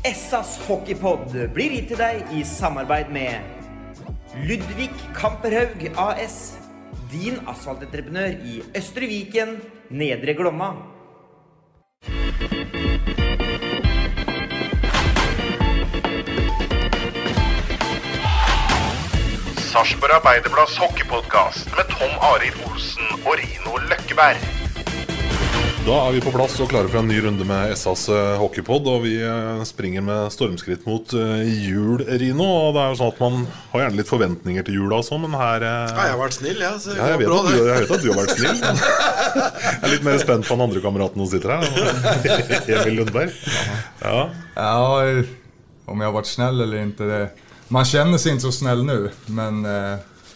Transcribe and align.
Essas 0.00 0.54
hockeypodd 0.64 1.34
blir 1.52 1.74
gitt 1.74 1.90
til 1.90 1.98
deg 2.00 2.30
i 2.32 2.38
samarbeid 2.48 3.10
med 3.12 3.36
Ludvig 4.48 4.88
Kamperhaug 5.12 5.82
AS. 6.00 6.54
Din 7.12 7.36
asfaltentreprenør 7.50 8.38
i 8.48 8.62
Østre 8.80 9.04
Viken, 9.10 9.58
Nedre 9.92 10.32
Glomma. 10.38 10.70
Sarpsborg 19.68 20.16
Arbeiderblads 20.16 20.80
hockeypodkast 20.80 21.68
med 21.76 21.92
Tom 21.92 22.16
Arild 22.32 22.56
Olsen 22.70 23.04
og 23.26 23.36
Rino 23.42 23.76
Løkkeberg. 23.92 24.59
Da 25.80 25.94
er 26.06 26.12
vi 26.12 26.20
på 26.20 26.30
plass 26.34 26.58
og 26.60 26.68
klare 26.68 26.90
for 26.92 27.00
en 27.00 27.08
ny 27.08 27.16
runde 27.24 27.44
med 27.48 27.70
SAS 27.78 28.02
eh, 28.12 28.34
hockeypod. 28.38 28.84
Og 28.92 29.04
vi 29.06 29.14
eh, 29.24 29.62
springer 29.66 30.04
med 30.04 30.32
stormskritt 30.34 30.84
mot 30.86 31.14
eh, 31.16 31.40
jul, 31.70 32.02
Rino. 32.20 32.44
Og 32.44 32.74
det 32.76 32.82
er 32.82 32.90
jo 32.92 32.98
sånn 32.98 33.12
at 33.14 33.22
man 33.22 33.38
har 33.72 33.84
gjerne 33.86 33.98
litt 33.98 34.10
forventninger 34.10 34.66
til 34.66 34.76
jula 34.76 34.98
også, 35.00 35.16
men 35.22 35.34
her 35.40 35.64
Ja, 35.64 36.04
jeg 36.04 36.12
har 36.12 36.20
vært 36.20 36.36
snill, 36.36 36.60
det 36.60 36.68
ja, 36.68 37.06
jeg, 37.14 37.22
vet 37.22 37.30
bra, 37.30 37.38
at 37.40 37.48
du, 37.48 37.54
det. 37.56 37.64
jeg 37.70 37.86
vet 37.86 37.94
at 37.96 38.04
du 38.04 38.10
har 38.10 38.20
vært 38.20 38.34
snill. 38.36 38.60
men 38.60 38.82
Jeg 39.70 39.80
er 39.80 39.94
litt 39.94 40.06
mer 40.10 40.20
spent 40.22 40.50
på 40.50 40.58
den 40.58 40.66
andre 40.66 40.84
kameraten 40.84 41.24
som 41.24 41.32
sitter 41.32 41.56
her. 41.56 41.64
Emil 42.76 43.00
Lundberg. 43.00 43.34
Ja. 44.04 44.20
Ja, 44.60 44.76
om 45.90 46.04
jag 46.04 46.10
har 46.10 46.12
varit 46.12 46.30
snäll 46.34 46.60
eller 46.60 46.84
inte, 46.84 47.08
det, 47.08 47.22
man 47.68 47.84
känner 47.84 48.18
sig 48.18 48.32
inte 48.32 48.42
så 48.42 48.52
snäll 48.52 48.84
nu. 48.84 49.10
Men 49.26 49.64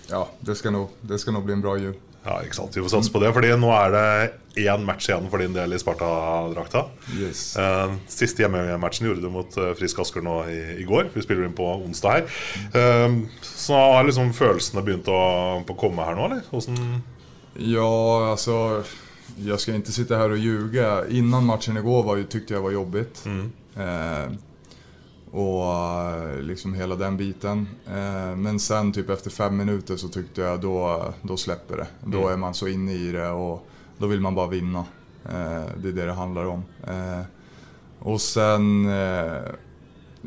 ja, 0.08 0.28
det 0.40 0.54
ska, 0.54 0.70
nog, 0.70 0.88
det 1.00 1.18
ska 1.18 1.30
nog 1.30 1.44
bli 1.44 1.52
en 1.52 1.60
bra 1.60 1.76
jul. 1.78 1.94
Ja, 2.24 2.38
ikke 2.44 2.56
sant. 2.56 2.76
Vi 2.76 2.82
får 2.82 2.92
satse 2.96 3.12
på 3.12 3.20
det. 3.22 3.32
Fordi 3.36 3.52
nå 3.60 3.70
er 3.76 3.94
det 3.94 4.64
én 4.64 4.84
match 4.86 5.08
igjen 5.10 5.26
for 5.30 5.42
din 5.42 5.54
del 5.56 5.74
i 5.76 5.78
Sparta-drakta. 5.80 6.86
Yes. 7.18 7.42
Eh, 7.60 7.94
siste 8.08 8.44
hjemmematchen 8.44 9.08
gjorde 9.08 9.24
du 9.24 9.30
mot 9.34 9.56
eh, 9.60 9.72
Frisk 9.78 10.00
Asker 10.04 10.24
nå 10.24 10.38
i, 10.48 10.60
i 10.80 10.86
går. 10.88 11.10
Vi 11.14 11.24
spiller 11.24 11.48
inn 11.48 11.56
på 11.56 11.66
onsdag 11.76 12.20
her. 12.20 12.38
Eh, 12.80 13.18
så 13.42 13.76
har 13.78 14.06
liksom 14.08 14.32
følelsene 14.36 14.84
begynt 14.86 15.10
å, 15.12 15.20
på 15.66 15.76
å 15.76 15.80
komme 15.86 16.06
her 16.06 16.16
nå, 16.18 16.30
eller? 16.30 16.46
Hvordan 16.52 17.02
Ja, 17.54 18.30
alltså, 18.30 18.82
jag 19.36 19.60
ska 19.60 19.74
inte 19.74 19.92
sitta 19.92 20.16
här 20.16 20.30
och 20.30 20.38
ljuga. 20.38 21.06
Innan 21.08 21.46
matchen 21.46 21.76
igår 21.76 22.02
var, 22.02 22.22
tyckte 22.22 22.54
jag 22.54 22.62
var 22.62 22.70
jobbigt. 22.70 23.24
Eh, 23.76 24.26
och 25.34 25.74
eh, 25.74 26.40
liksom 26.42 26.74
hela 26.74 26.96
den 26.96 27.16
biten. 27.16 27.68
Eh, 27.86 28.36
men 28.36 28.60
sen 28.60 28.92
typ 28.92 29.10
efter 29.10 29.30
fem 29.30 29.56
minuter 29.56 29.96
så 29.96 30.08
tyckte 30.08 30.40
jag 30.40 30.60
då, 30.60 31.04
då 31.22 31.36
släpper 31.36 31.76
det. 31.76 31.86
Då 32.04 32.28
är 32.28 32.36
man 32.36 32.54
så 32.54 32.68
inne 32.68 32.92
i 32.92 33.12
det 33.12 33.28
och 33.28 33.66
då 33.98 34.06
vill 34.06 34.20
man 34.20 34.34
bara 34.34 34.46
vinna. 34.46 34.78
Eh, 35.24 35.64
det 35.76 35.88
är 35.88 35.92
det 35.92 36.06
det 36.06 36.12
handlar 36.12 36.44
om. 36.44 36.64
Och 37.98 38.20
sen 38.20 38.88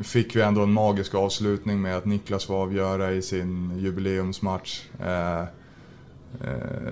fick 0.02 0.36
vi 0.36 0.40
ändå 0.40 0.62
en 0.62 0.72
magisk 0.72 1.14
avslutning 1.14 1.80
med 1.82 1.96
att 1.96 2.04
Niklas 2.04 2.44
får 2.44 2.54
avgöra 2.54 3.12
i 3.12 3.22
sin 3.22 3.78
jubileumsmatch. 3.78 4.82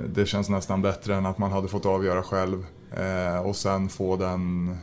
Det 0.08 0.26
känns 0.26 0.48
nästan 0.48 0.82
bättre 0.82 1.14
än 1.14 1.26
att 1.26 1.38
man 1.38 1.52
hade 1.52 1.68
fått 1.68 1.86
avgöra 1.86 2.22
själv. 2.22 2.66
Och 3.44 3.56
sen 3.56 3.88
få 3.88 4.16
den 4.16 4.76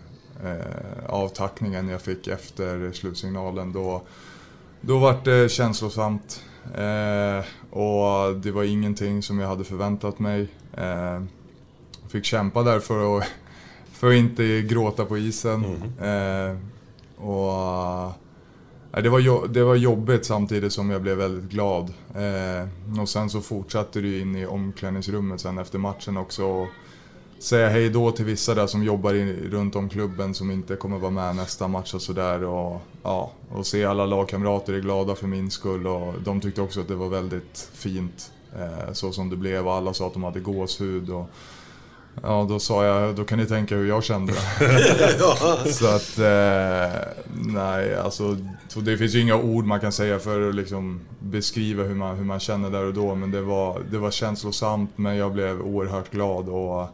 eh, 0.46 1.06
avtackningen 1.10 1.90
jag 1.90 2.02
fick 2.02 2.28
efter 2.28 2.92
slutsignalen. 2.92 3.74
Då, 3.74 4.02
då 4.82 4.98
var 5.00 5.18
det 5.24 5.52
känslosamt. 5.52 6.42
Eh, 6.76 7.46
Och 7.80 8.36
det 8.36 8.52
var 8.52 8.64
ingenting 8.64 9.24
som 9.24 9.40
jag 9.40 9.48
hade 9.48 9.64
förväntat 9.64 10.20
mig. 10.20 10.48
Eh, 10.78 11.22
Fick 12.08 12.26
kämpa 12.26 12.64
där 12.64 12.80
för 12.80 13.18
att, 13.18 13.24
för 13.92 14.08
att 14.10 14.16
inte 14.16 14.62
gråta 14.62 15.06
på 15.06 15.18
isen. 15.18 15.64
Eh, 16.02 16.58
Och 17.26 18.12
Nej, 18.96 19.04
det, 19.04 19.10
var 19.10 19.20
jo- 19.20 19.48
det 19.48 19.64
var 19.64 19.76
jobbigt 19.76 20.26
samtidigt 20.26 20.74
som 20.74 20.90
jag 20.90 21.02
blev 21.02 21.18
väldigt 21.18 21.52
glad. 21.52 21.94
Eh, 22.16 23.00
och 23.02 23.10
sen 23.10 23.30
så 23.30 23.42
fortsatte 23.42 24.02
det 24.02 24.20
in 24.20 24.36
i 24.36 24.46
omklädningsrummet 24.46 25.42
sen 25.42 25.58
efter 25.58 25.80
matchen 25.80 26.18
också. 26.18 26.46
Och 26.46 26.68
säga 27.44 27.70
hej 27.70 27.90
då 27.90 28.12
till 28.12 28.26
vissa 28.26 28.56
där 28.56 28.68
som 28.68 28.84
jobbar 28.84 29.14
i, 29.14 29.50
runt 29.50 29.76
om 29.76 29.90
klubben 29.90 30.34
som 30.34 30.52
inte 30.52 30.76
kommer 30.76 30.98
vara 30.98 31.12
med 31.12 31.36
nästa 31.36 31.68
match 31.68 31.94
och 31.94 32.02
sådär. 32.02 32.44
Och, 32.44 32.82
ja, 33.04 33.32
och 33.52 33.66
se 33.66 33.86
alla 33.86 34.06
lagkamrater 34.06 34.74
är 34.74 34.80
glada 34.80 35.16
för 35.16 35.28
min 35.28 35.52
skull 35.52 35.88
och 35.88 36.14
de 36.24 36.42
tyckte 36.42 36.62
också 36.62 36.82
att 36.82 36.88
det 36.88 36.96
var 36.96 37.10
väldigt 37.10 37.70
fint 37.74 38.32
eh, 38.56 38.94
så 38.94 39.12
som 39.12 39.30
det 39.30 39.36
blev 39.36 39.68
och 39.68 39.74
alla 39.74 39.94
sa 39.94 40.08
att 40.08 40.14
de 40.14 40.24
hade 40.24 40.40
gåshud. 40.40 41.10
Och, 41.10 41.30
Ja, 42.22 42.46
då 42.50 42.60
sa 42.60 42.86
jag, 42.86 43.16
då 43.16 43.24
kan 43.24 43.40
ni 43.40 43.46
tänka 43.46 43.76
hur 43.76 43.88
jag 43.88 44.04
kände. 44.04 44.34
Så 45.66 45.88
att, 45.88 46.20
eh, 46.20 47.00
nej, 47.34 47.96
alltså, 47.96 48.38
så 48.68 48.80
det 48.80 48.98
finns 48.98 49.16
ju 49.16 49.22
inga 49.22 49.36
ord 49.36 49.66
man 49.66 49.80
kan 49.80 49.92
säga 49.92 50.20
för 50.20 50.50
att 50.50 50.56
liksom 50.56 51.02
beskriva 51.20 51.84
hur 51.84 51.96
man, 51.96 52.18
hur 52.18 52.26
man 52.26 52.40
känner 52.40 52.70
där 52.70 52.86
och 52.86 52.94
då. 52.94 53.16
Men 53.16 53.32
det 53.32 53.42
var, 53.42 53.82
det 53.92 53.98
var 53.98 54.12
känslosamt, 54.12 54.92
men 54.96 55.16
jag 55.16 55.34
blev 55.34 55.62
oerhört 55.62 56.12
glad. 56.12 56.50
Och, 56.50 56.88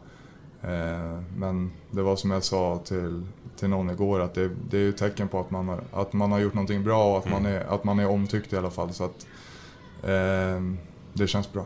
men 1.36 1.72
det 1.90 2.02
var 2.02 2.16
som 2.16 2.30
jag 2.30 2.44
sa 2.44 2.80
till, 2.84 3.22
till 3.56 3.68
någon 3.68 3.90
igår, 3.90 4.20
att 4.20 4.34
det, 4.34 4.50
det 4.70 4.76
är 4.76 4.80
ju 4.80 4.88
ett 4.88 4.96
tecken 4.96 5.28
på 5.28 5.40
att 5.40 5.50
man, 5.50 5.68
har, 5.68 5.80
att 5.92 6.12
man 6.12 6.32
har 6.32 6.38
gjort 6.38 6.54
någonting 6.54 6.84
bra 6.84 7.12
och 7.12 7.18
att, 7.18 7.30
man, 7.30 7.46
är, 7.46 7.60
att 7.60 7.84
man 7.84 7.98
är 7.98 8.08
omtyckt 8.08 8.52
i 8.52 8.56
alla 8.56 8.70
fall. 8.70 8.92
Så 8.92 9.04
att, 9.04 9.26
eh, 10.02 10.62
det 11.12 11.26
känns 11.26 11.52
bra. 11.52 11.64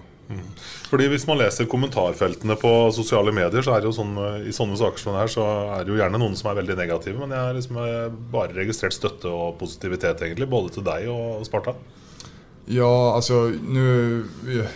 Fordi 0.91 1.09
Hvis 1.09 1.27
man 1.27 1.39
leser 1.39 1.65
kommentarfeltene 1.65 2.57
på 2.57 2.93
sosiale 2.93 3.33
medier, 3.33 3.63
så 3.63 3.75
er 3.75 3.83
det 3.83 3.91
jo 3.91 3.97
sånn, 3.97 4.15
eh, 4.21 4.47
i 4.49 4.55
sånne 4.57 4.77
saker 4.81 5.03
som 5.03 5.13
det 5.13 5.25
her, 5.25 5.33
så 5.33 5.45
er 5.77 5.85
det 5.85 5.93
jo 5.93 5.99
gjerne 5.99 6.21
noen 6.21 6.37
som 6.39 6.51
er 6.51 6.61
veldig 6.63 6.79
negative. 6.79 7.19
Men 7.21 7.35
jeg 7.37 7.49
har 7.49 7.59
liksom 7.59 7.81
eh, 7.83 8.07
bare 8.33 8.57
registrert 8.57 8.97
støtte 8.97 9.29
og 9.29 9.59
positivitet, 9.61 10.23
egentlig. 10.25 10.49
Både 10.51 10.73
til 10.75 10.87
deg 10.87 11.11
og 11.13 11.45
Sparta. 11.49 11.77
Ja, 12.67 13.15
alltså 13.15 13.53
nu, 13.69 14.25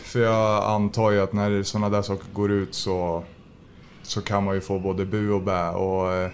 för 0.02 0.20
jag 0.20 0.64
antar 0.64 1.10
ju 1.10 1.20
att 1.20 1.32
när 1.32 1.62
sådana 1.62 1.88
där 1.88 2.02
saker 2.02 2.26
går 2.32 2.50
ut 2.50 2.74
så, 2.74 3.24
så 4.08 4.20
kan 4.22 4.44
man 4.44 4.54
ju 4.54 4.60
få 4.60 4.78
både 4.78 5.04
bu 5.06 5.30
och 5.30 5.42
bä. 5.42 5.68
Och, 5.68 6.12
eh, 6.12 6.30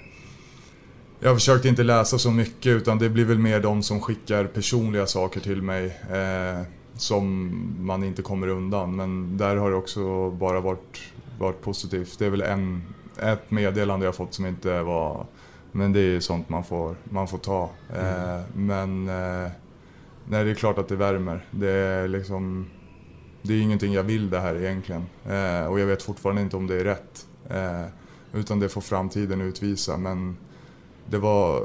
jag 1.21 1.29
har 1.29 1.35
försökt 1.35 1.65
inte 1.65 1.83
läsa 1.83 2.19
så 2.19 2.31
mycket 2.31 2.67
utan 2.73 2.99
det 2.99 3.09
blir 3.09 3.25
väl 3.25 3.39
mer 3.39 3.61
de 3.61 3.83
som 3.83 4.01
skickar 4.01 4.45
personliga 4.45 5.07
saker 5.07 5.41
till 5.41 5.63
mig 5.63 5.87
eh, 6.11 6.63
som 6.97 7.51
man 7.81 8.05
inte 8.05 8.23
kommer 8.23 8.49
undan. 8.49 8.97
Men 8.97 9.37
där 9.37 9.57
har 9.57 9.71
det 9.71 9.77
också 9.77 10.31
bara 10.31 10.61
varit, 10.61 11.01
varit 11.39 11.63
positivt. 11.63 12.19
Det 12.19 12.27
är 12.27 12.31
väl 12.31 12.43
en, 12.43 12.83
ett 13.23 13.51
meddelande 13.51 14.07
jag 14.07 14.15
fått 14.15 14.35
som 14.35 14.47
inte 14.47 14.83
var... 14.83 15.27
Men 15.73 15.93
det 15.93 16.01
är 16.01 16.21
sånt 16.21 16.49
man 16.49 16.65
får, 16.65 16.97
man 17.05 17.29
får 17.29 17.39
ta. 17.39 17.71
Eh, 17.97 18.41
men... 18.55 19.09
Eh, 19.09 19.51
Nej, 20.27 20.45
det 20.45 20.51
är 20.51 20.55
klart 20.55 20.79
att 20.79 20.89
det 20.89 20.97
värmer. 20.97 21.47
Det 21.51 21.71
är 21.71 22.09
liksom... 22.09 22.71
Det 23.43 23.55
är 23.55 23.61
ingenting 23.61 23.93
jag 23.93 24.03
vill 24.03 24.31
det 24.31 24.41
här 24.41 24.57
egentligen. 24.57 25.07
Eh, 25.27 25.67
och 25.67 25.81
jag 25.81 25.87
vet 25.87 26.03
fortfarande 26.03 26.43
inte 26.43 26.57
om 26.57 26.67
det 26.67 26.81
är 26.81 26.85
rätt. 26.85 27.27
Eh, 27.51 27.87
utan 28.33 28.61
det 28.61 28.69
får 28.69 28.81
framtiden 28.81 29.41
utvisa. 29.41 29.97
Men 29.97 30.37
det 31.07 31.19
var... 31.19 31.63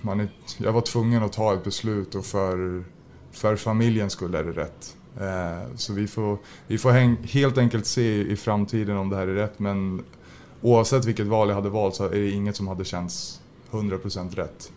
Man 0.00 0.20
är, 0.20 0.28
jag 0.58 0.72
var 0.72 0.80
tvungen 0.80 1.22
att 1.22 1.32
ta 1.32 1.54
ett 1.54 1.64
beslut 1.64 2.14
och 2.14 2.26
för, 2.26 2.84
för 3.32 3.56
familjens 3.56 4.12
skull 4.12 4.34
är 4.34 4.44
det 4.44 4.52
rätt. 4.52 4.96
Eh, 5.20 5.76
så 5.76 5.92
vi 5.92 6.06
får, 6.06 6.38
vi 6.66 6.78
får 6.78 6.90
häng, 6.90 7.16
helt 7.22 7.58
enkelt 7.58 7.86
se 7.86 8.20
i 8.20 8.36
framtiden 8.36 8.96
om 8.96 9.10
det 9.10 9.16
här 9.16 9.26
är 9.26 9.34
rätt. 9.34 9.58
Men 9.58 10.04
oavsett 10.62 11.04
vilket 11.04 11.26
val 11.26 11.48
jag 11.48 11.56
hade 11.56 11.68
valt 11.68 11.94
så 11.94 12.04
är 12.04 12.10
det 12.10 12.30
inget 12.30 12.56
som 12.56 12.68
hade 12.68 12.84
känts 12.84 13.40
100% 13.70 14.34
rätt. 14.34 14.72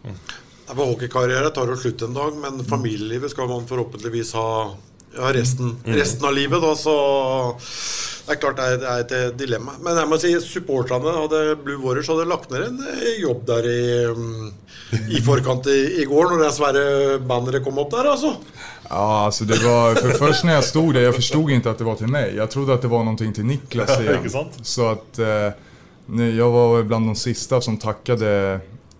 Ja, 0.67 0.75
for 0.75 0.85
Hockeykarriere 0.85 1.49
tar 1.49 1.67
jo 1.67 1.75
slutt 1.75 2.01
en 2.01 2.13
dag, 2.13 2.37
men 2.37 2.65
familielivet 2.65 3.31
skal 3.31 3.47
man 3.47 3.67
forhåpentligvis 3.67 4.33
ha 4.33 4.75
ja, 5.15 5.33
resten, 5.33 5.75
resten 5.83 6.27
av 6.27 6.33
livet. 6.33 6.61
Da, 6.61 6.75
så 6.75 7.59
det 8.25 8.35
er 8.35 8.39
klart 8.41 8.57
det 8.59 8.65
er, 8.65 8.77
det 8.77 8.89
er 8.89 9.03
et 9.03 9.13
eh, 9.17 9.29
dilemma. 9.37 9.75
Men 9.81 9.97
jeg 9.97 10.09
må 10.09 10.19
si 10.21 10.33
supporterne 10.45 11.13
hadde 11.15 11.55
Blue 11.63 11.81
Warriors 11.83 12.09
hadde 12.11 12.27
lagt 12.29 12.51
ned 12.53 12.67
en 12.67 12.81
eh, 12.91 13.15
jobb 13.21 13.45
der 13.49 13.69
i, 13.69 13.81
mm, 14.11 14.51
i 15.17 15.21
forkant 15.25 15.69
i, 15.71 15.79
i 16.03 16.05
går, 16.09 16.29
når 16.31 16.43
det 16.45 16.51
svære 16.55 16.83
banneret 17.27 17.65
kom 17.65 17.81
opp 17.81 17.91
der, 17.95 18.11
altså. 18.13 18.35
Ja, 18.91 19.25
alltså 19.25 19.43
det 19.43 19.63
var, 19.63 19.95
för 19.95 20.09
först 20.09 20.43
när 20.43 20.53
jag 20.53 20.63
stod 20.63 20.93
där, 20.93 21.01
jag 21.01 21.15
förstod 21.15 21.51
inte 21.51 21.71
att 21.71 21.77
det 21.77 21.83
var 21.83 21.95
till 21.95 22.07
mig. 22.07 22.35
Jag 22.35 22.51
trodde 22.51 22.73
att 22.73 22.81
det 22.81 22.87
var 22.87 23.03
någonting 23.03 23.33
till 23.33 23.45
Niklas 23.45 23.99
igen. 24.01 24.29
Så 24.61 24.89
att 24.89 25.19
eh, 25.19 26.27
jag 26.37 26.51
var 26.51 26.83
bland 26.83 27.07
de 27.07 27.15
sista 27.15 27.61
som 27.61 27.77
tackade 27.77 28.59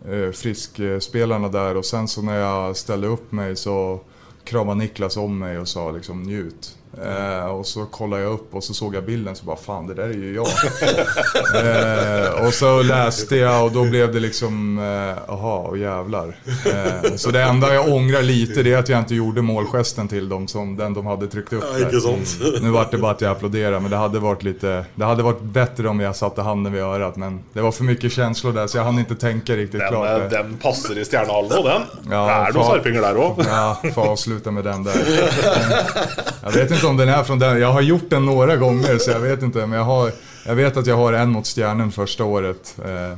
eh, 0.09 0.31
friskspelarna 0.31 1.49
där 1.49 1.77
och 1.77 1.85
sen 1.85 2.07
så 2.07 2.21
när 2.21 2.39
jag 2.39 2.77
ställde 2.77 3.07
upp 3.07 3.31
mig 3.31 3.55
så 3.55 3.99
kramade 4.43 4.79
Niklas 4.79 5.17
om 5.17 5.39
mig 5.39 5.57
och 5.57 5.67
sa 5.67 5.91
liksom 5.91 6.23
njut. 6.23 6.77
Eh, 7.03 7.45
och 7.45 7.65
så 7.65 7.85
kollade 7.85 8.21
jag 8.21 8.31
upp 8.31 8.55
och 8.55 8.63
så 8.63 8.73
såg 8.73 8.95
jag 8.95 9.03
bilden 9.05 9.35
så 9.35 9.45
bara 9.45 9.55
fan 9.55 9.87
det 9.87 9.93
där 9.93 10.03
är 10.03 10.13
ju 10.13 10.35
jag. 10.35 10.47
eh, 12.35 12.45
och 12.47 12.53
så 12.53 12.81
läste 12.81 13.35
jag 13.35 13.65
och 13.65 13.71
då 13.71 13.83
blev 13.83 14.13
det 14.13 14.19
liksom, 14.19 14.79
eh, 14.79 15.33
aha 15.33 15.57
och 15.57 15.77
jävlar. 15.77 16.35
Eh, 16.65 17.15
så 17.15 17.31
det 17.31 17.41
enda 17.43 17.73
jag 17.73 17.87
ångrar 17.93 18.21
lite 18.21 18.63
det 18.63 18.73
är 18.73 18.77
att 18.77 18.89
jag 18.89 18.99
inte 18.99 19.15
gjorde 19.15 19.41
målgesten 19.41 20.07
till 20.07 20.29
dem 20.29 20.47
som 20.47 20.77
den 20.77 20.93
de 20.93 21.05
hade 21.05 21.27
tryckt 21.27 21.53
upp. 21.53 21.63
Ja, 21.79 21.85
där. 21.91 21.99
sånt. 21.99 22.61
Nu 22.61 22.69
vart 22.69 22.91
det 22.91 22.97
bara 22.97 23.11
att 23.11 23.21
jag 23.21 23.31
applåderade 23.31 23.79
men 23.79 23.91
det 23.91 23.97
hade 23.97 24.19
varit 24.19 24.43
lite, 24.43 24.85
det 24.95 25.05
hade 25.05 25.23
varit 25.23 25.41
bättre 25.41 25.87
om 25.87 25.99
jag 25.99 26.15
satte 26.15 26.41
handen 26.41 26.73
vid 26.73 26.81
örat 26.81 27.15
men 27.15 27.39
det 27.53 27.61
var 27.61 27.71
för 27.71 27.83
mycket 27.83 28.11
känslor 28.11 28.53
där 28.53 28.67
så 28.67 28.77
jag 28.77 28.83
hann 28.83 28.99
inte 28.99 29.15
tänka 29.15 29.53
riktigt 29.53 29.79
Den, 29.79 29.89
klart. 29.89 30.07
eh, 30.09 30.17
där. 30.17 30.29
den 30.29 30.57
passer 30.57 30.97
i 30.97 31.05
Stjernehallen 31.05 31.51
òg, 31.51 31.63
den. 31.65 31.81
Ja, 32.11 32.25
det 32.27 32.31
er 32.31 32.53
noen 32.53 32.53
faen. 32.53 32.65
sarpinger 32.71 33.01
der 33.01 33.15
òg. 33.17 33.43
Ja, 33.47 33.77
får 33.95 34.01
avsluta 34.11 34.51
med 34.51 34.63
den 34.63 34.83
där. 34.83 34.93
Jag 36.43 36.51
vet 36.51 36.71
inte 36.71 36.80
om 36.83 36.97
den 36.97 37.09
är 37.09 37.23
från 37.23 37.39
den. 37.39 37.59
Jag 37.59 37.71
har 37.71 37.81
gjort 37.81 38.09
den 38.09 38.25
några 38.25 38.55
gånger 38.55 38.97
så 38.97 39.11
jag 39.11 39.19
vet 39.19 39.43
inte. 39.43 39.65
Men 39.65 39.77
jag, 39.77 39.85
har, 39.85 40.11
jag 40.45 40.55
vet 40.55 40.77
att 40.77 40.87
jag 40.87 40.97
har 40.97 41.13
en 41.13 41.29
mot 41.29 41.47
Stjärnen 41.47 41.91
första 41.91 42.23
året. 42.23 42.75
Eh, 42.85 43.17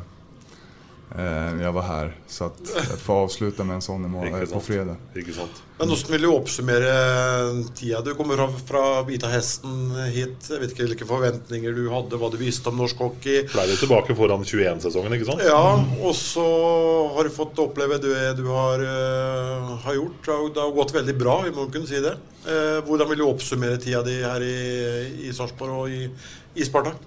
jag 1.61 1.71
var 1.71 1.81
här. 1.81 2.15
Så 2.27 2.45
att 2.45 2.59
jag 2.89 2.99
får 2.99 3.13
avsluta 3.13 3.63
med 3.63 3.75
en 3.75 3.81
sån 3.81 4.05
imorgon, 4.05 4.41
eh, 4.41 4.49
på 4.49 4.59
fredag. 4.59 4.95
Men 5.13 5.87
hvordan 5.87 6.11
vil 6.11 6.21
du 6.21 6.27
oppsummere 6.27 7.63
tida? 7.75 8.01
Du 8.01 8.13
kommer 8.13 8.47
fra 8.67 9.03
Vita 9.03 9.27
Hesten 9.27 9.91
hit. 10.09 10.49
Jeg 10.49 10.61
vet 10.61 10.73
ikke 10.73 10.87
hvilke 10.87 11.07
forventninger 11.09 11.75
du 11.77 11.85
hadde, 11.93 12.17
hva 12.17 12.31
du 12.33 12.37
visste 12.41 12.71
om 12.71 12.81
norsk 12.81 12.97
hockey. 12.97 13.43
Ble 13.53 13.67
du 13.69 13.75
tilbake 13.77 14.15
foran 14.17 14.45
21-sesongen, 14.47 15.17
ikke 15.17 15.29
sant? 15.29 15.45
Ja, 15.45 15.77
og 16.01 16.17
så 16.17 16.47
har 17.13 17.29
du 17.29 17.33
fått 17.33 17.61
oppleve 17.61 18.01
det 18.01 18.33
du 18.39 18.45
har, 18.49 18.81
eh, 18.81 19.73
har 19.85 19.99
gjort. 19.99 20.19
Det 20.25 20.33
har, 20.33 20.49
det 20.49 20.65
har 20.65 20.77
gått 20.81 20.97
veldig 20.97 21.17
bra, 21.19 21.41
vi 21.45 21.53
må 21.53 21.69
kunne 21.69 21.89
si 21.89 22.01
det. 22.01 22.17
Eh, 22.43 22.81
hvordan 22.87 23.09
vil 23.09 23.21
du 23.21 23.27
oppsummere 23.29 23.77
tida 23.81 24.01
di 24.05 24.17
her 24.23 24.41
i, 24.41 24.57
i 25.29 25.33
Sarpsborg 25.33 25.83
og 25.83 25.93
i, 25.93 26.07
i 26.57 26.65
Sparta? 26.65 26.97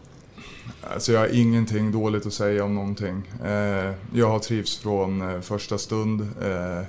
Alltså 0.95 1.13
jag 1.13 1.21
har 1.21 1.37
ingenting 1.37 1.93
dåligt 1.93 2.27
att 2.27 2.33
säga 2.33 2.65
om 2.65 2.75
någonting. 2.75 3.23
Eh, 3.45 3.93
jag 4.15 4.31
har 4.31 4.39
trivts 4.39 4.79
från 4.79 5.31
eh, 5.31 5.41
första 5.41 5.79
stund. 5.79 6.21
Eh, 6.21 6.85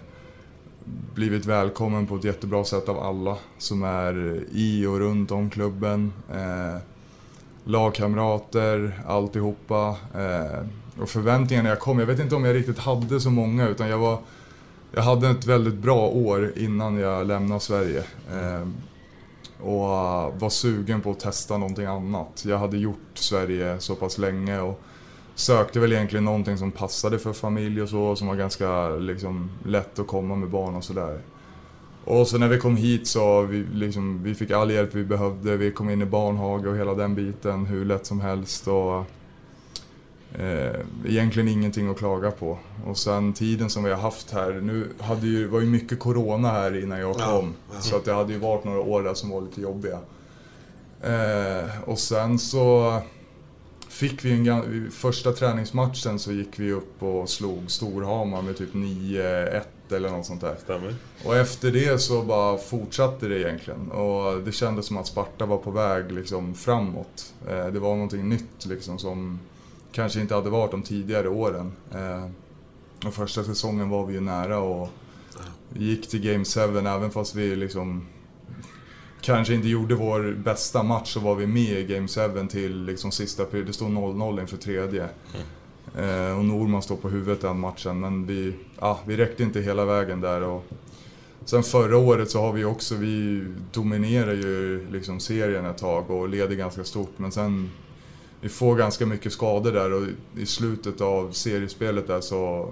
blivit 1.13 1.45
välkommen 1.45 2.07
på 2.07 2.15
ett 2.15 2.23
jättebra 2.23 2.63
sätt 2.63 2.89
av 2.89 2.99
alla 2.99 3.37
som 3.57 3.83
är 3.83 4.43
i 4.51 4.85
och 4.85 4.99
runt 4.99 5.31
om 5.31 5.49
klubben. 5.49 6.13
Lagkamrater, 7.63 9.01
alltihopa. 9.07 9.95
Och 10.99 11.09
förväntningarna 11.09 11.69
jag 11.69 11.79
kom, 11.79 11.99
jag 11.99 12.05
vet 12.05 12.19
inte 12.19 12.35
om 12.35 12.45
jag 12.45 12.55
riktigt 12.55 12.79
hade 12.79 13.19
så 13.19 13.29
många 13.29 13.67
utan 13.67 13.89
jag 13.89 13.97
var 13.97 14.19
jag 14.91 15.01
hade 15.01 15.29
ett 15.29 15.45
väldigt 15.45 15.73
bra 15.73 16.07
år 16.07 16.53
innan 16.55 16.97
jag 16.97 17.27
lämnade 17.27 17.59
Sverige. 17.59 18.03
Och 19.61 19.85
eh, 19.85 20.33
var 20.39 20.49
sugen 20.49 21.01
på 21.01 21.11
att 21.11 21.19
testa 21.19 21.57
någonting 21.57 21.85
annat. 21.85 22.43
Jag 22.47 22.57
hade 22.57 22.77
gjort 22.77 23.11
Sverige 23.13 23.79
så 23.79 23.95
pass 23.95 24.17
länge 24.17 24.59
och 24.59 24.81
sökte 25.35 25.79
väl 25.79 25.93
egentligen 25.93 26.25
någonting 26.25 26.57
som 26.57 26.71
passade 26.71 27.19
för 27.19 27.33
familj 27.33 27.81
och 27.81 27.89
så, 27.89 28.15
som 28.15 28.27
var 28.27 28.35
ganska 28.35 28.89
liksom, 28.89 29.51
lätt 29.65 29.99
att 29.99 30.07
komma 30.07 30.35
med 30.35 30.49
barn 30.49 30.75
och 30.75 30.83
sådär. 30.83 31.21
Och 32.05 32.27
så 32.27 32.37
när 32.37 32.47
vi 32.47 32.57
kom 32.57 32.77
hit 32.77 33.07
så 33.07 33.41
vi, 33.41 33.65
liksom, 33.73 34.23
vi 34.23 34.35
fick 34.35 34.51
all 34.51 34.71
hjälp 34.71 34.95
vi 34.95 35.03
behövde. 35.03 35.57
Vi 35.57 35.71
kom 35.71 35.89
in 35.89 36.01
i 36.01 36.05
barnhage 36.05 36.65
och 36.65 36.77
hela 36.77 36.93
den 36.93 37.15
biten 37.15 37.65
hur 37.65 37.85
lätt 37.85 38.05
som 38.05 38.21
helst. 38.21 38.67
Och, 38.67 39.05
egentligen 41.05 41.47
ingenting 41.47 41.89
att 41.89 41.97
klaga 41.97 42.31
på. 42.31 42.57
Och 42.85 42.97
sen 42.97 43.33
tiden 43.33 43.69
som 43.69 43.83
vi 43.83 43.89
har 43.89 43.97
haft 43.97 44.31
här. 44.31 44.51
Nu 44.51 44.87
hade 44.99 45.27
ju, 45.27 45.47
var 45.47 45.59
ju 45.59 45.65
mycket 45.65 45.99
corona 45.99 46.51
här 46.51 46.83
innan 46.83 46.99
jag 46.99 47.15
Ja, 47.19 47.25
kom. 47.39 47.53
ja. 47.73 47.79
Så 47.81 47.95
att 47.95 48.05
det 48.05 48.13
hade 48.13 48.33
ju 48.33 48.39
varit 48.39 48.63
några 48.63 48.79
år 48.81 49.03
där 49.03 49.13
som 49.13 49.29
var 49.29 49.41
lite 49.41 49.61
jobbiga. 49.61 49.99
Eh, 51.03 51.81
och 51.85 51.99
sen 51.99 52.39
så 52.39 52.97
fick 53.89 54.25
vi 54.25 54.31
en 54.49 54.91
första 54.91 55.31
träningsmatchen 55.31 56.19
så 56.19 56.31
gick 56.31 56.59
vi 56.59 56.71
upp 56.71 57.03
och 57.03 57.29
slog 57.29 57.71
Storhamar 57.71 58.41
med 58.41 58.57
typ 58.57 58.73
9-1 58.73 59.61
eller 59.91 60.09
något 60.09 60.25
sånt 60.25 60.41
där. 60.41 60.55
Stämmer. 60.63 60.95
Och 61.25 61.35
efter 61.35 61.71
det 61.71 62.01
så 62.01 62.21
bara 62.21 62.57
fortsatte 62.57 63.27
det 63.27 63.39
egentligen. 63.39 63.91
Och 63.91 64.41
det 64.41 64.51
kändes 64.51 64.85
som 64.85 64.97
att 64.97 65.07
Sparta 65.07 65.45
var 65.45 65.57
på 65.57 65.71
väg 65.71 66.11
liksom 66.11 66.55
framåt. 66.55 67.33
Eh, 67.49 67.67
det 67.67 67.79
var 67.79 67.93
någonting 67.93 68.29
nytt 68.29 68.65
liksom 68.65 68.99
som 68.99 69.39
kanske 69.97 70.21
inte 70.21 70.35
hade 70.35 70.49
varit 70.49 70.71
de 70.71 70.81
tidigare 70.81 71.29
åren. 71.29 71.71
Eh, 71.91 72.29
och 73.07 73.13
första 73.13 73.43
säsongen 73.43 73.89
var 73.89 74.05
vi 74.05 74.13
ju 74.13 74.21
nära 74.21 74.59
och 74.59 74.89
gick 75.73 76.09
till 76.09 76.21
Game 76.21 76.45
7 76.45 76.59
även 76.87 77.11
fast 77.11 77.35
vi 77.35 77.55
liksom 77.55 78.07
kanske 79.21 79.53
inte 79.53 79.67
gjorde 79.67 79.95
vår 79.95 80.33
bästa 80.43 80.83
match 80.83 81.13
så 81.13 81.19
var 81.19 81.35
vi 81.35 81.47
med 81.47 81.79
i 81.79 81.83
Game 81.83 82.07
7 82.07 82.47
till 82.47 82.85
liksom 82.85 83.11
sista 83.11 83.45
period. 83.45 83.67
Det 83.67 83.73
stod 83.73 83.89
0-0 83.89 84.41
inför 84.41 84.57
tredje. 84.57 85.03
Eh, 85.95 86.37
och 86.37 86.45
Norman 86.45 86.81
står 86.81 86.97
på 86.97 87.09
huvudet 87.09 87.41
den 87.41 87.59
matchen 87.59 87.99
men 87.99 88.25
vi, 88.25 88.55
ah, 88.79 88.97
vi 89.05 89.17
räckte 89.17 89.43
inte 89.43 89.61
hela 89.61 89.85
vägen 89.85 90.21
där. 90.21 90.41
Och 90.41 90.65
sen 91.45 91.63
förra 91.63 91.97
året 91.97 92.31
så 92.31 92.41
har 92.41 92.53
vi 92.53 92.65
också, 92.65 92.95
vi 92.95 93.45
dominerar 93.71 94.33
ju 94.33 94.87
liksom 94.91 95.19
serien 95.19 95.65
ett 95.65 95.77
tag 95.77 96.11
och 96.11 96.29
leder 96.29 96.55
ganska 96.55 96.83
stort 96.83 97.13
men 97.17 97.31
sen 97.31 97.69
vi 98.41 98.49
får 98.49 98.75
ganska 98.75 99.05
mycket 99.05 99.33
skador 99.33 99.71
där 99.71 99.93
och 99.93 100.03
i 100.37 100.45
slutet 100.45 101.01
av 101.01 101.31
seriespelet 101.31 102.07
där 102.07 102.21
så, 102.21 102.69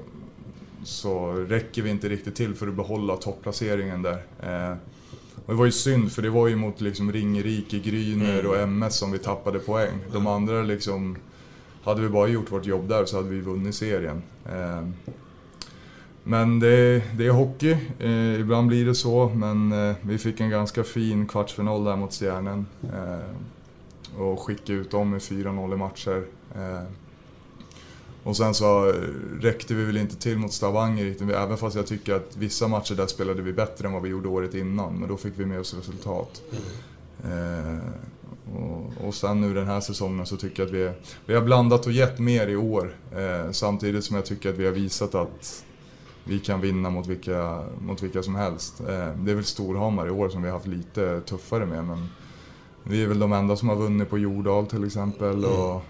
så 0.84 1.32
räcker 1.34 1.82
vi 1.82 1.90
inte 1.90 2.10
riktigt 2.10 2.36
till 2.36 2.56
för 2.56 2.68
att 2.68 2.74
behålla 2.74 3.16
topplaceringen 3.18 4.02
där. 4.02 4.24
Eh, 4.44 4.78
och 5.46 5.54
det 5.54 5.58
var 5.60 5.66
ju 5.66 5.72
synd 5.72 6.12
för 6.12 6.22
det 6.22 6.30
var 6.30 6.48
ju 6.48 6.56
mot 6.56 6.82
liksom 6.82 7.12
Ringerike, 7.12 7.80
Gryner 7.80 8.40
Mm. 8.40 8.52
och 8.52 8.58
MS 8.58 8.96
som 8.96 9.12
vi 9.12 9.20
tappade 9.20 9.60
poäng. 9.60 9.94
De 10.14 10.28
andra 10.28 10.62
liksom, 10.62 11.18
hade 11.84 12.02
vi 12.02 12.10
bara 12.10 12.28
gjort 12.28 12.52
vårt 12.52 12.66
jobb 12.66 12.90
där 12.90 13.06
så 13.06 13.18
hade 13.18 13.30
vi 13.30 13.40
vunnit 13.42 13.76
serien. 13.76 14.22
Eh, 14.46 14.88
men 16.24 16.60
det, 16.60 17.04
det 17.18 17.26
är 17.26 17.32
hockey, 17.32 17.78
eh, 18.00 18.40
ibland 18.40 18.68
blir 18.68 18.86
det 18.86 18.96
så 18.96 19.32
men 19.36 19.72
eh, 19.90 19.96
vi 20.02 20.18
fick 20.18 20.40
en 20.40 20.50
ganska 20.50 20.84
fin 20.84 21.28
kvartsfinal 21.28 21.84
där 21.84 21.96
mot 21.96 22.14
Stjärnen. 22.14 22.66
Och 24.18 24.40
skicka 24.40 24.74
ut 24.74 24.92
dem 24.92 25.10
med 25.10 25.22
4-0 25.22 25.74
i 25.74 25.78
matcher. 25.78 26.26
Eh, 26.56 26.84
och 28.24 28.38
sen 28.38 28.54
så 28.54 28.90
eh, 28.90 28.94
räckte 29.42 29.74
vi 29.74 29.86
väl 29.86 29.98
inte 29.98 30.16
till 30.16 30.38
mot 30.38 30.54
Stavanger 30.54 31.06
riktigt, 31.06 31.30
även 31.30 31.58
fast 31.58 31.76
jag 31.76 31.88
tycker 31.88 32.14
att 32.14 32.38
vissa 32.38 32.68
matcher 32.68 32.96
där 32.96 33.08
spelade 33.08 33.42
vi 33.42 33.54
bättre 33.54 33.88
än 33.88 33.94
vad 33.94 34.02
vi 34.02 34.10
gjorde 34.10 34.28
året 34.28 34.54
innan. 34.54 35.00
Men 35.00 35.10
då 35.10 35.18
fick 35.18 35.34
vi 35.36 35.46
med 35.46 35.60
oss 35.60 35.74
resultat. 35.74 36.42
Eh, 37.24 37.78
och, 38.56 39.08
och 39.08 39.16
sen 39.16 39.42
nu 39.42 39.54
den 39.54 39.68
här 39.68 39.80
säsongen 39.80 40.26
så 40.26 40.38
tycker 40.38 40.64
jag 40.64 40.68
att 40.68 40.74
vi, 40.74 40.92
vi 41.26 41.34
har 41.34 41.42
blandat 41.42 41.86
och 41.86 41.92
gett 41.92 42.20
mer 42.20 42.48
i 42.48 42.56
år. 42.56 42.96
Eh, 43.12 43.52
samtidigt 43.52 44.04
som 44.04 44.16
jag 44.16 44.26
tycker 44.26 44.50
att 44.50 44.58
vi 44.58 44.66
har 44.66 44.72
visat 44.72 45.16
att 45.16 45.66
vi 46.24 46.40
kan 46.40 46.62
vinna 46.62 46.90
mot 46.90 47.08
vilka, 47.08 47.64
mot 47.80 48.04
vilka 48.04 48.24
som 48.24 48.36
helst. 48.36 48.80
Eh, 48.80 49.16
det 49.18 49.32
är 49.32 49.36
väl 49.36 49.46
Storhammar 49.46 50.08
i 50.08 50.12
år 50.12 50.30
som 50.30 50.42
vi 50.42 50.48
har 50.48 50.56
haft 50.56 50.68
lite 50.68 51.22
tuffare 51.22 51.66
med. 51.66 51.86
Men 51.86 52.10
vi 52.90 53.04
är 53.04 53.08
väl 53.08 53.20
de 53.20 53.34
enda 53.34 53.56
som 53.56 53.70
har 53.70 53.76
vunnit 53.76 54.10
på 54.10 54.18
Jordal 54.18 54.68
till 54.68 54.86
exempel. 54.86 55.46
Och 55.46 55.84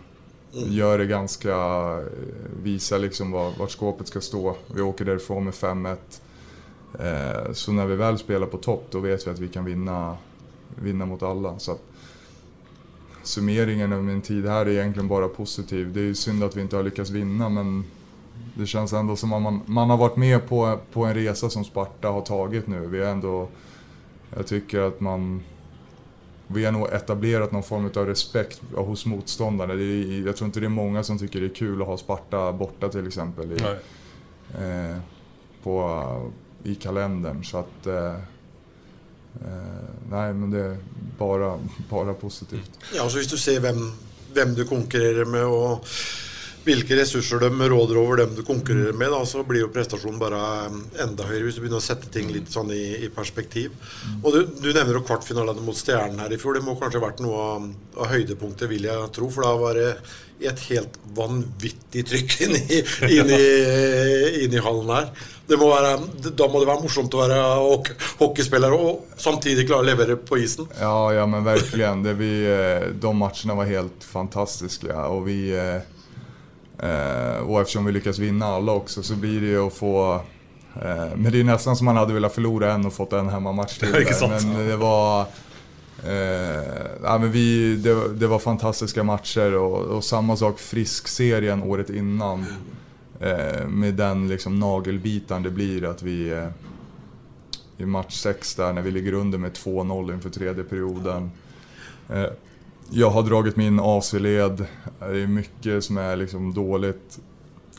gör 0.51 0.97
det 0.97 1.05
ganska, 1.05 1.55
eh, 1.97 2.61
visar 2.63 2.99
liksom 2.99 3.31
var, 3.31 3.53
vart 3.59 3.71
skåpet 3.71 4.07
ska 4.07 4.21
stå. 4.21 4.55
Vi 4.75 4.81
åker 4.81 5.05
därifrån 5.05 5.43
med 5.43 5.53
5-1. 5.53 6.21
Eh, 6.99 7.51
så 7.53 7.71
när 7.71 7.85
vi 7.85 7.95
väl 7.95 8.17
spelar 8.17 8.47
på 8.47 8.57
topp 8.57 8.87
då 8.91 8.99
vet 8.99 9.27
vi 9.27 9.31
att 9.31 9.39
vi 9.39 9.47
kan 9.47 9.65
vinna, 9.65 10.17
vinna 10.75 11.05
mot 11.05 11.23
alla. 11.23 11.59
Så 11.59 11.71
att, 11.71 11.81
summeringen 13.23 13.93
av 13.93 14.03
min 14.03 14.21
tid 14.21 14.45
här 14.45 14.65
är 14.65 14.69
egentligen 14.69 15.07
bara 15.07 15.27
positiv. 15.27 15.93
Det 15.93 15.99
är 15.99 16.03
ju 16.03 16.15
synd 16.15 16.43
att 16.43 16.57
vi 16.57 16.61
inte 16.61 16.75
har 16.75 16.83
lyckats 16.83 17.09
vinna 17.09 17.49
men 17.49 17.83
det 18.57 18.65
känns 18.65 18.93
ändå 18.93 19.15
som 19.15 19.33
att 19.33 19.41
man, 19.41 19.61
man 19.65 19.89
har 19.89 19.97
varit 19.97 20.15
med 20.15 20.47
på, 20.47 20.79
på 20.93 21.05
en 21.05 21.13
resa 21.13 21.49
som 21.49 21.63
Sparta 21.63 22.07
har 22.07 22.21
tagit 22.21 22.67
nu. 22.67 22.87
Vi 22.87 22.99
har 22.99 23.11
ändå, 23.11 23.47
jag 24.35 24.47
tycker 24.47 24.81
att 24.81 24.99
man, 24.99 25.43
vi 26.47 26.65
har 26.65 26.71
nog 26.71 26.93
etablerat 26.93 27.51
någon 27.51 27.63
form 27.63 27.91
av 27.95 28.05
respekt 28.05 28.61
hos 28.75 29.05
motståndarna. 29.05 29.73
Det 29.73 29.83
är, 29.83 30.25
jag 30.25 30.35
tror 30.35 30.45
inte 30.45 30.59
det 30.59 30.65
är 30.65 30.69
många 30.69 31.03
som 31.03 31.19
tycker 31.19 31.41
det 31.41 31.45
är 31.45 31.55
kul 31.55 31.81
att 31.81 31.87
ha 31.87 31.97
Sparta 31.97 32.53
borta 32.53 32.89
till 32.89 33.07
exempel 33.07 33.51
i, 33.51 33.57
Nej. 33.61 34.91
eh, 34.91 34.97
på, 35.63 36.31
i 36.63 36.75
kalendern. 36.75 37.43
Så 37.43 37.57
att, 37.57 37.87
eh, 37.87 38.15
eh, 38.15 39.89
nej 40.09 40.33
men 40.33 40.51
det 40.51 40.59
är 40.59 40.77
bara, 41.17 41.59
bara 41.89 42.13
positivt. 42.13 42.71
Ja, 42.95 43.09
så 43.09 43.17
Hvis 43.17 43.27
du 43.27 43.37
ser 43.37 43.59
hvem, 43.59 43.91
hvem 44.33 44.55
du 44.55 44.65
konkurrerer 44.65 45.25
med 45.25 45.45
og 45.45 45.85
hvilke 46.65 46.97
ressurser 46.97 47.43
de 47.43 47.69
råder 47.69 47.99
over 48.01 48.21
dem 48.23 48.35
du 48.37 48.41
konkurrerer 48.45 48.97
med, 48.97 49.11
da, 49.13 49.21
så 49.29 49.43
blir 49.45 49.65
jo 49.65 49.71
prestasjonen 49.73 50.19
bare 50.21 50.41
um, 50.71 50.81
enda 51.05 51.27
høyere 51.29 51.45
hvis 51.47 51.59
du 51.59 51.63
begynner 51.63 51.81
å 51.81 51.85
sette 51.85 52.09
ting 52.13 52.31
litt 52.33 52.51
sånn 52.53 52.73
i, 52.73 52.83
i 53.05 53.11
perspektiv. 53.13 53.75
Og 54.21 54.33
du, 54.33 54.41
du 54.59 54.69
nevner 54.71 54.97
jo 54.97 55.05
kvartfinalene 55.05 55.65
mot 55.65 55.77
Stjernen 55.77 56.23
her 56.23 56.33
i 56.33 56.39
fjor. 56.41 56.57
Det 56.57 56.65
må 56.65 56.77
kanskje 56.79 57.01
ha 57.01 57.07
vært 57.07 57.21
noe 57.25 57.47
av, 57.55 57.67
av 57.99 58.13
høydepunktet, 58.15 58.69
vil 58.71 58.89
jeg 58.89 59.11
tro. 59.15 59.29
For 59.33 59.45
da 59.45 59.53
var 59.61 59.77
det 59.79 59.91
et 60.43 60.65
helt 60.69 60.97
vanvittig 61.15 62.03
trykk 62.09 62.35
inn 62.47 62.57
i, 62.59 62.81
inn 63.13 63.31
i, 63.31 63.45
inn 64.43 64.57
i 64.57 64.65
hallen 64.65 64.91
her. 64.91 65.09
Det 65.45 65.57
må 65.61 65.69
være, 65.69 65.93
da 66.33 66.47
må 66.49 66.59
det 66.61 66.67
være 66.71 66.81
morsomt 66.81 67.13
å 67.13 67.21
være 67.21 67.39
hockeyspiller 68.17 68.73
og 68.73 69.17
samtidig 69.21 69.67
klare 69.69 69.85
å 69.85 69.89
levere 69.91 70.15
på 70.17 70.39
isen. 70.41 70.65
Ja, 70.79 71.13
ja 71.13 71.25
men 71.29 71.45
verkligen. 71.45 72.01
Det 72.05 72.15
vi, 72.17 72.31
eh, 72.49 72.87
de 72.89 73.11
matcherna 73.13 73.59
var 73.61 73.69
helt 73.69 74.03
fantastiska. 74.03 75.05
Och 75.05 75.27
vi, 75.27 75.53
eh, 75.53 75.85
och 77.45 77.61
eftersom 77.61 77.85
vi 77.85 77.91
lyckas 77.91 78.19
vinna 78.19 78.45
alla 78.45 78.71
också 78.71 79.03
så 79.03 79.15
blir 79.15 79.41
det 79.41 79.47
ju 79.47 79.67
att 79.67 79.73
få 79.73 80.21
men 81.15 81.31
det 81.31 81.39
är 81.39 81.43
nästan 81.43 81.75
som 81.75 81.85
man 81.85 81.97
hade 81.97 82.13
velat 82.13 82.33
förlora 82.33 82.73
en 82.73 82.85
och 82.85 82.93
fått 82.93 83.13
en 83.13 83.29
hemmamatch 83.29 83.77
till. 83.77 83.91
men 84.29 84.67
det 84.67 84.77
var... 84.77 85.25
Eh, 86.03 86.63
ja, 87.03 87.17
men 87.17 87.31
vi, 87.31 87.75
det, 87.75 88.13
det, 88.13 88.27
var 88.27 88.39
fantastiska 88.39 89.03
matcher 89.03 89.55
och, 89.55 89.77
och 89.77 90.03
samma 90.03 90.35
sak 90.35 90.59
Frisk-serien 90.59 91.63
året 91.63 91.89
innan. 91.89 92.45
Eh, 93.19 93.67
med 93.67 93.93
den 93.93 94.27
liksom 94.27 94.59
nagelbitaren 94.59 95.43
det 95.43 95.49
blir 95.49 95.85
att 95.85 96.03
vi 96.03 96.31
eh, 96.31 96.47
i 97.77 97.85
match 97.85 98.13
6 98.13 98.55
där 98.55 98.73
när 98.73 98.81
vi 98.81 98.91
ligger 98.91 99.13
under 99.13 99.37
med 99.37 99.51
2-0 99.51 100.13
inför 100.13 100.29
tredje 100.29 100.63
perioden. 100.63 101.31
Jag 102.89 103.09
har 103.09 103.23
dragit 103.23 103.55
min 103.55 103.79
AC-led. 103.79 104.65
Det 104.99 105.21
är 105.21 105.27
mycket 105.27 105.83
som 105.83 105.97
är 105.97 106.15
liksom 106.15 106.53
dåligt. 106.53 107.19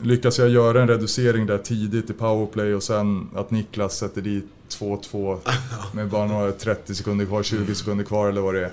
Lyckas 0.01 0.39
jag 0.39 0.49
göra 0.49 0.81
en 0.81 0.87
reducering 0.87 1.45
där 1.45 1.57
tidigt 1.57 2.09
i 2.09 2.13
powerplay 2.13 2.73
och 2.73 2.83
sen 2.83 3.29
att 3.35 3.51
Niklas 3.51 3.97
sätter 3.97 4.21
dit 4.21 4.45
2-2 4.69 5.37
med 5.93 6.09
bara 6.09 6.25
några 6.27 6.51
30 6.51 6.95
sekunder 6.95 7.25
kvar, 7.25 7.43
20 7.43 7.75
sekunder 7.75 8.05
kvar 8.05 8.29
eller 8.29 8.41
vad 8.41 8.53
det 8.53 8.65
är. 8.65 8.71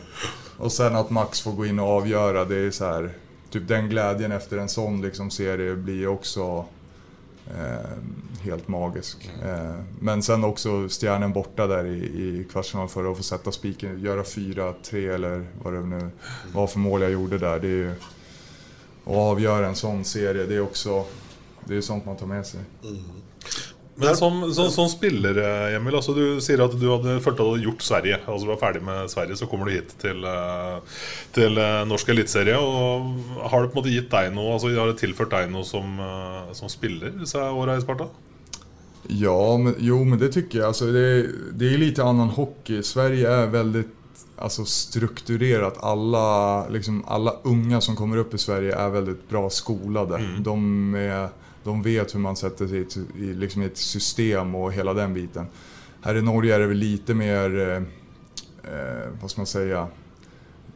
Och 0.56 0.72
sen 0.72 0.96
att 0.96 1.10
Max 1.10 1.40
får 1.40 1.52
gå 1.52 1.66
in 1.66 1.78
och 1.78 1.88
avgöra, 1.88 2.44
det 2.44 2.56
är 2.56 2.70
så 2.70 2.84
här, 2.84 3.10
Typ 3.54 3.68
den 3.68 3.88
glädjen 3.88 4.32
efter 4.32 4.58
en 4.58 4.68
sån 4.68 5.02
liksom 5.02 5.30
serie 5.30 5.74
blir 5.74 6.06
också 6.06 6.64
Eh, 7.50 7.90
helt 8.40 8.68
magisk. 8.68 9.30
Eh, 9.42 9.80
men 10.00 10.22
sen 10.22 10.44
också 10.44 10.88
stjärnen 10.88 11.32
borta 11.32 11.66
där 11.66 11.86
i, 11.86 11.98
i 11.98 12.46
kvartsfinalen 12.50 12.88
för 12.88 13.10
att 13.10 13.16
få 13.16 13.22
sätta 13.22 13.52
spiken, 13.52 14.00
göra 14.00 14.22
4-3 14.22 15.14
eller 15.14 15.46
vad 15.62 15.72
det 15.72 15.80
nu 15.80 16.10
var 16.54 16.66
för 16.66 16.78
mål 16.78 17.02
jag 17.02 17.10
gjorde 17.10 17.38
där. 17.38 17.60
Det 17.60 17.66
är 17.66 17.70
ju, 17.70 17.90
att 17.90 19.16
avgöra 19.16 19.66
en 19.66 19.76
sån 19.76 20.04
serie, 20.04 20.46
det 20.46 20.54
är 20.54 20.60
också 20.60 21.04
det 21.64 21.76
är 21.76 21.80
sånt 21.80 22.06
man 22.06 22.16
tar 22.16 22.26
med 22.26 22.46
sig. 22.46 22.60
Mm. 22.82 23.02
Men 23.96 24.16
som, 24.16 24.54
som, 24.54 24.70
som, 24.70 24.88
spiller, 24.88 25.36
eh, 25.38 25.76
Emil, 25.76 25.94
altså 25.94 26.14
du 26.16 26.40
sier 26.42 26.58
at 26.64 26.72
du 26.74 26.86
hadde 26.90 27.20
følt 27.22 27.38
at 27.38 27.44
du 27.44 27.50
hadde 27.52 27.66
gjort 27.68 27.84
Sverige. 27.86 28.18
Altså 28.26 28.46
Du 28.46 28.50
var 28.50 28.60
ferdig 28.62 28.82
med 28.82 29.10
Sverige, 29.12 29.36
så 29.38 29.46
kommer 29.46 29.70
du 29.70 29.76
hit 29.76 29.94
til, 30.02 30.24
eh, 30.26 30.98
til 31.36 31.60
eh, 31.62 31.84
norsk 31.86 32.10
eliteserie. 32.10 32.58
Har 32.58 33.62
det 33.62 33.70
på 33.70 33.78
en 33.78 33.80
måte 33.80 33.94
gitt 33.94 34.10
deg 34.10 34.32
noe, 34.34 34.56
altså 34.56 34.72
har 34.74 34.90
det 34.90 34.98
tilført 35.02 35.34
deg 35.36 35.52
noe 35.52 35.66
som, 35.68 36.00
som 36.58 36.72
spiller 36.72 37.14
disse 37.20 37.38
åra 37.38 37.78
i 37.78 37.84
Sparta? 37.84 38.08
Ja, 39.06 39.56
men, 39.60 39.76
jo 39.78 40.00
men 40.04 40.18
det 40.18 40.32
tycker 40.34 40.58
jag. 40.58 40.68
Alltså, 40.72 40.90
det, 40.92 41.28
det 41.52 41.74
är 41.74 41.78
lite 41.78 42.04
annan 42.04 42.28
hockey. 42.28 42.82
Sverige 42.82 43.30
är 43.30 43.46
väldigt 43.46 43.94
alltså, 44.36 44.64
strukturerat. 44.64 45.78
Alla, 45.84 46.68
liksom, 46.68 47.04
alla 47.06 47.34
unga 47.42 47.80
som 47.80 47.96
kommer 47.96 48.16
upp 48.16 48.34
i 48.34 48.38
Sverige 48.38 48.74
är 48.74 48.88
väldigt 48.88 49.28
bra 49.28 49.50
skolade. 49.50 50.16
Mm. 50.16 50.42
De 50.42 50.94
är 50.94 51.28
de 51.64 51.82
vet 51.82 52.14
hur 52.14 52.20
man 52.20 52.36
sätter 52.36 52.66
sig 52.66 52.78
i, 52.80 53.24
i 53.24 53.34
liksom 53.34 53.62
ett 53.62 53.76
system 53.76 54.54
och 54.54 54.72
hela 54.72 54.94
den 54.94 55.14
biten. 55.14 55.46
Här 56.00 56.14
i 56.14 56.22
Norge 56.22 56.54
är 56.54 56.60
det 56.60 56.66
väl 56.66 56.76
lite 56.76 57.14
mer, 57.14 57.60
eh, 57.60 57.76
eh 58.74 59.08
vad 59.20 59.30
ska 59.30 59.40
man 59.40 59.46
säga, 59.46 59.88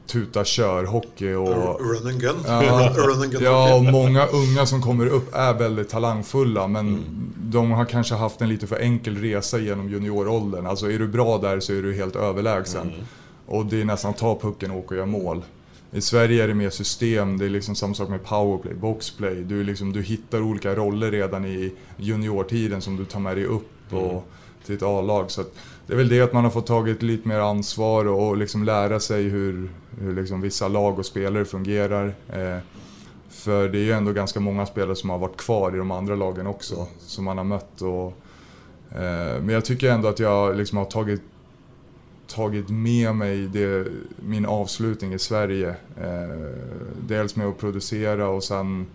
tuta 0.07 0.45
kör 0.45 0.85
hockey 0.85 1.35
och... 1.35 1.80
Run 1.80 2.07
and 2.07 2.21
gun. 2.21 2.37
Ja, 2.47 2.92
run 2.97 3.23
and 3.23 3.33
gun 3.33 3.42
ja, 3.42 3.75
och 3.76 3.85
många 3.85 4.26
unga 4.26 4.66
som 4.66 4.83
kommer 4.83 5.07
upp 5.07 5.35
är 5.35 5.54
väldigt 5.54 5.88
talangfulla 5.88 6.66
men 6.66 6.88
mm. 6.88 7.04
de 7.37 7.71
har 7.71 7.85
kanske 7.85 8.14
haft 8.14 8.40
en 8.40 8.49
lite 8.49 8.66
för 8.66 8.76
enkel 8.76 9.16
resa 9.16 9.59
genom 9.59 9.88
junioråldern. 9.88 10.66
Alltså 10.66 10.90
är 10.90 10.99
du 10.99 11.09
bra 11.09 11.38
där 11.38 11.61
så 11.61 11.73
är 11.73 11.83
du 11.83 11.95
helt 11.95 12.16
överlägsen. 12.16 12.83
Mm. 12.83 13.00
Och 13.47 13.66
det 13.66 13.80
är 13.80 13.85
nästan 13.85 14.14
ta 14.14 14.38
pucken 14.38 14.71
och 14.71 14.78
åka 14.78 14.88
och 14.88 14.97
göra 14.97 15.07
mål. 15.07 15.42
I 15.92 16.00
Sverige 16.00 16.45
är 16.45 16.49
det 16.49 16.54
mer 16.54 16.71
system, 16.71 17.38
det 17.38 17.45
är 17.45 17.50
liksom 17.50 17.75
samma 17.75 17.95
sak 17.95 18.09
med 18.09 18.25
powerplay, 18.25 18.75
boxplay. 18.75 19.35
Du, 19.35 19.64
liksom, 19.64 19.92
du 19.92 20.02
hittar 20.02 20.40
olika 20.40 20.75
roller 20.75 21.11
redan 21.11 21.45
i 21.45 21.73
juniortiden 21.97 22.80
som 22.80 22.97
du 22.97 23.04
tar 23.04 23.21
med 23.21 23.37
dig 23.37 23.45
upp 23.45 23.92
och, 23.92 24.11
mm. 24.11 24.23
till 24.66 24.75
ett 24.75 24.83
A-lag. 24.83 25.30
Så 25.30 25.45
det 25.87 25.92
är 25.92 25.97
väl 25.97 26.09
det 26.09 26.21
att 26.21 26.33
man 26.33 26.45
har 26.45 26.50
fått 26.50 26.66
tagit 26.66 27.02
lite 27.02 27.28
mer 27.28 27.38
ansvar 27.38 28.04
och, 28.04 28.28
och 28.28 28.37
liksom 28.37 28.64
lära 28.64 29.00
sig 29.00 29.23
hur, 29.23 29.71
hur 30.00 30.14
liksom 30.14 30.40
vissa 30.40 30.68
lag 30.68 30.99
och 30.99 31.07
spelare 31.07 31.45
fungerar. 31.45 32.14
Eh, 32.28 32.59
för 33.30 33.68
det 33.68 33.78
är 33.78 33.83
ju 33.83 33.92
ändå 33.92 34.12
ganska 34.12 34.40
många 34.40 34.66
spelare 34.66 34.97
som 34.97 35.11
har 35.11 35.18
varit 35.18 35.37
kvar 35.37 35.75
i 35.75 35.78
de 35.78 35.90
andra 35.90 36.14
lagen 36.14 36.47
också, 36.47 36.75
mm. 36.75 36.87
som 36.99 37.25
man 37.25 37.38
har 37.38 37.45
mött. 37.45 37.83
Och, 37.83 38.07
eh, 38.99 39.42
men 39.42 39.49
jag 39.49 39.64
tycker 39.64 39.90
ändå 39.90 40.09
att 40.09 40.18
jag 40.18 40.57
liksom 40.57 40.78
har 40.78 40.85
tagit 40.85 41.23
tagit 42.29 42.69
med 42.69 43.15
mig 43.15 43.49
det, 43.49 43.87
min 44.17 44.47
avslutning 44.47 45.15
i 45.15 45.19
Sverige. 45.19 45.69
Eh, 45.97 46.51
dels 47.09 47.37
med 47.37 47.47
att 47.47 47.59
producera 47.59 48.29
och 48.29 48.45
sen 48.45 48.87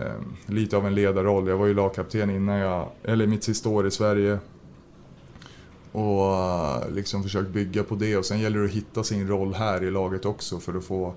eh, 0.00 0.12
lite 0.46 0.76
av 0.76 0.86
en 0.86 0.94
ledarroll. 0.94 1.48
Jag 1.48 1.56
var 1.56 1.66
ju 1.66 1.74
lagkapten 1.74 2.30
innan 2.30 2.56
jag, 2.56 2.88
eller 3.04 3.26
mitt 3.26 3.44
sista 3.44 3.68
år 3.68 3.86
i 3.86 3.90
Sverige. 3.90 4.38
Och 5.92 6.34
eh, 6.34 6.90
liksom 6.90 7.22
försökt 7.22 7.50
bygga 7.50 7.84
på 7.84 7.94
det 7.94 8.16
och 8.16 8.24
sen 8.24 8.40
gäller 8.40 8.58
det 8.58 8.64
att 8.64 8.70
hitta 8.70 9.04
sin 9.04 9.28
roll 9.28 9.54
här 9.54 9.82
i 9.82 9.90
laget 9.90 10.24
också 10.24 10.58
för 10.58 10.74
att 10.74 10.84
få, 10.84 11.14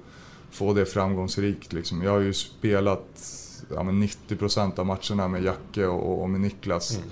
få 0.52 0.74
det 0.74 0.86
framgångsrikt. 0.86 1.74
Liksom. 1.74 2.04
Jag 2.04 2.12
har 2.12 2.20
ju 2.20 2.34
spelat 2.34 3.32
ja, 3.70 3.80
90% 3.80 4.80
av 4.80 4.86
matcherna 4.86 5.28
med 5.28 5.44
Jacke 5.44 5.86
och, 5.86 6.22
och 6.22 6.30
med 6.30 6.42
Niklas. 6.42 6.98
Mm. 6.98 7.10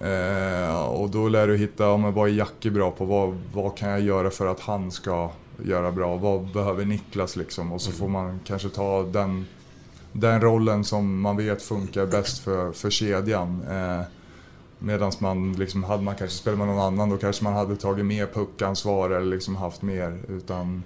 Eh, 0.00 0.84
och 0.84 1.10
då 1.10 1.28
lär 1.28 1.46
du 1.46 1.56
hitta, 1.56 1.84
ja, 1.84 1.96
men 1.96 2.12
vad 2.12 2.28
är 2.28 2.32
Jacke 2.32 2.70
bra 2.70 2.90
på? 2.90 3.04
Vad, 3.04 3.38
vad 3.54 3.76
kan 3.76 3.90
jag 3.90 4.00
göra 4.00 4.30
för 4.30 4.46
att 4.46 4.60
han 4.60 4.90
ska 4.90 5.30
göra 5.64 5.92
bra? 5.92 6.16
Vad 6.16 6.52
behöver 6.52 6.84
Niklas 6.84 7.36
liksom? 7.36 7.72
Och 7.72 7.80
så 7.80 7.92
får 7.92 8.08
man 8.08 8.40
kanske 8.44 8.68
ta 8.68 9.02
den, 9.02 9.46
den 10.12 10.40
rollen 10.40 10.84
som 10.84 11.20
man 11.20 11.36
vet 11.36 11.62
funkar 11.62 12.06
bäst 12.06 12.38
för, 12.38 12.72
för 12.72 12.90
kedjan. 12.90 13.62
Eh, 13.70 14.02
Medan 14.82 15.12
man, 15.18 15.52
liksom, 15.52 15.84
hade 15.84 16.02
man 16.02 16.16
kanske 16.16 16.36
spelat 16.36 16.58
med 16.58 16.68
någon 16.68 16.78
annan 16.78 17.10
då 17.10 17.16
kanske 17.16 17.44
man 17.44 17.52
hade 17.52 17.76
tagit 17.76 18.04
mer 18.04 18.26
puckansvar 18.26 19.10
eller 19.10 19.26
liksom 19.26 19.56
haft 19.56 19.82
mer. 19.82 20.18
Utan 20.28 20.82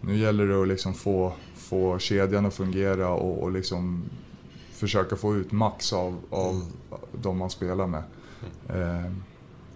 nu 0.00 0.18
gäller 0.18 0.46
det 0.46 0.62
att 0.62 0.68
liksom 0.68 0.94
få, 0.94 1.32
få 1.54 1.98
kedjan 1.98 2.46
att 2.46 2.54
fungera 2.54 3.08
och, 3.10 3.42
och 3.42 3.50
liksom 3.50 4.04
försöka 4.72 5.16
få 5.16 5.36
ut 5.36 5.52
max 5.52 5.92
av, 5.92 6.18
av 6.30 6.50
mm. 6.50 6.66
de 7.12 7.38
man 7.38 7.50
spelar 7.50 7.86
med. 7.86 8.02
Eh, 8.68 9.12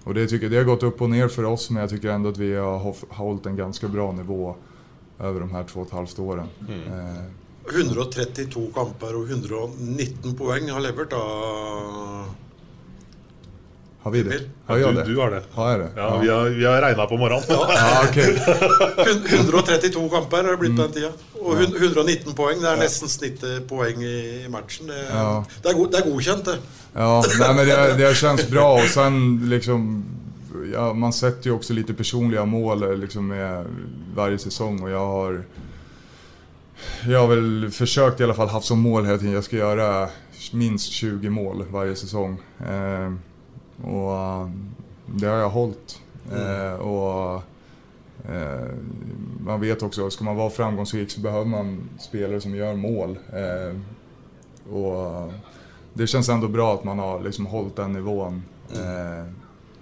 och 0.04 0.14
det, 0.14 0.26
tycker, 0.26 0.50
det 0.50 0.56
har 0.56 0.64
gått 0.64 0.82
upp 0.82 1.02
och 1.02 1.10
ner 1.10 1.28
för 1.28 1.44
oss 1.44 1.70
men 1.70 1.80
jag 1.80 1.90
tycker 1.90 2.08
ändå 2.08 2.28
att 2.28 2.38
vi 2.38 2.54
har 2.54 2.94
hållit 3.14 3.46
en 3.46 3.56
ganska 3.56 3.88
bra 3.88 4.12
nivå 4.12 4.56
över 5.20 5.40
de 5.40 5.50
här 5.50 5.64
två 5.64 5.80
och 5.80 5.86
ett 5.86 5.92
halvt 5.92 6.18
åren. 6.18 6.46
Mm. 6.68 7.16
Eh, 7.16 7.24
132 7.74 8.66
kamper 8.74 9.16
och 9.16 9.28
119 9.28 10.34
poäng 10.34 10.70
har 10.70 10.80
levererat 10.80 11.12
av 11.12 12.34
har 14.04 14.10
vi 14.10 14.22
det? 14.22 14.40
Har 14.66 14.78
jag 14.78 14.94
du, 14.94 15.00
det? 15.00 15.04
Du 15.04 15.16
har 15.16 15.30
det. 15.30 15.42
Har 15.52 15.70
jag 15.70 15.80
det? 15.80 15.90
Ja, 15.96 16.02
ja. 16.02 16.18
Vi 16.18 16.28
har, 16.28 16.44
vi 16.44 16.64
har 16.64 16.82
regna 16.82 17.06
på 17.06 17.16
morgonen. 17.16 17.44
Ja. 17.48 17.68
ja, 17.74 18.08
okay. 18.08 18.36
132 19.34 20.08
kamper 20.08 20.36
har 20.36 20.50
det 20.50 20.56
blivit 20.56 20.76
på 20.76 20.82
den 20.82 20.92
tiden. 20.92 21.12
Och 21.32 21.54
119 21.82 22.34
poäng, 22.34 22.60
det 22.60 22.68
är 22.68 22.76
nästan 22.76 23.08
snittet 23.08 23.68
poäng 23.68 24.02
i 24.02 24.46
matchen. 24.50 24.86
Det, 24.86 25.06
ja. 25.10 25.44
det, 25.62 25.68
är, 25.68 25.90
det 25.90 25.98
är 25.98 26.10
godkänt 26.10 26.44
det. 26.44 26.56
Ja, 26.94 27.24
nej, 27.38 27.54
men 27.54 27.66
det, 27.66 27.94
det 27.96 28.16
känns 28.16 28.50
bra 28.50 28.74
och 28.74 28.88
sen 28.88 29.40
liksom 29.48 30.04
ja, 30.72 30.92
man 30.92 31.12
sätter 31.12 31.46
ju 31.46 31.52
också 31.52 31.72
lite 31.72 31.94
personliga 31.94 32.44
mål 32.44 33.00
liksom 33.00 33.26
med 33.26 33.64
varje 34.14 34.38
säsong 34.38 34.82
och 34.82 34.90
jag 34.90 35.06
har 35.06 35.44
jag 37.08 37.20
har 37.20 37.28
väl 37.28 37.70
försökt 37.70 38.20
i 38.20 38.24
alla 38.24 38.34
fall 38.34 38.48
haft 38.48 38.66
som 38.66 38.80
mål 38.80 39.06
hela 39.06 39.18
tiden. 39.18 39.34
Jag 39.34 39.44
ska 39.44 39.56
göra 39.56 40.08
minst 40.52 40.92
20 40.92 41.30
mål 41.30 41.64
varje 41.70 41.96
säsong. 41.96 42.38
Eh, 42.68 43.12
och 43.90 44.12
uh, 44.12 44.50
det 45.06 45.26
har 45.26 45.36
jag 45.36 45.50
hållit. 45.50 46.00
Mm. 46.32 46.66
Eh, 46.66 46.74
och 46.74 47.42
eh, 48.28 48.68
man 49.40 49.60
vet 49.60 49.82
också, 49.82 50.10
ska 50.10 50.24
man 50.24 50.36
vara 50.36 50.50
framgångsrik 50.50 51.10
så 51.10 51.20
behöver 51.20 51.44
man 51.44 51.88
spelare 51.98 52.40
som 52.40 52.56
gör 52.56 52.74
mål. 52.74 53.18
Eh, 53.32 53.76
och 54.74 55.32
det 55.94 56.06
känns 56.06 56.28
ändå 56.28 56.48
bra 56.48 56.74
att 56.74 56.84
man 56.84 56.98
har 56.98 57.20
liksom 57.20 57.46
hållit 57.46 57.76
den 57.76 57.92
nivån 57.92 58.42
eh, 58.72 59.26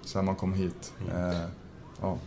sen 0.05 0.25
man 0.25 0.35
kom 0.35 0.53
hit. 0.53 0.93
Eh, 1.09 1.47
ja. 2.01 2.17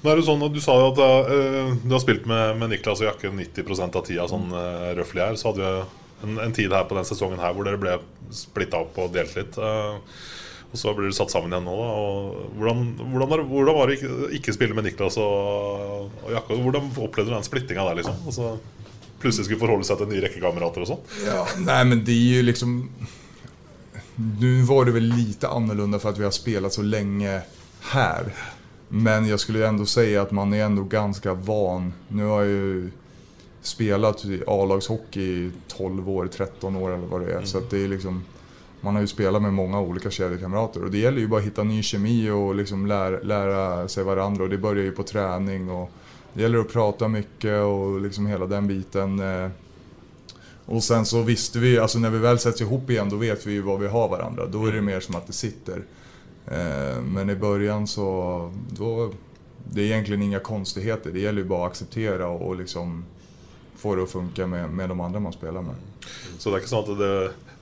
Men 0.00 0.12
är 0.12 0.16
det 0.16 0.22
sånn 0.22 0.42
at 0.42 0.54
Du 0.54 0.60
sa 0.64 0.74
jo 0.80 0.86
at 0.90 0.98
uh, 0.98 1.74
du 1.84 1.92
har 1.92 2.00
spilt 2.00 2.24
med, 2.26 2.56
med 2.58 2.70
Niklas 2.72 3.02
og 3.02 3.10
Jakke 3.10 3.28
90% 3.30 3.98
av 4.00 4.06
tida, 4.06 4.24
sånn 4.30 4.48
uh, 4.50 4.94
røftlig 4.96 5.22
her. 5.22 5.36
Så 5.38 5.52
hadde, 5.52 5.84
en, 6.24 6.38
en 6.42 6.54
tid 6.56 6.72
her 6.72 6.86
på 6.88 6.96
den 6.98 7.06
sesongen 7.06 7.42
her 7.42 7.54
hvor 7.54 7.68
dere 7.68 7.80
ble 7.80 7.98
splitta 8.34 8.80
opp 8.82 8.98
og 9.00 9.12
delt 9.14 9.36
litt. 9.38 9.58
Eh, 9.58 10.16
og 10.68 10.76
så 10.76 10.92
blir 10.92 11.08
dere 11.08 11.16
satt 11.16 11.32
sammen 11.32 11.52
igjen 11.52 11.64
nå. 11.64 11.76
da 11.78 11.92
og 11.96 12.56
Hvordan, 12.58 12.82
hvordan, 13.12 13.28
var, 13.30 13.44
hvordan 13.52 13.78
var 13.78 13.88
det 13.88 13.98
ikke, 13.98 14.32
ikke 14.40 14.56
spille 14.56 14.76
med 14.76 14.88
Niklas 14.88 15.16
og, 15.22 16.10
og 16.24 16.34
Jakob? 16.34 16.58
Hvordan 16.66 16.90
opplevde 16.92 17.30
du 17.30 17.36
den 17.36 17.46
splittinga 17.46 17.86
der? 17.88 18.00
liksom? 18.02 18.18
Altså, 18.28 18.50
plutselig 19.22 19.48
skulle 19.48 19.62
forholde 19.62 19.88
seg 19.88 20.02
til 20.02 20.10
nye 20.10 20.24
rekkekamerater 20.26 20.84
og 20.84 20.90
sånn? 20.92 21.06
Ja, 21.24 21.46
nej 21.64 21.84
men 21.88 22.04
det 22.04 22.12
är 22.12 22.36
ju 22.36 22.42
liksom... 22.42 22.76
Nu 24.40 24.62
var 24.62 24.84
det 24.84 24.92
väl 24.92 25.02
lite 25.02 25.48
annorlunda 25.48 25.98
för 25.98 26.08
att 26.08 26.18
vi 26.18 26.24
har 26.24 26.30
spelat 26.30 26.72
så 26.72 26.82
länge 26.82 27.40
här. 27.80 28.34
Men 28.88 29.28
jag 29.28 29.40
skulle 29.40 29.68
ändå 29.68 29.86
säga 29.86 30.22
att 30.22 30.30
man 30.30 30.52
är 30.52 30.64
ändå 30.64 30.82
ganska 30.82 31.34
van. 31.34 31.92
Nu 32.08 32.24
har 32.24 32.40
jag 32.40 32.48
ju 32.48 32.90
spelat 33.62 34.24
i 34.24 34.42
A-lagshockey 34.46 35.20
i 35.20 35.50
12 35.68 36.10
år, 36.10 36.26
13 36.26 36.76
år 36.76 36.94
eller 36.94 37.06
vad 37.06 37.20
det 37.20 37.26
är. 37.26 37.32
Mm. 37.32 37.46
Så 37.46 37.58
att 37.58 37.70
det 37.70 37.84
är 37.84 37.88
liksom... 37.88 38.24
Man 38.80 38.94
har 38.94 39.00
ju 39.00 39.06
spelat 39.06 39.42
med 39.42 39.52
många 39.52 39.80
olika 39.80 40.10
kedjekamrater 40.10 40.84
och 40.84 40.90
det 40.90 40.98
gäller 40.98 41.18
ju 41.18 41.28
bara 41.28 41.40
att 41.40 41.46
hitta 41.46 41.62
ny 41.62 41.82
kemi 41.82 42.30
och 42.30 42.54
liksom 42.54 42.86
lära, 42.86 43.20
lära 43.20 43.88
sig 43.88 44.04
varandra 44.04 44.44
och 44.44 44.50
det 44.50 44.58
börjar 44.58 44.84
ju 44.84 44.92
på 44.92 45.02
träning 45.02 45.70
och 45.70 45.90
det 46.32 46.42
gäller 46.42 46.58
att 46.58 46.72
prata 46.72 47.08
mycket 47.08 47.62
och 47.62 48.00
liksom 48.00 48.26
hela 48.26 48.46
den 48.46 48.66
biten. 48.66 49.20
Och 50.68 50.84
sen 50.84 51.06
så 51.06 51.22
visste 51.22 51.58
vi, 51.58 51.78
alltså 51.78 51.98
när 51.98 52.10
vi 52.10 52.18
väl 52.18 52.38
sätts 52.38 52.60
ihop 52.60 52.90
igen 52.90 53.08
då 53.08 53.16
vet 53.16 53.46
vi 53.46 53.52
ju 53.52 53.62
vad 53.62 53.80
vi 53.80 53.88
har 53.88 54.08
varandra. 54.08 54.46
Då 54.46 54.66
är 54.66 54.72
det 54.72 54.82
mer 54.82 55.00
som 55.00 55.14
att 55.14 55.26
det 55.26 55.32
sitter. 55.32 55.82
Eh, 56.46 57.02
Men 57.02 57.30
i 57.30 57.34
början 57.34 57.86
så, 57.86 58.50
då, 58.70 59.12
det 59.64 59.80
är 59.80 59.84
egentligen 59.84 60.22
inga 60.22 60.40
konstigheter. 60.40 61.10
Det 61.10 61.20
gäller 61.20 61.42
ju 61.42 61.48
bara 61.48 61.66
att 61.66 61.70
acceptera 61.72 62.28
och 62.28 62.56
liksom 62.56 63.04
få 63.76 63.94
det 63.94 64.02
att 64.02 64.10
funka 64.10 64.46
med, 64.46 64.70
med 64.70 64.88
de 64.88 65.00
andra 65.00 65.20
man 65.20 65.32
spelar 65.32 65.62
med. 65.62 65.74
Så 66.38 66.50
det 66.50 66.56
er 66.56 66.60
ikke 66.62 66.70
sånn 66.70 66.84
at 66.84 66.98
det, 66.98 67.08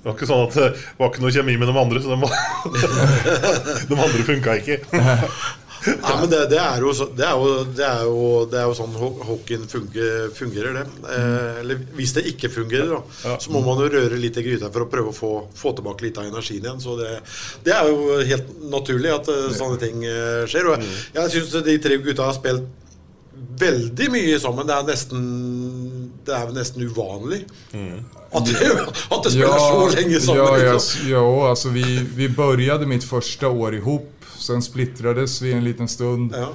det 0.02 0.06
var 0.06 0.14
ikke 0.14 0.28
sånn 0.30 0.42
at 0.46 0.54
det 0.54 0.66
var 0.98 1.10
ikke 1.10 1.22
noe 1.24 1.32
kjemi 1.34 1.56
med 1.58 1.68
de 1.68 1.76
andre, 1.80 2.02
så 2.02 2.08
de, 2.14 2.18
de 3.90 3.98
andre 3.98 4.26
funka 4.28 4.54
ikke. 4.60 4.78
Nei, 5.86 6.14
men 6.20 6.30
det, 6.32 6.38
det, 6.50 6.58
er 6.58 6.80
jo, 6.82 6.92
det, 7.18 7.26
er 7.26 7.34
jo, 7.40 7.50
det, 7.76 7.84
er 7.86 8.02
jo, 8.08 8.22
det 8.50 8.58
er 8.60 8.64
jo 8.70 8.76
sånn 8.78 8.94
ho- 8.98 9.24
hockeyen 9.28 9.66
fungerer, 9.70 10.30
fungerer 10.34 10.78
det. 10.80 10.84
Eh, 11.16 11.60
eller 11.62 11.82
hvis 11.98 12.14
det 12.16 12.24
ikke 12.32 12.50
fungerer, 12.50 12.94
da, 12.96 13.36
så 13.42 13.52
må 13.54 13.60
man 13.66 13.82
jo 13.84 13.90
røre 13.92 14.18
litt 14.18 14.38
i 14.40 14.46
gryta 14.46 14.70
for 14.74 14.86
å 14.86 14.88
prøve 14.90 15.12
å 15.12 15.16
få, 15.16 15.32
få 15.54 15.74
tilbake 15.78 16.08
litt 16.08 16.18
av 16.22 16.26
energien 16.30 16.64
igjen. 16.64 16.80
Så 16.82 16.96
det, 16.98 17.12
det 17.66 17.74
er 17.76 17.90
jo 17.92 18.18
helt 18.32 18.50
naturlig 18.72 19.12
at 19.14 19.30
eh, 19.34 19.46
sånne 19.58 19.78
ting 19.84 20.02
eh, 20.08 20.42
skjer. 20.50 20.72
Og 20.72 20.88
jeg 21.20 21.36
syns 21.36 21.54
de 21.68 21.78
tre 21.86 22.00
gutta 22.02 22.30
har 22.30 22.36
spilt 22.40 22.66
veldig 23.60 24.06
mye 24.12 24.36
sammen. 24.40 24.66
Det 24.68 24.74
er 24.76 24.86
nesten 24.90 25.22
Det 26.26 26.34
er 26.34 26.50
nesten 26.56 26.82
uvanlig 26.88 27.44
at 28.36 28.48
det, 28.48 28.66
at 29.12 29.22
det 29.22 29.30
spiller 29.32 29.60
så 29.62 29.84
lenge 29.94 30.18
sammen. 30.20 30.40
Ja, 30.42 30.56
ja, 30.58 30.72
liksom. 30.74 31.08
ja 31.12 31.22
alltså 31.50 31.68
vi, 31.70 31.84
vi 32.16 32.28
började 32.28 32.86
mitt 32.86 33.04
första 33.04 33.48
år 33.48 33.74
ihop. 33.78 34.10
Sen 34.46 34.62
splittrades 34.62 35.42
vi 35.42 35.52
en 35.52 35.64
liten 35.64 35.88
stund. 35.88 36.32
Ja. 36.36 36.48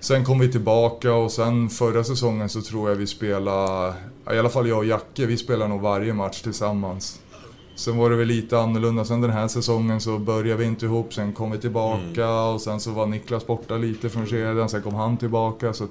Sen 0.00 0.24
kom 0.24 0.38
vi 0.38 0.52
tillbaka 0.52 1.14
och 1.14 1.32
sen 1.32 1.68
förra 1.68 2.04
säsongen 2.04 2.48
så 2.48 2.62
tror 2.62 2.88
jag 2.88 2.96
vi 2.96 3.06
spelade, 3.06 3.94
i 4.32 4.38
alla 4.38 4.48
fall 4.48 4.68
jag 4.68 4.78
och 4.78 4.84
Jacke, 4.84 5.26
vi 5.26 5.36
spelar 5.36 5.68
nog 5.68 5.80
varje 5.80 6.14
match 6.14 6.42
tillsammans. 6.42 7.20
Sen 7.76 7.96
var 7.96 8.10
det 8.10 8.16
väl 8.16 8.28
lite 8.28 8.58
annorlunda. 8.58 9.04
Sen 9.04 9.20
den 9.20 9.30
här 9.30 9.48
säsongen 9.48 10.00
så 10.00 10.18
började 10.18 10.56
vi 10.56 10.64
inte 10.64 10.86
ihop, 10.86 11.14
sen 11.14 11.32
kom 11.32 11.50
vi 11.50 11.58
tillbaka 11.58 12.30
och 12.32 12.60
sen 12.60 12.80
så 12.80 12.90
var 12.90 13.06
Niklas 13.06 13.46
borta 13.46 13.76
lite 13.76 14.08
från 14.08 14.26
kedjan, 14.26 14.68
sen 14.68 14.82
kom 14.82 14.94
han 14.94 15.16
tillbaka. 15.16 15.72
Så 15.72 15.88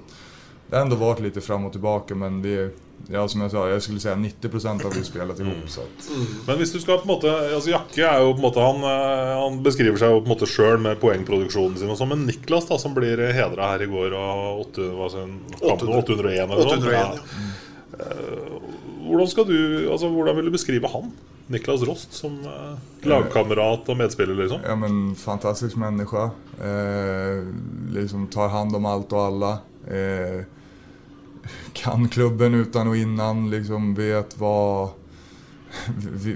det 0.69 0.75
har 0.75 0.83
ändå 0.83 0.95
varit 0.95 1.19
lite 1.19 1.41
fram 1.41 1.65
och 1.65 1.71
tillbaka 1.71 2.15
men 2.15 2.41
vi, 2.41 2.69
ja 3.07 3.27
som 3.27 3.41
jag 3.41 3.51
sa, 3.51 3.69
jag 3.69 3.81
skulle 3.81 3.99
säga 3.99 4.15
90% 4.15 4.83
har 4.83 4.91
vi 4.91 5.03
spelat 5.03 5.39
ihop. 5.39 5.55
Så 5.67 5.81
att, 5.81 6.09
Men 6.47 6.57
hvis 6.57 6.73
du 6.73 6.79
skal 6.79 6.97
på 6.97 7.01
en 7.01 7.07
måte 7.15 7.31
altså 7.55 7.69
Jakke 7.69 8.01
er 8.01 8.19
jo 8.21 8.33
på 8.33 8.37
en 8.37 8.45
måte 8.45 8.59
Han, 8.59 8.83
eh, 8.83 9.31
han 9.41 9.63
beskriver 9.63 9.97
seg 9.97 10.11
jo 10.11 10.21
på 10.21 10.29
en 10.29 10.33
måte 10.35 10.49
sjøl 10.49 10.77
med 10.83 10.99
poengproduksjonen 11.01 11.77
sin 11.79 11.89
og 11.89 11.97
sånn, 11.99 12.11
men 12.13 12.25
Niklas, 12.29 12.67
da, 12.69 12.77
som 12.81 12.93
blir 12.97 13.21
hedra 13.33 13.73
her 13.73 13.85
i 13.85 13.89
går 13.91 14.15
av 14.17 14.61
8, 14.67 14.87
hva 14.97 15.09
sa 15.11 15.25
hun, 15.25 15.39
kampen, 15.59 15.93
801 15.97 16.45
eller 16.45 16.55
noe 16.55 16.77
801, 16.77 17.19
sånt. 17.19 17.99
Eh, 18.01 18.79
Hvordan 19.01 19.27
skal 19.27 19.45
du 19.49 19.59
Altså, 19.91 20.09
hvordan 20.09 20.35
vil 20.37 20.45
du 20.45 20.53
beskrive 20.53 20.87
han? 20.93 21.11
Niklas 21.51 21.81
Rost 21.83 22.13
som 22.15 22.37
eh, 22.47 22.77
lagkamerat 23.09 23.89
og 23.91 23.97
medspiller, 23.99 24.37
liksom? 24.39 24.61
Ja 24.63 24.75
men 24.75 25.15
fantastisk 25.15 25.75
människa. 25.75 26.29
Eh, 26.61 27.43
liksom 27.91 28.27
tar 28.27 28.47
hand 28.47 28.75
om 28.75 28.85
allt 28.85 29.11
och 29.13 29.21
alla. 29.21 29.51
Eh, 29.87 30.45
kan 31.73 32.09
klubben 32.09 32.53
utan 32.53 32.87
och 32.87 32.97
innan, 32.97 33.49
liksom 33.49 33.95
vet 33.95 34.37
vad, 34.37 34.89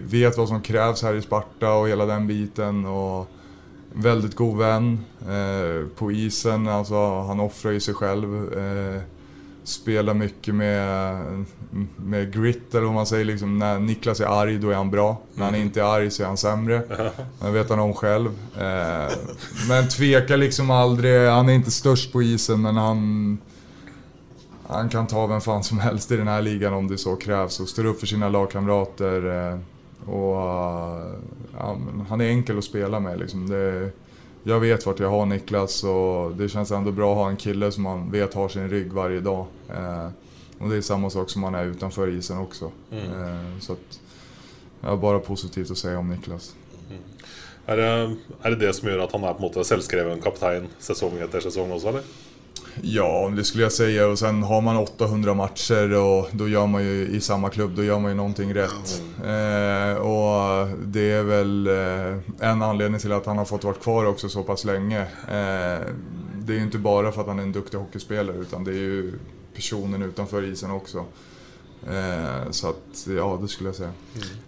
vet 0.06 0.38
vad 0.38 0.48
som 0.48 0.62
krävs 0.62 1.04
här 1.04 1.14
i 1.14 1.22
Sparta 1.22 1.74
och 1.74 1.90
hela 1.90 2.06
den 2.06 2.28
biten. 2.28 2.86
Och 2.86 3.28
väldigt 3.96 4.36
god 4.36 4.58
vän. 4.58 5.00
Eh, 5.22 5.88
på 5.98 6.12
isen, 6.12 6.68
alltså 6.68 7.22
han 7.22 7.40
offrar 7.40 7.72
ju 7.72 7.80
sig 7.80 7.94
själv. 7.94 8.54
Eh, 8.54 9.02
spelar 9.64 10.14
mycket 10.14 10.56
med, 10.56 11.46
med 11.96 12.34
grit 12.34 12.76
eller 12.76 12.86
vad 12.86 12.94
man 12.94 13.06
säger. 13.06 13.26
Liksom, 13.26 13.60
när 13.60 13.80
Niklas 13.80 14.20
är 14.20 14.26
arg 14.26 14.58
då 14.58 14.70
är 14.70 14.76
han 14.76 14.92
bra. 14.92 15.22
När 15.34 15.46
han 15.46 15.56
inte 15.56 15.82
är 15.82 15.84
arg 15.84 16.12
så 16.12 16.24
är 16.24 16.28
han 16.28 16.38
sämre. 16.38 16.82
Det 17.42 17.52
vet 17.52 17.70
han 17.70 17.80
om 17.80 17.94
själv. 17.94 18.30
Eh, 18.58 19.14
men 19.70 19.90
tvekar 19.90 20.38
liksom 20.38 20.72
aldrig. 20.72 21.30
Han 21.30 21.50
är 21.50 21.54
inte 21.54 21.72
störst 21.72 22.14
på 22.14 22.24
isen 22.24 22.62
men 22.62 22.76
han, 22.76 23.38
han 24.68 24.90
kan 24.90 25.08
ta 25.08 25.28
vem 25.28 25.42
fan 25.42 25.64
som 25.64 25.80
helst 25.80 26.12
i 26.12 26.18
den 26.18 26.28
här 26.28 26.42
ligan 26.42 26.74
om 26.74 26.88
det 26.88 26.98
så 26.98 27.16
krävs. 27.16 27.60
Och 27.60 27.70
står 27.70 27.86
upp 27.86 28.00
för 28.00 28.08
sina 28.08 28.30
lagkamrater. 28.30 29.50
Eh, 29.52 29.60
och, 30.10 30.42
eh, 30.42 31.14
ja, 31.58 31.78
han 32.10 32.22
är 32.22 32.30
enkel 32.30 32.58
att 32.58 32.64
spela 32.64 33.00
med. 33.00 33.20
Liksom. 33.20 33.50
Det, 33.50 33.90
jag 34.44 34.60
vet 34.60 34.86
vart 34.86 35.00
jag 35.00 35.10
har 35.10 35.26
Niklas 35.26 35.84
och 35.84 36.36
det 36.36 36.50
känns 36.50 36.72
ändå 36.72 36.92
bra 36.92 37.12
att 37.12 37.18
ha 37.18 37.30
en 37.30 37.38
kille 37.38 37.72
som 37.72 37.84
man 37.84 38.12
vet 38.12 38.34
har 38.34 38.50
sin 38.50 38.70
rygg 38.70 38.94
varje 38.94 39.20
dag. 39.20 39.46
Eh, 39.70 40.08
och 40.60 40.70
det 40.70 40.78
är 40.78 40.82
samma 40.82 41.10
sak 41.10 41.30
som 41.30 41.42
man 41.42 41.56
är 41.56 41.66
utanför 41.66 42.08
isen 42.10 42.38
också. 42.38 42.72
Eh, 42.92 43.60
så 43.60 43.74
att, 43.74 44.00
jag 44.82 44.90
har 44.90 44.98
bara 44.98 45.20
positivt 45.20 45.72
att 45.72 45.78
säga 45.78 46.00
om 46.00 46.10
Niklas. 46.10 46.56
Er 47.68 47.80
det, 47.80 48.18
er 48.46 48.54
det 48.54 48.60
det 48.62 48.76
som 48.78 48.88
gjør 48.90 49.08
at 49.08 49.14
han 49.16 49.24
er 49.26 49.34
på 49.34 49.42
en 49.42 49.48
måte 49.48 49.64
selvskreven 49.66 50.20
kaptein 50.22 50.68
sesong 50.80 51.18
etter 51.26 51.42
sesong 51.42 51.72
også, 51.74 51.90
eller? 51.90 52.04
Ja, 52.82 53.32
det 53.36 53.44
skulle 53.44 53.64
jag 53.64 53.72
säga. 53.72 54.08
Och 54.08 54.20
sen 54.20 54.44
har 54.44 54.62
man 54.62 54.78
800 54.78 55.34
matcher 55.34 55.94
och 55.94 56.30
då 56.32 56.48
gör 56.48 56.68
man 56.68 56.84
ju 56.84 57.08
i 57.08 57.22
samma 57.22 57.50
klubb, 57.50 57.76
då 57.76 57.84
gör 57.84 58.00
man 58.00 58.12
ju 58.12 58.18
någonting 58.18 58.54
rätt. 58.54 59.02
Eh, 59.18 59.98
och 59.98 60.68
det 60.86 61.12
är 61.12 61.24
väl 61.24 61.68
eh, 61.68 62.50
en 62.50 62.62
anledning 62.62 63.02
till 63.02 63.12
att 63.12 63.26
han 63.26 63.38
har 63.38 63.46
fått 63.46 63.64
vara 63.64 63.76
kvar 63.76 64.06
också 64.06 64.30
så 64.30 64.44
pass 64.44 64.66
länge. 64.66 65.02
Eh, 65.02 65.86
det 66.38 66.54
är 66.54 66.58
ju 66.58 66.64
inte 66.64 66.78
bara 66.78 67.12
för 67.12 67.22
att 67.22 67.28
han 67.28 67.40
är 67.40 67.44
en 67.44 67.52
duktig 67.52 67.78
hockeyspelare 67.78 68.38
utan 68.38 68.64
det 68.64 68.72
är 68.72 68.76
ju 68.76 69.14
personen 69.56 70.02
utanför 70.02 70.44
isen 70.44 70.72
också. 70.72 71.06
Eh, 71.90 72.52
så 72.52 72.70
att, 72.70 73.08
ja, 73.18 73.40
det 73.42 73.48
skulle 73.48 73.70
jag 73.70 73.76
säga. 73.76 73.94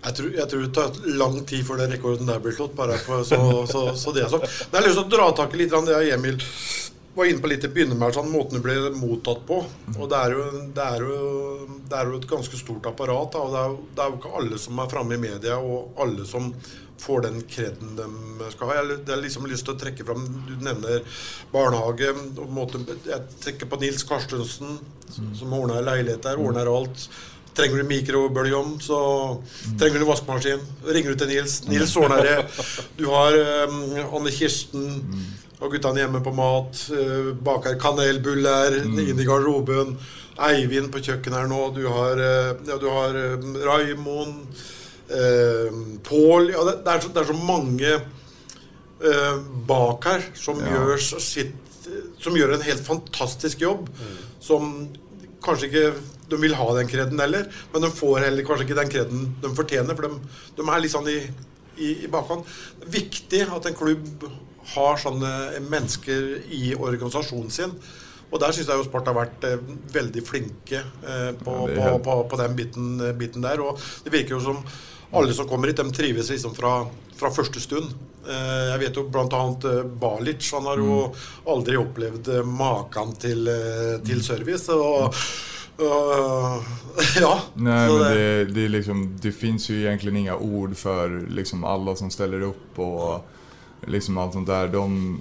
Jeg 0.04 0.16
tror, 0.16 0.34
jeg 0.34 0.50
tror 0.50 0.62
det 0.62 0.74
tar 0.74 1.18
lang 1.18 1.46
tid 1.46 1.68
før 1.68 1.78
den 1.78 1.92
rekorden 1.92 2.28
der 2.28 2.40
blir 2.40 2.52
slått. 2.52 2.76
bare 2.76 2.98
for, 2.98 3.24
så, 3.24 3.68
så, 3.68 3.96
så 3.96 4.12
det 4.12 4.24
er 4.24 4.30
sagt. 4.30 4.50
Men 4.72 4.84
jeg 4.84 4.94
har 4.94 5.04
å 5.04 5.10
dra 5.10 5.32
tak 5.32 5.54
i 5.54 5.58
litt 5.58 5.72
grann 5.72 5.86
det 5.86 6.00
Emil 6.13 6.42
var 7.17 7.25
inne 7.30 7.41
på 7.41 7.49
litt 7.49 7.65
i 7.65 7.69
begynnelsen, 7.73 8.32
måten 8.32 8.60
det 8.60 8.63
ble 8.65 8.75
mottatt 8.97 9.45
på. 9.47 9.62
Og 9.97 10.10
det 10.12 10.17
er 10.17 10.36
jo, 10.36 10.47
det 10.75 10.89
er 10.95 11.06
jo, 11.06 11.21
det 11.89 11.99
er 11.99 12.12
jo 12.12 12.19
et 12.19 12.27
ganske 12.30 12.60
stort 12.60 12.89
apparat. 12.89 13.32
Da, 13.34 13.45
og 13.45 13.53
det 13.53 13.62
er, 13.62 13.71
jo, 13.71 13.80
det 13.95 14.03
er 14.03 14.12
jo 14.12 14.19
ikke 14.19 14.36
alle 14.41 14.60
som 14.62 14.84
er 14.84 14.91
framme 14.91 15.17
i 15.17 15.23
media, 15.23 15.58
og 15.58 15.97
alle 16.03 16.27
som 16.30 16.51
får 17.01 17.21
den 17.27 17.39
kreden 17.49 17.95
de 17.97 18.51
skal 18.53 18.69
ha. 18.71 18.77
Jeg 18.82 18.99
har 19.10 19.21
liksom 19.21 19.47
lyst 19.49 19.67
til 19.67 19.75
å 19.75 19.80
trekke 19.82 20.06
fram 20.06 20.23
Du 20.47 20.53
nevner 20.65 21.03
barnehage. 21.53 22.13
og 22.41 22.53
måte, 22.53 22.82
Jeg 23.06 23.21
trekker 23.43 23.69
på 23.69 23.82
Nils 23.82 24.06
Karstensen, 24.08 24.77
som 25.10 25.58
ordner 25.58 25.86
leilighet 25.86 26.25
der, 26.25 26.41
ordner 26.41 26.69
alt. 26.69 27.10
Trenger 27.58 27.82
du 27.82 27.89
mikrobølgeovn, 27.89 28.75
så 28.86 28.97
trenger 29.80 30.03
du 30.03 30.06
vaskemaskin. 30.06 30.62
Ringer 30.86 31.13
du 31.13 31.21
til 31.23 31.32
Nils. 31.34 31.56
Nils 31.65 31.95
ordner 31.97 32.21
det. 32.25 32.38
Du 32.99 33.08
har 33.10 33.34
um, 33.69 33.80
Anne 34.19 34.34
Kirsten 34.34 35.01
og 35.58 35.74
guttene 35.74 36.04
hjemme 36.04 36.22
på 36.26 36.34
mat. 36.38 36.82
Uh, 36.93 37.34
baker 37.46 37.78
kanelbuller 37.82 38.80
inn 38.84 38.98
i 38.98 39.28
garderoben. 39.28 39.96
Eivind 40.48 40.91
på 40.93 41.02
kjøkkenet 41.02 41.39
her 41.41 41.50
nå. 41.50 41.62
Du 41.76 41.84
har, 41.89 42.22
uh, 42.22 42.52
ja, 42.67 42.78
du 42.82 42.89
har 42.93 43.17
um, 43.38 43.56
Raimond. 43.65 44.60
Uh, 45.08 45.98
Pål 46.04 46.52
ja, 46.52 46.65
det, 46.67 46.76
det, 46.84 46.93
er 46.93 47.04
så, 47.06 47.13
det 47.15 47.24
er 47.24 47.30
så 47.32 47.38
mange 47.39 47.93
uh, 49.02 49.38
bak 49.70 50.10
her 50.12 50.30
som, 50.36 50.60
Ja. 50.62 50.84
så 51.00 51.22
sitt, 51.24 51.56
som 52.20 52.36
gjør 52.36 52.58
en 52.58 52.67
helt 52.67 52.86
fantastisk 52.86 53.63
jobb. 53.65 53.89
Som 54.43 54.89
kanskje 55.43 55.72
ikke 55.72 55.89
de 56.28 56.39
vil 56.41 56.56
ha 56.60 56.65
den 56.76 56.89
kreden 56.91 57.22
heller, 57.24 57.46
men 57.72 57.86
de 57.86 57.89
får 57.96 58.26
heller 58.26 58.46
kanskje 58.46 58.67
ikke 58.67 58.80
den 58.82 58.91
kreden 58.91 59.28
de 59.43 59.52
fortjener. 59.56 59.96
For 59.96 60.10
de, 60.10 60.41
de 60.58 60.82
litt 60.84 60.93
sånn 60.93 61.08
i, 61.12 61.22
i, 61.80 61.93
i 62.04 62.10
bakhånd. 62.12 62.43
Det 62.82 62.89
er 62.89 62.96
viktig 62.98 63.43
at 63.48 63.70
en 63.70 63.78
klubb 63.80 64.28
har 64.75 64.97
sånne 64.99 65.32
mennesker 65.69 66.27
i 66.51 66.73
organisasjonen 66.75 67.51
sin. 67.53 67.71
Og 68.27 68.41
der 68.43 68.51
syns 68.51 68.67
jeg 68.67 68.75
jo 68.82 68.84
Sparta 68.84 69.13
har 69.13 69.21
vært 69.21 69.45
eh, 69.47 69.62
veldig 69.93 70.23
flinke 70.27 70.82
eh, 70.84 71.30
på, 71.39 71.53
Ja, 71.71 71.93
på, 71.95 71.99
på, 72.03 72.15
på 72.34 72.39
den 72.41 72.56
biten, 72.58 72.89
eh, 72.99 73.13
biten 73.15 73.45
der. 73.45 73.62
Og 73.63 73.80
det 74.03 74.12
virker 74.12 74.36
jo 74.36 74.41
som 74.43 74.60
alle 75.15 75.32
som 75.34 75.47
kommer 75.47 75.71
hit, 75.71 75.80
de 75.80 75.93
trives 75.95 76.27
liksom 76.34 76.51
fra, 76.58 76.82
fra 77.15 77.30
første 77.32 77.62
stund. 77.63 77.93
Jeg 78.27 78.80
vet 78.82 78.97
jo 78.99 79.06
bl.a. 79.08 79.39
Balic. 80.01 80.49
Han 80.51 80.65
har 80.67 80.82
jo 80.82 80.97
Mm. 81.08 81.21
aldri 81.53 81.77
opplevd 81.80 82.27
maken 82.43 83.13
til, 83.15 83.47
til 84.03 84.19
service. 84.25 84.67
Og, 84.75 85.15
og 85.80 86.65
ja. 87.23 87.32
Nej, 87.56 87.88
men 87.88 88.03
det, 88.17 88.45
det, 88.51 88.67
liksom, 88.67 89.06
det 89.21 89.32
finns 89.32 89.69
ju 89.69 89.80
egentligen 89.86 90.17
inga 90.17 90.36
ord 90.36 90.75
för 90.77 91.25
liksom 91.30 91.63
alla 91.63 91.95
som 91.95 92.12
ställer 92.12 92.41
upp 92.41 92.80
och 92.80 93.23
liksom 93.86 94.18
allt 94.18 94.34
sånt 94.34 94.48
där. 94.48 94.68
De, 94.68 95.20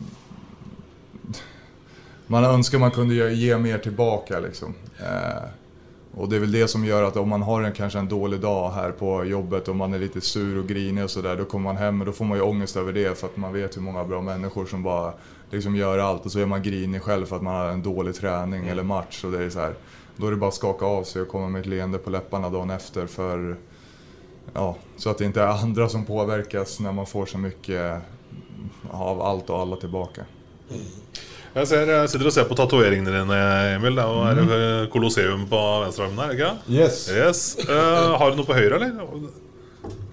man 2.27 2.45
önskar 2.45 2.79
man 2.79 2.91
kunde 2.91 3.15
ge, 3.15 3.31
ge 3.31 3.59
mer 3.59 3.79
tillbaka 3.79 4.41
liksom. 4.41 4.75
Eh, 4.99 5.49
och 6.15 6.29
det 6.29 6.37
är 6.37 6.41
väl 6.41 6.53
det 6.53 6.69
som 6.69 6.85
gör 6.85 7.03
att 7.03 7.17
om 7.17 7.29
man 7.29 7.43
har 7.43 7.63
en, 7.63 7.73
kanske 7.73 7.99
en 7.99 8.09
dålig 8.09 8.41
dag 8.41 8.71
här 8.71 8.91
på 8.91 9.25
jobbet 9.25 9.69
och 9.69 9.77
man 9.77 9.95
är 9.95 9.99
lite 9.99 10.21
sur 10.21 10.59
och 10.59 10.67
grinig 10.67 11.05
och 11.05 11.11
sådär, 11.11 11.37
då 11.37 11.45
kommer 11.45 11.65
man 11.65 11.77
hem 11.77 12.01
och 12.01 12.07
då 12.07 12.13
får 12.13 12.25
man 12.25 12.39
ju 12.39 12.45
ångest 12.45 12.77
över 12.77 12.93
det 12.93 13.19
för 13.19 13.27
att 13.27 13.37
man 13.37 13.53
vet 13.53 13.77
hur 13.77 13.83
många 13.83 14.05
bra 14.05 14.23
människor 14.23 14.67
som 14.67 14.83
bara 14.83 15.13
liksom 15.51 15.77
gör 15.77 15.99
allt 15.99 16.25
och 16.27 16.33
så 16.33 16.39
är 16.39 16.47
man 16.47 16.63
grinig 16.63 17.03
själv 17.03 17.27
för 17.27 17.37
att 17.37 17.43
man 17.43 17.55
har 17.55 17.69
en 17.69 17.83
dålig 17.83 18.15
träning 18.15 18.69
eller 18.69 18.83
match 18.83 19.25
och 19.25 19.33
det 19.33 19.45
är 19.45 19.51
så 19.51 19.61
här. 19.61 19.75
Då 20.17 20.27
är 20.27 20.31
det 20.31 20.37
bara 20.37 20.49
att 20.49 20.55
skaka 20.55 20.85
av 20.85 21.05
sig 21.05 21.23
och 21.23 21.29
komma 21.29 21.49
med 21.49 21.61
ett 21.61 21.67
leende 21.67 21.99
på 21.99 22.11
läpparna 22.11 22.51
dagen 22.51 22.71
efter 22.71 23.07
för 23.07 23.57
Ja, 24.55 24.77
så 24.97 25.11
att 25.11 25.19
det 25.19 25.25
inte 25.25 25.43
är 25.43 25.47
andra 25.47 25.89
som 25.89 26.05
påverkas 26.05 26.81
när 26.81 26.93
man 26.93 27.07
får 27.07 27.27
så 27.27 27.39
mycket 27.39 28.03
av 28.91 29.23
allt 29.23 29.51
och 29.51 29.61
alla 29.61 29.77
tillbaka. 29.77 30.25
Jeg, 31.57 31.69
ser, 31.69 31.89
jeg 31.89 32.09
sitter 32.13 32.29
og 32.29 32.33
ser 32.35 32.45
på 32.51 32.57
tatoveringene 32.59 33.13
dine, 33.15 33.37
Emil. 33.79 33.97
Det 33.97 34.05
er 34.05 34.41
jo 34.43 34.57
eh, 34.59 34.89
Colosseum 34.93 35.47
på 35.49 35.61
venstrearmen 35.87 36.19
her, 36.21 36.35
ikke 36.37 36.51
Yes. 36.83 36.99
Yes. 37.17 37.45
Eh, 37.65 38.11
har 38.21 38.31
du 38.35 38.37
noe 38.43 38.49
på 38.49 38.57
høyre, 38.59 38.77
eller? 38.77 38.93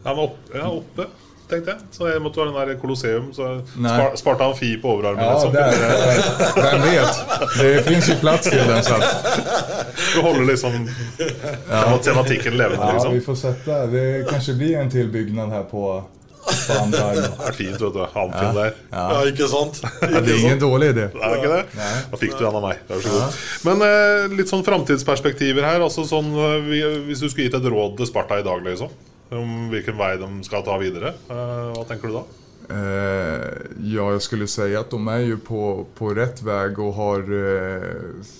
Ja, 0.05 0.13
men 0.13 0.21
opp, 0.23 0.37
ja, 0.55 0.69
oppe, 0.69 1.09
tenkte 1.51 1.73
jeg. 1.73 1.89
Så 1.97 2.07
jeg 2.07 2.21
måtte 2.23 2.39
være 2.39 2.53
den 2.53 2.69
der 2.71 2.79
Colosseum. 2.79 3.27
Så. 3.35 3.49
Spar, 3.75 4.15
Sparta 4.21 4.47
Amfi 4.53 4.71
på 4.81 4.93
overarmen. 4.95 5.23
Ja, 5.25 5.33
liksom. 5.33 5.53
där, 5.53 5.71
vem 6.63 6.81
vet? 6.87 7.59
Det 7.59 7.83
finns 7.89 8.09
ju 8.09 8.15
plats 8.23 8.49
till 8.49 8.67
den 8.67 8.83
så 8.83 8.93
att, 8.95 9.39
Du 10.15 10.21
holder 10.21 10.45
liksom 10.45 10.89
ja. 11.69 11.97
tematikken 12.03 12.57
levende, 12.57 12.85
Ja, 12.85 13.09
vi 13.09 13.15
liksom. 13.15 13.35
får 13.35 13.35
sätta. 13.35 13.85
Det 13.87 14.29
kanske 14.29 14.53
blir 14.53 14.77
en 14.77 14.89
till 14.91 15.07
byggnad 15.11 15.49
här 15.49 15.63
på, 15.63 16.03
Det 16.43 16.99
er 17.47 17.55
fint, 17.55 17.77
vet 17.81 17.93
du. 17.95 18.01
Amfien 18.19 18.55
der. 18.57 18.73
Ja, 18.91 19.21
ikke 19.29 19.47
sant? 19.51 19.79
Ja, 19.83 19.89
Ikke 20.07 20.21
det 20.25 20.31
är 20.33 20.39
ingen 20.39 20.59
sant? 20.59 20.61
dålig 20.61 20.89
idé. 20.93 21.05
Er 21.13 21.29
det 21.29 21.37
ikke 21.39 21.53
det? 21.55 21.65
Da 22.11 22.17
fikk 22.19 22.37
du 22.39 22.45
en 22.47 22.55
av 22.59 22.61
meg. 22.67 22.81
Vær 22.89 23.01
så 23.05 23.13
god. 23.15 23.39
Men 23.69 23.81
eh, 23.87 24.27
litt 24.37 24.51
sånn 24.51 24.63
framtidsperspektiver 24.67 25.63
her. 25.63 25.79
Altså 25.85 26.05
sånn, 26.09 26.29
eh, 26.35 26.59
vi- 26.67 27.01
hvis 27.07 27.19
du 27.23 27.29
skulle 27.29 27.47
gitt 27.49 27.55
et 27.59 27.69
råd 27.71 27.97
til 27.97 28.05
Sparta 28.11 28.39
i 28.39 28.43
dag, 28.45 28.63
liksom, 28.65 28.89
om 29.31 29.69
hvilken 29.71 29.97
vei 29.97 30.17
de 30.17 30.43
skal 30.43 30.63
ta 30.63 30.77
videre, 30.77 31.13
eh, 31.29 31.71
hva 31.73 31.85
tenker 31.87 32.07
du 32.07 32.13
da? 32.19 32.23
Eh, 32.69 33.49
ja, 33.83 34.11
jag 34.11 34.21
skulle 34.21 34.47
säga 34.47 34.79
att 34.79 34.89
de 34.89 35.07
är 35.07 35.19
ju 35.19 35.37
på, 35.37 35.85
på 35.97 36.09
rätt 36.13 36.41
väg 36.41 36.79
och 36.79 36.93
har 36.93 37.19
eh, 37.19 37.81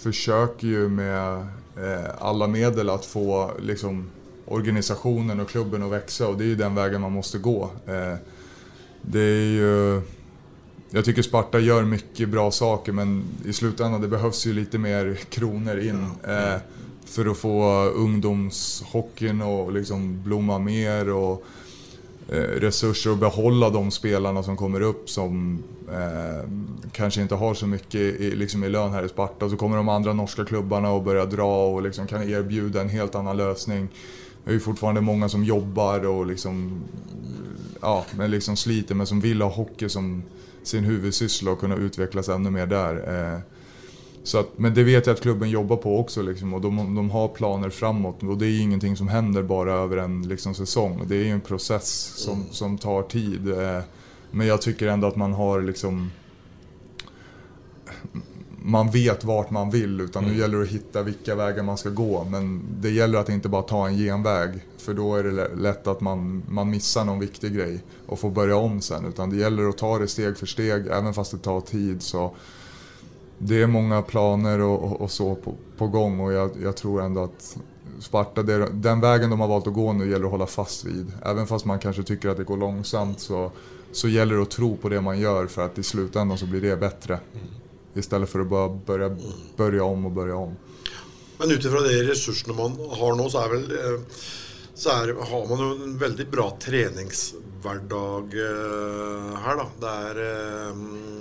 försöker 0.03 0.67
ju 0.67 0.87
med 0.89 1.35
eh, 1.77 2.09
alla 2.19 2.47
medel 2.47 2.89
att 2.89 3.05
få 3.05 3.51
liksom, 3.59 4.09
organisationen 4.45 5.39
och 5.39 5.49
klubben 5.49 5.83
att 5.83 5.91
växa 5.91 6.27
och 6.27 6.37
det 6.37 6.43
är 6.43 6.47
ju 6.47 6.55
den 6.55 6.75
vägen 6.75 7.01
man 7.01 7.11
måste 7.11 7.37
gå. 7.37 7.71
Eh, 7.87 8.15
det 9.01 9.19
är 9.19 9.51
ju... 9.51 10.01
Jag 10.89 11.05
tycker 11.05 11.21
Sparta 11.21 11.59
gör 11.59 11.83
mycket 11.83 12.29
bra 12.29 12.51
saker 12.51 12.91
men 12.91 13.23
i 13.45 13.53
slutändan 13.53 14.01
det 14.01 14.07
behövs 14.07 14.45
ju 14.45 14.53
lite 14.53 14.77
mer 14.77 15.15
kronor 15.29 15.79
in 15.79 16.07
eh, 16.27 16.61
för 17.05 17.25
att 17.25 17.37
få 17.37 17.83
ungdomshockeyn 17.95 19.41
att 19.41 19.73
liksom 19.73 20.23
blomma 20.23 20.59
mer 20.59 21.09
och 21.09 21.43
eh, 22.29 22.35
resurser 22.35 23.11
att 23.11 23.19
behålla 23.19 23.69
de 23.69 23.91
spelarna 23.91 24.43
som 24.43 24.57
kommer 24.57 24.81
upp 24.81 25.09
som 25.09 25.63
eh, 25.91 26.49
kanske 26.91 27.21
inte 27.21 27.35
har 27.35 27.53
så 27.53 27.67
mycket 27.67 28.01
i, 28.01 28.35
liksom 28.35 28.63
i 28.63 28.69
lön 28.69 28.91
här 28.91 29.05
i 29.05 29.09
Sparta. 29.09 29.49
Så 29.49 29.57
kommer 29.57 29.77
de 29.77 29.89
andra 29.89 30.13
norska 30.13 30.45
klubbarna 30.45 30.91
och 30.91 31.03
börjar 31.03 31.25
dra 31.25 31.67
och 31.67 31.81
liksom 31.81 32.07
kan 32.07 32.29
erbjuda 32.29 32.81
en 32.81 32.89
helt 32.89 33.15
annan 33.15 33.37
lösning. 33.37 33.89
Det 34.43 34.51
är 34.51 34.53
ju 34.53 34.59
fortfarande 34.59 35.01
många 35.01 35.29
som 35.29 35.43
jobbar 35.43 36.05
och 36.05 36.25
liksom, 36.25 36.83
ja, 37.81 38.05
men 38.17 38.31
liksom 38.31 38.55
sliter 38.55 38.95
men 38.95 39.07
som 39.07 39.19
vill 39.19 39.41
ha 39.41 39.49
hockey 39.49 39.89
som 39.89 40.23
sin 40.63 40.83
huvudsyssla 40.83 41.51
och 41.51 41.59
kunna 41.59 41.75
utvecklas 41.75 42.29
ännu 42.29 42.49
mer 42.49 42.65
där. 42.65 42.95
Eh, 43.33 43.39
så 44.23 44.37
att, 44.37 44.57
men 44.57 44.73
det 44.73 44.83
vet 44.83 45.07
jag 45.07 45.13
att 45.13 45.21
klubben 45.21 45.49
jobbar 45.49 45.77
på 45.77 45.99
också 45.99 46.21
liksom, 46.21 46.53
och 46.53 46.61
de, 46.61 46.95
de 46.95 47.09
har 47.09 47.27
planer 47.27 47.69
framåt 47.69 48.23
och 48.23 48.37
det 48.37 48.47
är 48.47 48.61
ingenting 48.61 48.97
som 48.97 49.07
händer 49.07 49.43
bara 49.43 49.73
över 49.73 49.97
en 49.97 50.27
liksom, 50.27 50.55
säsong. 50.55 51.03
Det 51.07 51.15
är 51.15 51.23
ju 51.23 51.29
en 51.29 51.41
process 51.41 52.13
som, 52.15 52.45
som 52.51 52.77
tar 52.77 53.03
tid. 53.03 53.47
Eh, 53.47 53.79
men 54.31 54.47
jag 54.47 54.61
tycker 54.61 54.87
ändå 54.87 55.07
att 55.07 55.15
man 55.15 55.33
har 55.33 55.61
liksom 55.61 56.11
man 58.65 58.91
vet 58.91 59.23
vart 59.23 59.49
man 59.51 59.69
vill 59.69 60.01
utan 60.01 60.23
nu 60.23 60.37
gäller 60.37 60.57
det 60.57 60.63
att 60.63 60.69
hitta 60.69 61.03
vilka 61.03 61.35
vägar 61.35 61.63
man 61.63 61.77
ska 61.77 61.89
gå. 61.89 62.23
Men 62.23 62.65
det 62.81 62.89
gäller 62.89 63.19
att 63.19 63.29
inte 63.29 63.49
bara 63.49 63.61
ta 63.61 63.87
en 63.87 63.97
genväg 63.97 64.65
för 64.77 64.93
då 64.93 65.15
är 65.15 65.23
det 65.23 65.31
lä- 65.31 65.55
lätt 65.55 65.87
att 65.87 66.01
man, 66.01 66.43
man 66.49 66.69
missar 66.69 67.05
någon 67.05 67.19
viktig 67.19 67.55
grej 67.55 67.83
och 68.07 68.19
får 68.19 68.31
börja 68.31 68.55
om 68.55 68.81
sen. 68.81 69.05
Utan 69.05 69.29
det 69.29 69.35
gäller 69.35 69.69
att 69.69 69.77
ta 69.77 69.99
det 69.99 70.07
steg 70.07 70.37
för 70.37 70.45
steg 70.45 70.87
även 70.87 71.13
fast 71.13 71.31
det 71.31 71.37
tar 71.37 71.61
tid. 71.61 72.01
så 72.01 72.35
det 73.37 73.61
är 73.61 73.67
många 73.67 74.01
planer 74.01 74.59
och, 74.59 74.83
och, 74.83 75.01
och 75.01 75.11
så 75.11 75.35
på, 75.35 75.55
på 75.77 75.87
gång 75.87 76.19
och 76.19 76.33
jag, 76.33 76.51
jag 76.63 76.75
tror 76.75 77.01
ändå 77.01 77.23
att 77.23 77.57
Sparta, 77.99 78.43
det, 78.43 78.67
den 78.73 79.01
vägen 79.01 79.29
de 79.29 79.39
har 79.39 79.47
valt 79.47 79.67
att 79.67 79.73
gå 79.73 79.93
nu 79.93 80.11
gäller 80.11 80.25
att 80.25 80.31
hålla 80.31 80.47
fast 80.47 80.85
vid. 80.85 81.11
Även 81.25 81.47
fast 81.47 81.65
man 81.65 81.79
kanske 81.79 82.03
tycker 82.03 82.29
att 82.29 82.37
det 82.37 82.43
går 82.43 82.57
långsamt 82.57 83.19
så, 83.19 83.51
så 83.91 84.07
gäller 84.07 84.35
det 84.35 84.41
att 84.41 84.49
tro 84.51 84.77
på 84.77 84.89
det 84.89 85.01
man 85.01 85.19
gör 85.19 85.47
för 85.47 85.65
att 85.65 85.77
i 85.77 85.83
slutändan 85.83 86.37
så 86.37 86.45
blir 86.45 86.61
det 86.61 86.77
bättre. 86.77 87.19
Istället 87.93 88.29
för 88.29 88.39
att 88.39 88.47
bara 88.49 88.69
börja, 88.69 89.17
börja 89.57 89.83
om 89.83 90.05
och 90.05 90.11
börja 90.11 90.35
om. 90.35 90.55
Men 91.37 91.51
utifrån 91.51 91.83
de 91.83 92.03
resurserna 92.03 92.53
man 92.53 92.71
har 92.89 93.15
nu 93.15 93.29
så 93.29 93.39
är 93.39 93.49
väl 93.49 93.71
eh, 93.71 94.01
så 94.75 94.89
är, 94.89 95.13
har 95.13 95.47
man 95.47 95.81
en 95.81 95.97
väldigt 95.97 96.31
bra 96.31 96.57
träningsvardag 96.61 98.23
eh, 98.23 99.37
här 99.37 99.55
då. 99.57 99.69
Det 99.79 99.87
är, 99.87 100.15
eh, 100.69 100.75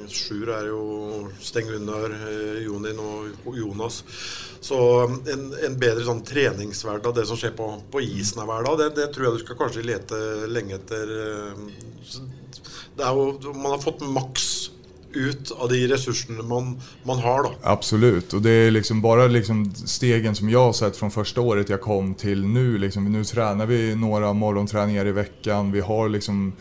Sjur 0.08 0.48
är 0.48 0.64
ju 0.64 1.26
Stengunnar, 1.40 2.30
Jonin 2.60 2.98
och 3.44 3.58
Jonas. 3.58 4.04
Så 4.60 5.00
en, 5.06 5.54
en 5.66 5.78
bättre 5.78 6.04
sånn 6.04 6.22
det 7.12 7.26
som 7.26 7.36
sker 7.36 7.50
på, 7.50 7.82
på 7.90 8.00
isen 8.00 8.46
varje 8.46 8.66
dag, 8.66 8.78
det, 8.78 8.90
det 8.90 9.06
tror 9.06 9.26
jag 9.26 9.34
du 9.34 9.44
ska 9.44 9.54
kanske 9.54 9.82
leta 9.82 10.14
länge 10.46 10.74
efter. 10.74 11.06
Det 12.96 13.02
är 13.02 13.12
ju, 13.12 13.44
man 13.54 13.70
har 13.70 13.78
fått 13.78 14.00
max 14.00 14.70
ut 15.14 15.50
av 15.50 15.68
de 15.68 15.88
ressursene 15.88 16.42
man, 16.42 16.80
man 17.02 17.18
har, 17.18 17.42
da. 17.42 17.50
Absolut, 17.62 18.32
och 18.32 18.42
det 18.42 18.50
är 18.50 18.70
liksom 18.70 19.02
bara 19.02 19.26
liksom 19.26 19.74
stegen 19.74 20.34
som 20.34 20.50
jag 20.50 20.64
har 20.64 20.72
sett 20.72 20.96
från 20.96 21.10
första 21.10 21.40
året 21.40 21.68
jag 21.68 21.80
kom 21.80 22.14
till 22.14 22.46
nu. 22.46 22.78
Liksom, 22.78 23.12
nu 23.12 23.24
tränar 23.24 23.66
vi 23.66 23.94
några 23.94 24.32
morgonträningar 24.32 25.06
i 25.06 25.12
veckan, 25.12 25.72
vi 25.72 25.80
har 25.80 26.08
liksom 26.08 26.52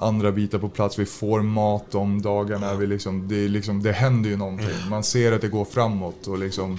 andra 0.00 0.32
bitar 0.32 0.58
på 0.58 0.68
plats, 0.68 0.98
vi 0.98 1.06
får 1.06 1.42
mat 1.42 1.84
de 1.90 2.22
dagarna. 2.22 2.74
Vi 2.74 2.86
liksom, 2.86 3.28
det, 3.28 3.48
liksom, 3.48 3.82
det 3.82 3.92
händer 3.92 4.30
ju 4.30 4.36
någonting, 4.36 4.88
man 4.90 5.04
ser 5.04 5.32
att 5.32 5.40
det 5.40 5.48
går 5.48 5.64
framåt. 5.64 6.26
Och 6.26 6.38
liksom, 6.38 6.78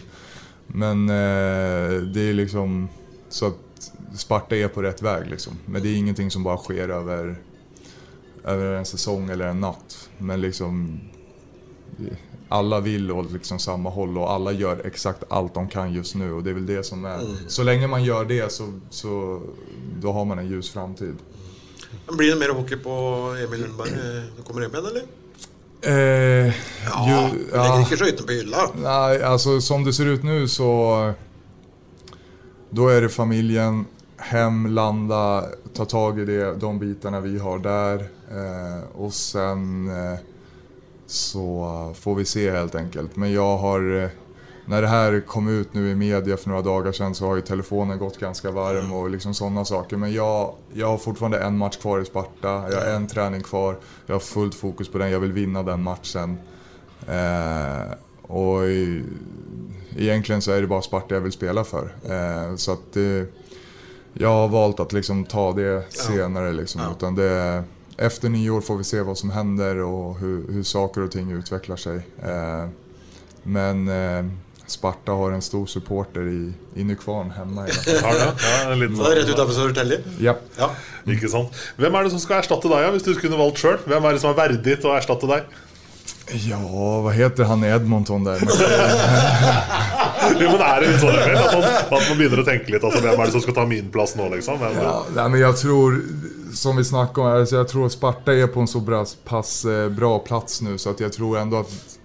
men 0.67 1.09
eh, 1.09 2.01
det 2.01 2.29
är 2.29 2.33
liksom 2.33 2.89
så 3.29 3.47
att 3.47 3.91
Sparta 4.15 4.55
är 4.55 4.67
på 4.67 4.81
rätt 4.81 5.01
väg 5.01 5.29
liksom. 5.29 5.53
Men 5.65 5.83
det 5.83 5.89
är 5.89 5.95
ingenting 5.95 6.31
som 6.31 6.43
bara 6.43 6.57
sker 6.57 6.89
över, 6.89 7.35
över 8.43 8.73
en 8.73 8.85
säsong 8.85 9.29
eller 9.29 9.47
en 9.47 9.59
natt. 9.59 10.09
Men 10.17 10.41
liksom 10.41 10.99
alla 12.49 12.79
vill 12.79 13.11
åt 13.11 13.31
liksom 13.31 13.59
samma 13.59 13.89
håll 13.89 14.17
och 14.17 14.31
alla 14.31 14.51
gör 14.51 14.81
exakt 14.85 15.23
allt 15.29 15.53
de 15.53 15.67
kan 15.67 15.93
just 15.93 16.15
nu 16.15 16.33
och 16.33 16.43
det 16.43 16.49
är 16.49 16.53
väl 16.53 16.65
det 16.65 16.83
som 16.83 17.05
är... 17.05 17.19
Så 17.47 17.63
länge 17.63 17.87
man 17.87 18.03
gör 18.03 18.25
det 18.25 18.51
så, 18.51 18.73
så 18.89 19.41
då 20.01 20.11
har 20.11 20.25
man 20.25 20.39
en 20.39 20.47
ljus 20.47 20.69
framtid. 20.69 21.15
Men 22.07 22.17
Blir 22.17 22.29
det 22.29 22.39
mer 22.39 22.49
hockey 22.49 22.75
på 22.75 22.89
Emil 23.47 23.61
Lundberg 23.61 23.89
eh, 23.89 24.23
du 24.37 24.43
kommer 24.43 24.61
hjem 24.61 24.71
igjen, 24.71 24.85
eller? 24.85 25.03
Eh, 25.83 26.53
Ja, 26.85 27.29
ju- 27.33 27.81
ikke 27.81 27.97
skøytene 27.97 28.27
på 28.27 28.33
hylla. 28.33 28.67
Nej, 28.83 29.23
alltså 29.23 29.61
som 29.61 29.83
det 29.83 29.93
ser 29.93 30.05
ut 30.05 30.23
nu 30.23 30.47
så... 30.47 31.13
Då 32.69 32.87
är 32.87 33.01
det 33.01 33.09
familjen, 33.09 33.85
hem, 34.17 34.67
landa, 34.67 35.45
ta 35.73 35.85
tag 35.85 36.19
i 36.19 36.25
det, 36.25 36.55
de 36.55 36.79
bitarna 36.79 37.19
vi 37.19 37.39
har 37.39 37.59
där. 37.59 37.99
Eh, 38.31 38.83
och 38.95 39.13
sen 39.13 39.87
eh, 39.89 40.19
så 41.11 41.93
får 41.99 42.15
vi 42.15 42.25
se 42.25 42.51
helt 42.51 42.75
enkelt. 42.75 43.15
Men 43.15 43.33
jag 43.33 43.57
har... 43.57 44.03
Eh, 44.03 44.09
när 44.65 44.81
det 44.81 44.87
här 44.87 45.19
kom 45.19 45.47
ut 45.47 45.73
nu 45.73 45.91
i 45.91 45.95
media 45.95 46.37
för 46.37 46.49
några 46.49 46.61
dagar 46.61 46.91
sedan 46.91 47.15
så 47.15 47.25
har 47.25 47.35
ju 47.35 47.41
telefonen 47.41 47.97
gått 47.97 48.19
ganska 48.19 48.51
varm 48.51 48.93
och 48.93 49.09
liksom 49.09 49.33
sådana 49.33 49.65
saker. 49.65 49.97
Men 49.97 50.13
jag, 50.13 50.53
jag 50.73 50.87
har 50.87 50.97
fortfarande 50.97 51.39
en 51.39 51.57
match 51.57 51.77
kvar 51.77 51.99
i 51.99 52.05
Sparta, 52.05 52.65
jag 52.71 52.79
har 52.79 52.85
en 52.85 53.07
träning 53.07 53.41
kvar. 53.43 53.77
Jag 54.05 54.15
har 54.15 54.19
fullt 54.19 54.55
fokus 54.55 54.89
på 54.89 54.97
den, 54.97 55.11
jag 55.11 55.19
vill 55.19 55.31
vinna 55.31 55.63
den 55.63 55.83
matchen. 55.83 56.37
Eh, 57.07 57.93
och 58.21 58.63
i, 58.63 59.03
egentligen 59.97 60.41
så 60.41 60.51
är 60.51 60.61
det 60.61 60.67
bara 60.67 60.81
Sparta 60.81 61.15
jag 61.15 61.21
vill 61.21 61.31
spela 61.31 61.63
för. 61.63 61.93
Eh, 62.09 62.55
så 62.55 62.71
att 62.71 62.93
det, 62.93 63.25
jag 64.13 64.29
har 64.29 64.47
valt 64.47 64.79
att 64.79 64.93
liksom 64.93 65.25
ta 65.25 65.51
det 65.53 65.93
senare. 65.93 66.51
Liksom. 66.51 66.81
Utan 66.91 67.15
det, 67.15 67.63
efter 68.01 68.29
nyår 68.29 68.61
får 68.61 68.77
vi 68.77 68.83
se 68.83 69.01
vad 69.01 69.17
som 69.17 69.31
händer 69.31 69.77
och 69.77 70.19
hur, 70.19 70.53
hur 70.53 70.63
saker 70.63 71.01
och 71.01 71.11
ting 71.11 71.31
utvecklar 71.31 71.75
sig. 71.75 71.95
Eh, 72.23 72.65
men 73.43 73.87
eh, 73.87 74.25
Sparta 74.65 75.11
har 75.11 75.31
en 75.31 75.41
stor 75.41 75.65
supporter 75.65 76.27
i, 76.27 76.53
i 76.75 76.83
Nykvarn 76.83 77.31
hemma. 77.31 77.61
Har? 78.03 78.15
Ja, 78.15 78.71
en 78.71 78.79
liten 78.79 78.97
Så 78.97 79.03
det 79.03 79.11
er 79.11 79.15
rett 79.21 79.29
utenfor 79.29 79.53
Södertälje. 79.53 79.99
ja. 80.19 80.35
Ja. 80.57 80.69
Ikke 81.07 81.29
sant? 81.29 81.57
Hvem 81.77 81.95
er 81.95 82.03
det 82.03 82.13
som 82.13 82.37
erstatte 82.37 82.69
deg, 82.69 82.85
ja, 82.85 82.91
hvis 82.93 83.03
du 83.03 83.13
kunne 83.19 83.37
valgt 83.39 83.59
sjøl? 83.59 83.77
Hvem 83.85 84.05
er 84.05 84.15
det 84.15 84.21
som 84.23 84.31
er 84.31 84.37
verdig 84.37 84.77
til 84.79 84.89
å 84.91 84.95
erstatte 84.95 85.29
deg? 85.29 85.51
ja, 86.31 86.59
vad 87.03 87.13
heter 87.13 87.43
han 87.43 87.63
i 87.63 87.67
Edmonton 87.67 88.23
där? 88.23 88.39
Jo, 90.41 90.49
men 90.51 90.59
det 90.59 90.87
litt 90.87 90.99
sånn 91.01 91.15
vel, 91.15 91.37
at, 91.37 91.53
man, 91.53 91.67
at 91.81 92.09
man 92.09 92.17
begynner 92.17 92.41
å 92.41 92.45
tenke 92.47 92.73
litt 92.73 92.83
altså, 92.83 93.01
Hvem 93.03 93.13
er 93.19 93.29
det 93.29 93.35
som 93.35 93.45
skal 93.45 93.57
ta 93.57 93.65
min 93.69 93.91
plass 93.93 94.15
nå, 94.19 94.27
liksom? 94.35 94.59
Hvem, 94.61 94.81
Ja, 94.81 94.97
nej, 95.15 95.29
men 95.29 95.39
jag 95.39 95.57
tror, 95.57 96.01
som 96.53 96.77
vi 96.77 96.83
snackade 96.83 97.27
om, 97.27 97.39
alltså 97.39 97.55
jag 97.55 97.67
tror 97.67 97.85
att 97.85 97.91
Sparta 97.91 98.33
är 98.33 98.47
på 98.47 98.59
en 98.59 98.67
så 98.67 98.79
bra, 98.79 99.05
pass 99.25 99.65
eh, 99.65 99.89
bra 99.89 100.19
plats 100.19 100.61
nu 100.61 100.77
så 100.77 100.89
att 100.89 100.99
jag 100.99 101.13
tror 101.13 101.37
ändå 101.37 101.59
att 101.59 101.99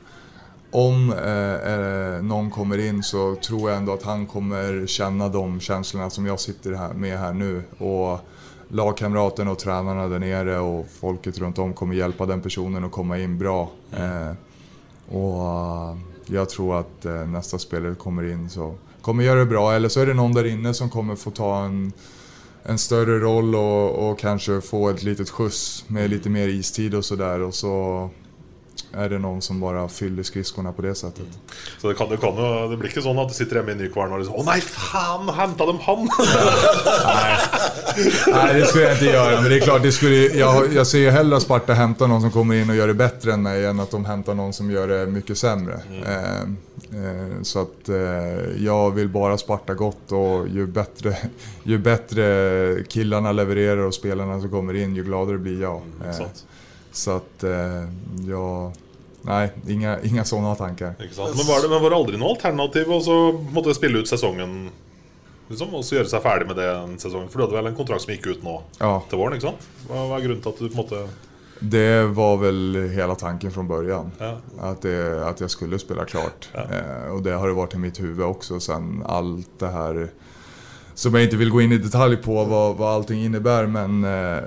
om 0.70 1.12
eh, 1.12 2.22
någon 2.22 2.50
kommer 2.50 2.78
in 2.78 3.02
så 3.02 3.34
tror 3.34 3.70
jag 3.70 3.78
ändå 3.78 3.92
att 3.92 4.02
han 4.02 4.26
kommer 4.26 4.86
känna 4.86 5.28
de 5.28 5.60
känslorna 5.60 6.10
som 6.10 6.26
jag 6.26 6.40
sitter 6.40 6.72
här 6.72 6.92
med 6.92 7.18
här 7.18 7.32
nu. 7.32 7.62
Och 7.78 8.20
lagkamraterna 8.68 9.50
och 9.50 9.58
tränarna 9.58 10.08
där 10.08 10.18
nere 10.18 10.58
och 10.58 10.86
folket 11.00 11.38
runt 11.38 11.58
om 11.58 11.74
kommer 11.74 11.94
hjälpa 11.94 12.26
den 12.26 12.42
personen 12.42 12.84
att 12.84 12.92
komma 12.92 13.18
in 13.18 13.38
bra. 13.38 13.70
Eh, 13.92 14.32
och 15.16 15.96
jag 16.26 16.48
tror 16.48 16.80
att 16.80 17.04
eh, 17.04 17.26
nästa 17.26 17.58
spelare 17.58 17.94
kommer 17.94 18.32
in 18.32 18.50
så 18.50 18.74
kommer 19.00 19.24
göra 19.24 19.38
det 19.38 19.46
bra. 19.46 19.72
Eller 19.72 19.88
så 19.88 20.00
är 20.00 20.06
det 20.06 20.14
någon 20.14 20.32
där 20.32 20.44
inne 20.44 20.74
som 20.74 20.90
kommer 20.90 21.16
få 21.16 21.30
ta 21.30 21.64
en, 21.64 21.92
en 22.62 22.78
större 22.78 23.18
roll 23.18 23.54
och, 23.54 24.10
och 24.10 24.18
kanske 24.18 24.60
få 24.60 24.88
ett 24.88 25.02
litet 25.02 25.30
skjuts 25.30 25.84
med 25.88 26.10
lite 26.10 26.30
mer 26.30 26.48
istid 26.48 26.94
och 26.94 27.04
sådär. 27.04 27.40
Och 27.40 27.54
så 27.54 28.10
är 28.92 29.08
det 29.08 29.18
någon 29.18 29.42
som 29.42 29.60
bara 29.60 29.88
fyller 29.88 30.22
skridskorna 30.22 30.72
på 30.72 30.82
det 30.82 30.94
sättet. 30.94 31.26
Så 31.78 31.88
det, 31.88 31.94
kan, 31.94 32.08
det, 32.08 32.16
kan 32.16 32.36
det 32.70 32.76
blir 32.76 32.90
ikke 32.90 33.02
sånn 33.04 33.18
at 33.20 33.28
du 33.28 33.34
sitter 33.36 33.60
hjemme 33.60 33.74
i 33.74 33.78
Nykvarn 33.82 34.14
og 34.16 34.22
liksom 34.22 34.40
Å 34.40 34.44
nei, 34.46 34.60
faen! 34.64 35.28
Henta 35.36 35.66
dem 35.68 35.78
han! 35.84 36.08
Nej, 38.26 38.60
det 38.60 38.66
skulle 38.66 38.84
jag 38.84 38.92
inte 38.92 39.04
göra. 39.04 39.40
Men 39.40 39.50
det 39.50 39.56
är 39.56 39.60
klart, 39.60 39.82
det 39.82 39.92
skulle, 39.92 40.16
jag, 40.16 40.72
jag 40.72 40.86
ser 40.86 40.98
ju 40.98 41.10
hellre 41.10 41.36
att 41.36 41.42
Sparta 41.42 41.72
hämtar 41.72 42.08
någon 42.08 42.20
som 42.20 42.30
kommer 42.30 42.54
in 42.54 42.70
och 42.70 42.76
gör 42.76 42.88
det 42.88 42.94
bättre 42.94 43.32
än 43.32 43.42
mig 43.42 43.64
än 43.64 43.80
att 43.80 43.90
de 43.90 44.04
hämtar 44.04 44.34
någon 44.34 44.52
som 44.52 44.70
gör 44.70 44.88
det 44.88 45.06
mycket 45.06 45.38
sämre. 45.38 45.80
Eh, 46.06 46.40
eh, 47.00 47.42
så 47.42 47.62
att 47.62 47.88
eh, 47.88 48.64
jag 48.64 48.90
vill 48.90 49.08
bara 49.08 49.38
Sparta 49.38 49.74
gott 49.74 50.12
och 50.12 50.48
ju 50.48 50.66
bättre, 50.66 51.16
ju 51.62 51.78
bättre 51.78 52.84
killarna 52.88 53.32
levererar 53.32 53.82
och 53.82 53.94
spelarna 53.94 54.40
som 54.40 54.50
kommer 54.50 54.74
in, 54.74 54.96
ju 54.96 55.04
gladare 55.04 55.38
blir 55.38 55.62
jag. 55.62 55.80
Sant. 56.12 56.46
Så 56.96 57.10
att 57.16 57.44
eh, 57.44 57.84
jag... 58.28 58.72
Nej, 59.22 59.50
inga, 59.68 60.00
inga 60.02 60.24
sådana 60.24 60.54
tankar. 60.54 60.94
Men 60.98 61.46
var 61.46 61.62
det, 61.62 61.68
men 61.68 61.82
var 61.82 61.90
det 61.90 61.96
aldri 61.96 62.18
noe 62.18 62.28
alternativ 62.36 62.90
å 62.94 63.00
så 63.02 63.16
måte 63.50 63.74
spille 63.74 63.98
ut 63.98 64.08
sesongen 64.08 64.68
liksom, 65.50 65.74
og 65.74 65.82
så 65.84 65.96
gjøre 65.98 66.10
seg 66.12 66.22
ferdig 66.22 66.46
med 66.46 66.60
det 66.60 66.66
en 66.70 66.94
sesong? 67.02 67.26
For 67.32 67.40
du 67.40 67.46
hadde 67.46 67.56
vel 67.58 67.70
en 67.72 67.78
kontrakt 67.78 68.04
som 68.04 68.12
gikk 68.14 68.28
ut 68.30 68.44
nå 68.46 68.60
Ja. 68.78 69.00
til 69.10 69.18
våren? 69.18 69.34
ikke 69.34 69.48
sant? 69.48 69.66
Hva, 69.88 70.04
hva 70.06 70.20
er 70.20 70.28
grunnen 70.28 70.44
til 70.44 70.54
at 70.54 70.62
du 70.62 70.68
på 70.70 70.78
måte 70.84 71.02
Det 71.60 72.04
var 72.14 72.36
väl 72.36 72.90
hela 72.94 73.14
tanken 73.14 73.50
från 73.50 73.68
början. 73.68 74.12
Ja. 74.18 74.36
Att, 74.60 74.82
det, 74.82 75.26
att 75.28 75.40
jag 75.40 75.50
skulle 75.50 75.78
spela 75.78 76.04
klart. 76.04 76.48
Eh, 76.54 77.10
och 77.12 77.22
det 77.22 77.32
har 77.32 77.48
det 77.48 77.54
varit 77.54 77.74
i 77.74 77.78
mitt 77.78 78.00
huvud 78.00 78.26
också 78.26 78.60
sen 78.60 79.02
allt 79.06 79.58
det 79.58 79.68
här 79.68 80.08
som 80.96 81.14
jag 81.14 81.24
inte 81.24 81.36
vill 81.36 81.50
gå 81.50 81.60
in 81.60 81.72
i 81.72 81.78
detalj 81.78 82.16
på 82.16 82.44
vad, 82.44 82.76
vad 82.76 82.94
allting 82.94 83.24
innebär 83.24 83.66
men 83.66 84.04
eh, 84.04 84.42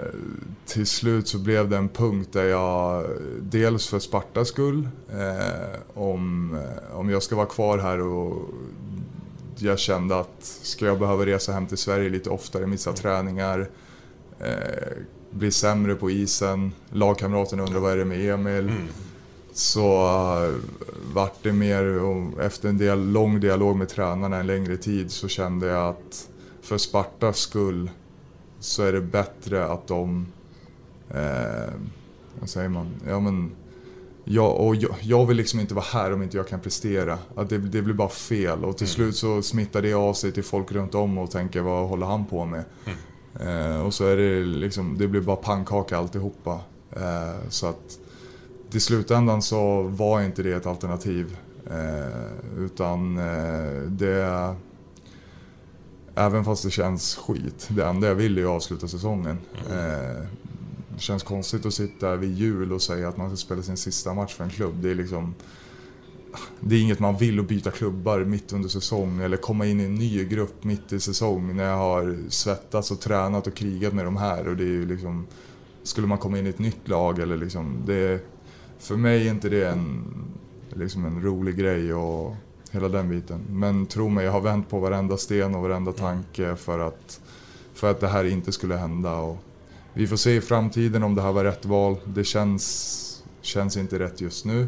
till 0.65 0.87
slut 0.87 1.27
så 1.27 1.37
blev 1.37 1.69
det 1.69 1.77
en 1.77 1.89
punkt 1.89 2.29
där 2.31 2.43
jag 2.43 3.05
dels 3.41 3.87
för 3.87 3.99
Spartas 3.99 4.47
skull 4.47 4.89
eh, 5.11 5.79
om, 5.93 6.53
eh, 6.53 6.97
om 6.97 7.09
jag 7.09 7.23
ska 7.23 7.35
vara 7.35 7.45
kvar 7.45 7.77
här 7.77 8.01
och 8.01 8.49
jag 9.57 9.79
kände 9.79 10.19
att 10.19 10.35
ska 10.41 10.85
jag 10.85 10.99
behöva 10.99 11.25
resa 11.25 11.51
hem 11.51 11.67
till 11.67 11.77
Sverige 11.77 12.09
lite 12.09 12.29
oftare, 12.29 12.67
missa 12.67 12.93
träningar, 12.93 13.69
eh, 14.39 14.97
bli 15.31 15.51
sämre 15.51 15.95
på 15.95 16.11
isen, 16.11 16.71
lagkamraterna 16.89 17.63
undrar 17.63 17.79
vad 17.79 17.91
är 17.91 17.97
det 17.97 18.05
med 18.05 18.33
Emil. 18.33 18.71
Så 19.53 20.03
uh, 20.45 20.55
vart 21.13 21.43
det 21.43 21.53
mer, 21.53 21.83
och 21.83 22.41
efter 22.41 22.69
en 22.69 22.77
del, 22.77 23.11
lång 23.11 23.39
dialog 23.39 23.75
med 23.77 23.89
tränarna 23.89 24.37
en 24.37 24.47
längre 24.47 24.77
tid 24.77 25.11
så 25.11 25.27
kände 25.27 25.67
jag 25.67 25.89
att 25.89 26.29
för 26.69 26.77
Spartas 26.77 27.37
skull 27.37 27.91
så 28.59 28.83
är 28.83 28.93
det 28.93 29.01
bättre 29.01 29.65
att 29.65 29.87
de, 29.87 30.27
eh, 31.09 31.73
vad 32.39 32.49
säger 32.49 32.69
man, 32.69 32.87
ja 33.07 33.19
men 33.19 33.51
jag, 34.23 34.55
och 34.55 34.75
jag, 34.75 34.95
jag 35.01 35.25
vill 35.25 35.37
liksom 35.37 35.59
inte 35.59 35.73
vara 35.73 35.85
här 35.85 36.13
om 36.13 36.23
inte 36.23 36.37
jag 36.37 36.47
kan 36.47 36.59
prestera. 36.59 37.17
Att 37.35 37.49
det, 37.49 37.57
det 37.57 37.81
blir 37.81 37.93
bara 37.93 38.09
fel 38.09 38.65
och 38.65 38.77
till 38.77 38.87
slut 38.87 39.15
så 39.15 39.41
smittar 39.41 39.81
det 39.81 39.93
av 39.93 40.13
sig 40.13 40.31
till 40.31 40.43
folk 40.43 40.71
runt 40.71 40.95
om 40.95 41.17
och 41.17 41.31
tänker 41.31 41.61
vad 41.61 41.89
håller 41.89 42.05
han 42.05 42.25
på 42.25 42.45
med? 42.45 42.63
Eh, 43.39 43.81
och 43.81 43.93
så 43.93 44.05
är 44.05 44.17
det 44.17 44.45
liksom, 44.45 44.97
det 44.97 45.07
blir 45.07 45.21
bara 45.21 45.35
pannkaka 45.35 45.97
alltihopa. 45.97 46.59
Eh, 46.91 47.49
så 47.49 47.67
att 47.67 47.99
till 48.69 48.81
slutändan 48.81 49.41
så 49.41 49.81
var 49.81 50.21
inte 50.21 50.43
det 50.43 50.51
ett 50.51 50.65
alternativ. 50.65 51.37
Eh, 51.71 52.63
utan 52.63 53.17
eh, 53.17 53.81
det... 53.81 54.55
Även 56.19 56.45
fast 56.45 56.63
det 56.63 56.71
känns 56.71 57.15
skit. 57.15 57.67
Det 57.69 57.85
enda 57.85 58.07
jag 58.07 58.15
vill 58.15 58.37
är 58.37 58.43
att 58.43 58.49
avsluta 58.49 58.87
säsongen. 58.87 59.37
Eh, 59.69 60.25
det 60.89 60.99
känns 60.99 61.23
konstigt 61.23 61.65
att 61.65 61.73
sitta 61.73 62.15
vid 62.15 62.33
jul 62.33 62.73
och 62.73 62.81
säga 62.81 63.09
att 63.09 63.17
man 63.17 63.29
ska 63.29 63.37
spela 63.37 63.61
sin 63.61 63.77
sista 63.77 64.13
match 64.13 64.33
för 64.33 64.43
en 64.43 64.49
klubb. 64.49 64.75
Det 64.81 64.91
är 64.91 64.95
liksom... 64.95 65.35
Det 66.59 66.75
är 66.75 66.81
inget 66.81 66.99
man 66.99 67.17
vill 67.17 67.39
att 67.39 67.47
byta 67.47 67.71
klubbar 67.71 68.19
mitt 68.19 68.53
under 68.53 68.69
säsong 68.69 69.21
eller 69.21 69.37
komma 69.37 69.65
in 69.65 69.81
i 69.81 69.83
en 69.83 69.95
ny 69.95 70.25
grupp 70.25 70.63
mitt 70.63 70.93
i 70.93 70.99
säsong 70.99 71.55
när 71.55 71.63
jag 71.63 71.77
har 71.77 72.17
svettats 72.29 72.91
och 72.91 72.99
tränat 72.99 73.47
och 73.47 73.53
krigat 73.53 73.93
med 73.93 74.05
de 74.05 74.17
här. 74.17 74.47
Och 74.47 74.55
det 74.55 74.63
är 74.63 74.85
liksom, 74.85 75.27
skulle 75.83 76.07
man 76.07 76.17
komma 76.17 76.39
in 76.39 76.45
i 76.47 76.49
ett 76.49 76.59
nytt 76.59 76.87
lag 76.87 77.19
eller 77.19 77.37
liksom, 77.37 77.83
det, 77.85 78.25
för 78.79 78.95
mig 78.95 79.27
är 79.27 79.31
inte 79.31 79.49
det 79.49 79.69
en, 79.69 80.03
liksom 80.73 81.05
en 81.05 81.21
rolig 81.21 81.57
grej 81.57 81.93
och 81.93 82.35
hela 82.71 82.89
den 82.89 83.09
biten. 83.09 83.45
Men 83.49 83.85
tro 83.85 84.09
mig, 84.09 84.25
jag 84.25 84.31
har 84.31 84.41
vänt 84.41 84.69
på 84.69 84.79
varenda 84.79 85.17
sten 85.17 85.55
och 85.55 85.61
varenda 85.61 85.91
tanke 85.91 86.55
för 86.55 86.79
att, 86.79 87.21
för 87.73 87.91
att 87.91 87.99
det 87.99 88.07
här 88.07 88.23
inte 88.23 88.51
skulle 88.51 88.75
hända. 88.75 89.15
Och 89.15 89.37
vi 89.93 90.07
får 90.07 90.17
se 90.17 90.35
i 90.35 90.41
framtiden 90.41 91.03
om 91.03 91.15
det 91.15 91.21
här 91.21 91.31
var 91.31 91.43
rätt 91.43 91.65
val. 91.65 91.95
Det 92.05 92.23
känns, 92.23 93.23
känns 93.41 93.77
inte 93.77 93.99
rätt 93.99 94.21
just 94.21 94.45
nu. 94.45 94.67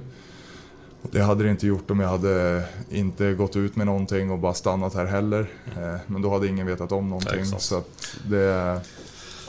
Det 1.12 1.22
hade 1.22 1.44
det 1.44 1.50
inte 1.50 1.68
gjort 1.68 1.92
om 1.92 2.00
jag 2.00 2.10
hade 2.10 2.64
inte 2.90 3.34
gått 3.34 3.56
ut 3.56 3.76
med 3.76 3.86
någonting 3.86 4.32
och 4.32 4.40
bara 4.40 4.54
stannat 4.54 4.94
här 4.94 5.06
heller. 5.06 5.50
Eh, 5.78 5.96
Men 6.08 6.22
då 6.22 6.30
hade 6.34 6.48
ingen 6.48 6.68
vetat 6.68 6.92
om 6.92 7.10
någonting. 7.10 7.40
Exakt. 7.40 7.62
Så 7.62 7.84
det, 8.30 8.80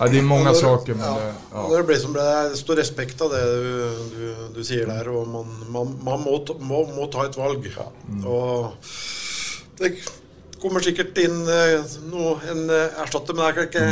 ja, 0.02 0.08
det 0.12 0.18
är 0.18 0.22
många 0.22 0.50
Når- 0.52 0.60
saker 0.60 0.94
men 0.94 1.04
ja, 1.06 1.14
det, 1.18 1.34
ja. 1.52 1.62
Når 1.68 1.76
det 1.76 1.86
ble 1.90 1.98
som 2.02 2.12
det 2.16 2.22
er, 2.34 2.54
står 2.58 2.76
respekt 2.82 3.20
av 3.22 3.30
det 3.30 3.42
du, 3.42 4.06
du, 4.16 4.24
du 4.56 4.62
sier 4.66 4.86
der, 4.90 5.08
og 5.12 5.28
man, 5.30 5.52
man, 5.70 5.92
man 6.02 6.24
må, 6.26 6.38
må, 6.60 6.82
må 6.96 7.06
ta 7.12 7.26
et 7.28 7.36
valg. 7.38 7.68
Og 8.26 8.72
det 9.78 9.92
kommer 10.62 10.82
sikkert 10.84 11.16
inn 11.22 11.40
eh, 11.50 11.94
noe, 12.10 12.36
en 12.52 12.64
eh, 12.70 12.98
erstatter, 13.02 13.34
men 13.34 13.46
det 13.46 13.52
er 13.52 13.70
ikke 13.70 13.86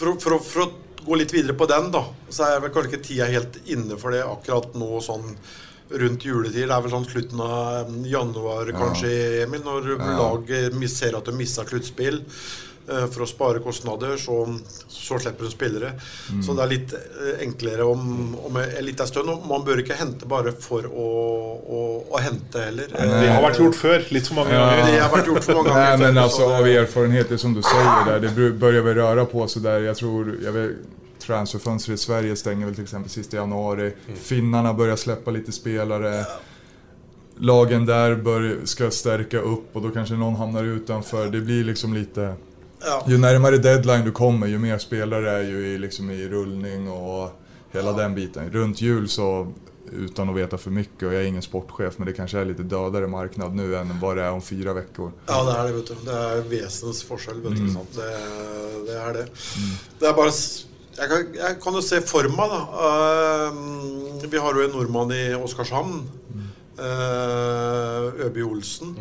for, 0.00 0.14
for, 0.22 0.38
for 0.42 0.64
å 0.66 0.70
gå 1.06 1.16
litt 1.20 1.32
videre 1.32 1.54
på 1.56 1.66
den, 1.70 1.90
da, 1.94 2.02
så 2.30 2.46
er 2.50 2.62
vel 2.64 2.72
kanskje 2.74 2.92
ikke 2.94 3.04
tida 3.06 3.28
helt 3.30 3.58
inne 3.72 3.96
for 4.00 4.12
det 4.14 4.24
akkurat 4.26 4.74
nå 4.78 4.98
sånn 5.04 5.28
rundt 5.90 6.22
juletid. 6.26 6.68
Det 6.68 6.70
er 6.70 6.82
vel 6.84 6.92
sånn 6.92 7.06
slutten 7.08 7.40
av 7.42 7.88
januar 8.06 8.68
kanskje, 8.76 9.10
Emil, 9.46 9.62
når 9.66 9.88
laget 9.98 10.76
mis- 10.78 10.94
ser 11.00 11.16
at 11.18 11.26
de 11.26 11.34
mista 11.34 11.64
sluttspill. 11.66 12.20
Eh, 12.90 13.06
For 13.12 13.24
å 13.24 13.28
spare 13.30 13.62
kostnader, 13.64 14.16
så, 14.20 14.42
så 14.88 15.18
slipper 15.22 15.48
de 15.48 15.52
spillere. 15.52 15.92
Så 16.44 16.54
det 16.58 16.64
er 16.64 16.72
litt 16.72 16.94
eh, 16.98 17.42
enklere 17.46 17.86
om, 17.88 18.36
om 18.46 18.60
en 18.60 18.84
liten 18.84 19.08
stund. 19.08 19.32
Man 19.48 19.64
bør 19.66 19.82
ikke 19.84 19.98
hente 19.98 20.28
bare 20.30 20.52
for 20.52 20.86
å, 20.86 21.08
å, 21.60 21.82
å 22.10 22.22
hente 22.22 22.66
heller. 22.68 22.92
Det 22.92 23.32
har 23.32 23.42
vært 23.44 23.62
gjort 23.62 23.80
før, 23.80 24.06
litt 24.14 24.30
for 24.30 24.42
mange 24.42 24.56
ganger. 24.56 24.86
Det 24.86 25.02
har 25.02 25.12
varit 25.16 25.32
gjort 25.32 25.44
för 25.44 25.60
många 25.60 25.68
gånger 25.74 25.90
Nej 25.90 25.98
men 25.98 26.18
alltså 26.18 26.42
så 26.46 26.54
av 26.54 26.68
erfarenhet, 26.68 27.28
det 27.28 27.38
som 27.38 27.54
du 27.54 27.62
säger 27.62 28.04
där, 28.06 28.20
det 28.20 28.50
börjar 28.50 28.82
väl 28.82 28.94
röra 28.94 29.24
på 29.24 29.48
sig 29.48 29.62
där. 29.62 29.80
Jag 29.80 29.96
tror, 29.96 30.38
jag 30.44 30.52
vet, 30.52 30.70
transferfönstret 31.20 31.94
i 31.94 32.02
Sverige 32.02 32.36
stänger 32.36 32.66
väl 32.66 32.74
till 32.74 32.84
exempel 32.84 33.10
sista 33.10 33.36
januari. 33.36 33.92
Finnarna 34.14 34.74
börjar 34.74 34.96
släppa 34.96 35.30
lite 35.30 35.52
spelare. 35.52 36.24
Lagen 37.36 37.86
där 37.86 38.14
bör, 38.14 38.58
ska 38.64 38.90
stärka 38.90 39.38
upp 39.38 39.76
och 39.76 39.82
då 39.82 39.90
kanske 39.90 40.14
någon 40.14 40.34
hamnar 40.34 40.64
utanför. 40.64 41.26
Det 41.26 41.40
blir 41.40 41.64
liksom 41.64 41.94
lite... 41.94 42.34
Ja. 42.80 43.04
Ju 43.08 43.18
närmare 43.18 43.58
deadline 43.58 44.04
du 44.04 44.12
kommer, 44.12 44.46
ju 44.46 44.58
mer 44.58 44.78
spelare 44.78 45.30
är 45.30 45.42
ju 45.42 45.66
i, 45.66 45.78
liksom 45.78 46.10
i 46.10 46.28
rullning 46.28 46.90
och 46.90 47.30
hela 47.72 47.92
den 47.92 48.14
biten. 48.14 48.50
Runt 48.50 48.80
jul 48.80 49.08
så 49.08 49.52
utan 49.92 50.28
att 50.30 50.36
veta 50.36 50.58
för 50.58 50.70
mycket 50.70 51.02
och 51.08 51.14
jag 51.14 51.22
är 51.22 51.26
ingen 51.26 51.42
sportchef 51.42 51.94
men 51.98 52.06
det 52.06 52.12
kanske 52.12 52.38
är 52.38 52.44
lite 52.44 52.62
dödare 52.62 53.06
marknad 53.06 53.54
nu 53.54 53.76
än 53.76 54.00
vad 54.00 54.16
det 54.16 54.22
är 54.22 54.30
om 54.30 54.42
fyra 54.42 54.72
veckor. 54.72 55.12
Ja, 55.26 55.44
det 55.44 55.58
är 55.58 55.64
det. 55.64 55.72
Vet 55.72 55.86
du. 55.86 55.94
Det 56.04 56.12
är 56.18 56.40
vesensforskjell. 56.42 57.40
Vet 57.40 57.52
du, 57.52 57.58
Mm. 57.58 57.74
Det, 57.74 58.02
det 58.86 58.98
er 58.98 59.12
det. 59.12 59.26
Det 59.98 60.06
er 60.08 60.12
bare 60.12 60.28
s- 60.28 60.66
Jeg 60.98 61.08
kan, 61.08 61.26
jeg 61.34 61.56
kan 61.62 61.72
jo 61.74 61.80
se 61.80 62.00
for 62.02 62.26
meg, 62.28 62.50
da 62.50 62.58
eh, 63.46 64.30
Vi 64.30 64.38
har 64.38 64.54
jo 64.58 64.64
en 64.66 64.70
nordmann 64.74 65.12
i 65.12 65.34
Oskarshamn. 65.34 66.02
Eh, 66.80 68.26
Øby 68.26 68.42
Olsen. 68.46 68.96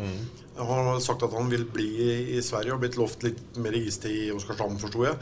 Han 0.59 0.87
har 0.89 0.99
sagt 0.99 1.23
at 1.23 1.33
han 1.33 1.47
vil 1.51 1.63
bli 1.71 1.87
i, 2.35 2.41
Sverige 2.43 2.75
og 2.75 2.81
blitt 2.81 2.97
lovt 2.99 3.23
litt 3.23 3.59
mer 3.63 3.75
istid 3.79 4.11
i 4.11 4.31
Oskarshamn, 4.35 4.79
forsto 4.81 5.05
jeg. 5.07 5.15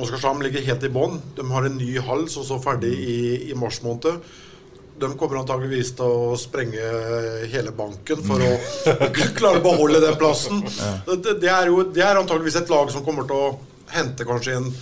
Oskarshamn 0.00 0.40
ligger 0.46 0.64
helt 0.64 0.86
i 0.88 0.92
bånn. 0.92 1.18
De 1.36 1.44
har 1.50 1.68
en 1.68 1.76
ny 1.76 1.90
hall 2.06 2.24
som 2.32 2.46
står 2.46 2.62
ferdig 2.64 2.94
i, 2.96 3.18
i 3.52 3.56
mars 3.58 3.82
måned. 3.84 4.22
De 4.98 5.10
kommer 5.20 5.42
antageligvis 5.42 5.92
til 5.98 6.08
å 6.08 6.36
sprenge 6.40 6.88
hele 7.52 7.70
banken 7.76 8.24
for 8.26 8.42
å 8.42 8.52
klare 9.38 9.60
å 9.60 9.66
beholde 9.66 10.00
den 10.02 10.16
plassen. 10.18 10.64
Det, 11.06 11.36
det, 11.44 11.52
er 11.52 11.68
jo, 11.70 11.84
det 11.92 12.02
er 12.02 12.18
antageligvis 12.18 12.62
et 12.62 12.72
lag 12.72 12.88
som 12.94 13.04
kommer 13.06 13.28
til 13.28 13.36
å 13.38 13.52
hente 13.92 14.26
kanskje 14.28 14.56
en 14.56 14.72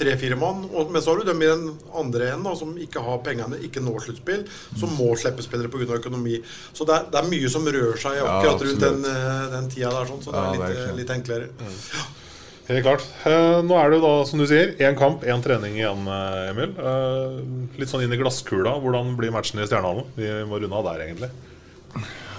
tre-fire 0.00 0.36
mann. 0.40 0.64
og- 0.74 0.90
Men 0.90 1.02
så 1.02 1.12
har 1.12 1.20
du 1.22 1.24
dem 1.30 1.42
i 1.42 1.46
den 1.50 1.78
andre 1.94 2.30
enden 2.32 2.44
da, 2.48 2.54
som 2.56 2.74
ikke 2.76 3.02
har 3.04 3.18
pengene, 3.26 3.60
ikke 3.62 3.82
når 3.84 4.00
sluttspill, 4.06 4.46
som 4.76 4.88
må 4.96 5.12
slippe 5.20 5.44
spillere 5.44 5.68
pga. 5.70 5.98
økonomi. 6.00 6.40
Så 6.74 6.86
det 6.86 6.94
er, 6.96 7.04
det 7.10 7.20
er 7.20 7.28
mye 7.30 7.48
som 7.50 7.64
rører 7.66 7.98
seg 7.98 8.18
akkurat 8.24 8.64
rundt 8.66 8.80
den, 8.80 9.04
eh, 9.04 9.50
den 9.54 9.68
tida 9.70 9.90
der, 9.90 10.06
sånn, 10.10 10.22
så 10.24 10.32
det 10.32 10.40
Ja, 10.40 10.48
er 10.48 10.52
litt, 10.56 10.64
verkligen. 10.64 10.96
litt 10.96 11.14
enklere. 11.18 11.48
Helt 12.70 12.84
klart. 12.84 13.02
Eh, 13.26 13.62
nå 13.66 13.74
er 13.74 13.90
det 13.90 13.98
jo 13.98 14.06
da, 14.06 14.24
som 14.24 14.38
du 14.38 14.46
sier, 14.46 14.76
én 14.78 14.96
kamp, 14.96 15.22
én 15.26 15.42
trening 15.42 15.74
igjen, 15.74 16.06
eh, 16.06 16.50
Emil. 16.52 16.70
Litt 17.78 17.88
sånn 17.90 18.04
inn 18.04 18.12
i 18.12 18.16
glasskula. 18.20 18.76
Hvordan 18.80 19.16
blir 19.18 19.32
matchen 19.34 19.58
i 19.58 19.66
Stjernehallen? 19.66 20.06
Vi 20.16 20.22
må 20.46 20.60
runde 20.60 20.72
av 20.78 20.84
der, 20.84 21.04
egentlig. 21.08 21.30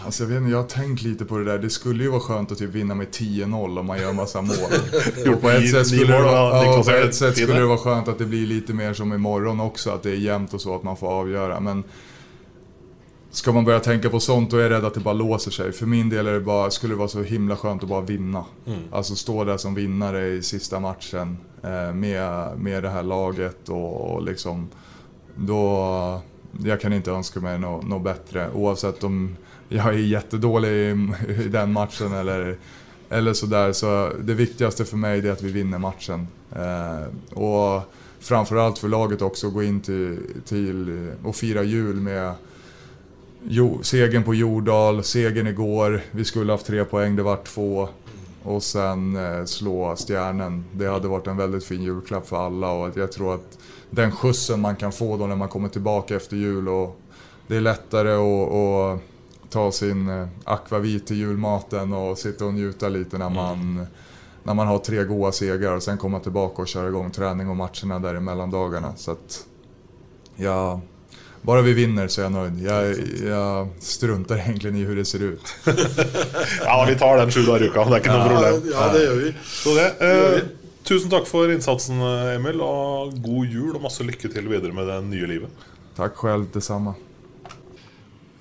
Alltså 0.05 0.23
jag, 0.23 0.29
vet, 0.29 0.37
inte, 0.37 0.51
jag 0.51 0.57
har 0.57 0.67
tänkt 0.67 1.01
lite 1.01 1.25
på 1.25 1.37
det 1.37 1.45
där. 1.45 1.59
Det 1.59 1.69
skulle 1.69 2.03
ju 2.03 2.09
vara 2.09 2.21
skönt 2.21 2.51
att 2.51 2.57
typ 2.57 2.69
vinna 2.69 2.95
med 2.95 3.07
10-0 3.07 3.79
om 3.79 3.85
man 3.85 4.01
gör 4.01 4.13
massa 4.13 4.41
mål. 4.41 4.55
Gjort 5.25 5.41
på 5.41 5.49
ett 5.49 5.71
sätt, 5.71 5.87
skulle, 5.87 6.17
det 6.17 6.23
vara, 6.23 6.65
ja, 6.65 6.83
på 6.85 6.91
ett 6.91 7.15
sätt 7.15 7.37
skulle 7.37 7.59
det 7.59 7.65
vara 7.65 7.77
skönt 7.77 8.07
att 8.07 8.17
det 8.17 8.25
blir 8.25 8.47
lite 8.47 8.73
mer 8.73 8.93
som 8.93 9.13
imorgon 9.13 9.59
också. 9.59 9.91
Att 9.91 10.03
det 10.03 10.09
är 10.09 10.15
jämnt 10.15 10.53
och 10.53 10.61
så 10.61 10.75
att 10.75 10.83
man 10.83 10.97
får 10.97 11.07
avgöra. 11.07 11.59
Men 11.59 11.83
ska 13.31 13.51
man 13.51 13.65
börja 13.65 13.79
tänka 13.79 14.09
på 14.09 14.19
sånt 14.19 14.51
då 14.51 14.57
är 14.57 14.61
jag 14.61 14.71
rädd 14.71 14.85
att 14.85 14.93
det 14.93 14.99
bara 14.99 15.13
låser 15.13 15.51
sig. 15.51 15.71
För 15.71 15.85
min 15.85 16.09
del 16.09 16.27
är 16.27 16.33
det 16.33 16.39
bara, 16.39 16.71
skulle 16.71 16.93
det 16.93 16.97
vara 16.97 17.07
så 17.07 17.21
himla 17.21 17.55
skönt 17.55 17.83
att 17.83 17.89
bara 17.89 18.01
vinna. 18.01 18.45
Mm. 18.67 18.79
Alltså 18.91 19.15
stå 19.15 19.43
där 19.43 19.57
som 19.57 19.75
vinnare 19.75 20.27
i 20.27 20.41
sista 20.41 20.79
matchen 20.79 21.37
eh, 21.63 21.93
med, 21.93 22.57
med 22.57 22.83
det 22.83 22.89
här 22.89 23.03
laget 23.03 23.69
och, 23.69 24.13
och 24.13 24.23
liksom 24.23 24.69
då... 25.35 26.21
Jag 26.63 26.81
kan 26.81 26.93
inte 26.93 27.11
önska 27.11 27.39
mig 27.39 27.59
något 27.59 27.87
nå 27.87 27.99
bättre 27.99 28.51
oavsett 28.53 29.03
om 29.03 29.35
jag 29.71 29.85
är 29.85 29.91
jättedålig 29.91 30.69
i, 30.69 31.09
i 31.45 31.47
den 31.47 31.73
matchen 31.73 32.13
eller, 32.13 32.57
eller 33.09 33.33
sådär. 33.33 33.73
Så 33.73 34.11
det 34.23 34.33
viktigaste 34.33 34.85
för 34.85 34.97
mig 34.97 35.27
är 35.27 35.31
att 35.31 35.41
vi 35.41 35.51
vinner 35.51 35.77
matchen. 35.77 36.27
Eh, 36.55 37.37
och 37.37 37.81
framförallt 38.19 38.77
för 38.77 38.87
laget 38.87 39.21
också 39.21 39.47
att 39.47 39.53
gå 39.53 39.63
in 39.63 39.81
till, 39.81 40.19
till 40.45 41.09
och 41.23 41.35
fira 41.35 41.63
jul 41.63 41.95
med 41.95 42.33
jo, 43.43 43.79
segern 43.81 44.23
på 44.23 44.35
Jordal, 44.35 45.03
segern 45.03 45.47
igår. 45.47 46.01
Vi 46.11 46.25
skulle 46.25 46.51
haft 46.51 46.65
tre 46.65 46.85
poäng, 46.85 47.15
det 47.15 47.23
var 47.23 47.39
två. 47.43 47.89
Och 48.43 48.63
sen 48.63 49.15
eh, 49.15 49.45
slå 49.45 49.95
Stjärnen. 49.95 50.65
Det 50.71 50.85
hade 50.85 51.07
varit 51.07 51.27
en 51.27 51.37
väldigt 51.37 51.63
fin 51.63 51.83
julklapp 51.83 52.27
för 52.27 52.45
alla 52.45 52.71
och 52.71 52.97
jag 52.97 53.11
tror 53.11 53.35
att 53.35 53.57
den 53.89 54.11
skjutsen 54.11 54.61
man 54.61 54.75
kan 54.75 54.91
få 54.91 55.17
då 55.17 55.27
när 55.27 55.35
man 55.35 55.49
kommer 55.49 55.69
tillbaka 55.69 56.15
efter 56.15 56.37
jul 56.37 56.69
och 56.69 56.99
det 57.47 57.55
är 57.55 57.61
lättare 57.61 58.11
att 58.11 59.01
ta 59.51 59.71
sin 59.71 60.09
eh, 60.09 60.27
akvavit 60.43 61.07
till 61.07 61.17
julmaten 61.17 61.93
och 61.93 62.17
sitta 62.17 62.45
och 62.45 62.53
njuta 62.53 62.89
lite 62.89 63.17
när 63.17 63.29
man, 63.29 63.85
när 64.43 64.53
man 64.53 64.67
har 64.67 64.77
tre 64.77 65.03
goda 65.03 65.31
segrar 65.31 65.75
och 65.75 65.83
sen 65.83 65.97
komma 65.97 66.19
tillbaka 66.19 66.61
och 66.61 66.67
köra 66.67 66.87
igång 66.87 67.11
träning 67.11 67.49
och 67.49 67.55
matcherna 67.55 67.99
där 67.99 68.15
i 68.15 68.19
mellandagarna. 68.19 68.93
Så 68.95 69.11
att, 69.11 69.45
ja, 70.35 70.81
bara 71.41 71.61
vi 71.61 71.73
vinner 71.73 72.07
så 72.07 72.21
är 72.21 72.25
jag 72.25 72.31
nöjd. 72.31 72.61
Jag, 72.61 72.95
jag 73.29 73.67
struntar 73.79 74.37
egentligen 74.37 74.75
i 74.75 74.83
hur 74.83 74.95
det 74.95 75.05
ser 75.05 75.23
ut. 75.23 75.41
Ja, 76.65 76.85
vi 76.89 76.95
tar 76.95 77.17
den 77.17 77.31
sju 77.31 77.41
dager 77.43 77.65
i 77.65 77.67
uka. 77.67 77.85
Det 77.89 77.97
ikke 77.97 78.09
noe 78.13 78.17
Ja, 78.17 78.27
problem. 78.29 78.71
ja, 78.73 78.87
det 78.93 79.03
gjør 79.05 79.15
vi. 79.15 79.31
Så 79.43 79.73
det, 79.75 79.87
eh, 79.99 80.41
tusen 80.83 81.09
takk 81.09 81.27
for 81.27 81.51
innsatsen, 81.51 82.01
Emil. 82.35 82.61
Og 82.61 83.15
god 83.23 83.45
jul 83.45 83.75
og 83.75 83.81
masse 83.81 84.03
lykke 84.05 84.29
til 84.33 84.47
videre 84.49 84.73
med 84.73 84.87
det 84.87 84.99
nye 85.09 85.27
livet. 85.27 85.49
Tack 85.97 86.15
själv, 86.15 86.45
detsamma. 86.53 86.93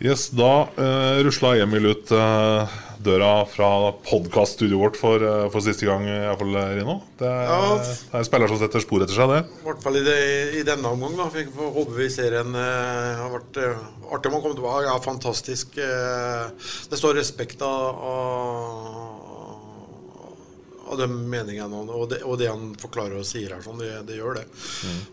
Yes, 0.00 0.30
Da 0.32 0.64
uh, 0.78 1.20
rusla 1.26 1.56
Emil 1.60 1.90
ut 1.92 2.08
eh, 2.16 2.78
døra 3.04 3.44
fra 3.48 3.68
podkaststudioet 4.04 4.80
vårt 4.80 4.96
for, 5.00 5.20
eh, 5.24 5.46
for 5.52 5.60
siste 5.64 5.84
gang, 5.88 6.06
iallfall, 6.08 6.54
Rino. 6.76 6.94
Det 7.20 7.28
er, 7.28 7.44
Ja. 7.48 7.58
det 7.80 8.14
er 8.14 8.18
en 8.22 8.24
spiller 8.28 8.48
som 8.48 8.58
setter 8.60 8.80
spor 8.84 9.04
etter 9.04 9.16
seg, 9.16 9.28
det. 9.32 9.42
I 9.60 9.66
hvert 9.68 9.82
fall 9.84 9.96
i, 10.00 10.04
det, 10.04 10.16
i 10.60 10.62
denne 10.64 10.88
omgang. 10.88 11.16
da. 11.20 11.28
Vi 11.32 11.44
får 11.52 11.72
håpe 11.76 11.96
vi 11.98 12.08
ser 12.12 12.32
en 12.40 12.56
eh, 12.56 13.20
har 13.20 13.30
vært 13.36 13.60
eh, 13.60 13.84
artig 14.12 14.32
om 14.32 14.38
han 14.38 14.42
kommer 14.46 14.56
tilbake. 14.60 14.86
Ja, 14.88 14.96
fantastisk. 15.04 15.76
eh, 15.76 16.48
det 16.92 17.00
står 17.00 17.16
respekt 17.20 17.60
av, 17.60 18.00
av, 20.90 20.98
de 21.00 21.08
meningene 21.08 21.80
og, 21.80 22.06
det, 22.10 22.20
og 22.26 22.38
det 22.40 22.50
han 22.50 22.70
forklarer 22.80 23.20
og 23.20 23.28
sier 23.28 23.54
her. 23.54 23.64
Sånn, 23.64 23.80
det, 23.80 23.92
det 24.08 24.18
gjør 24.18 24.40
det. 24.40 24.46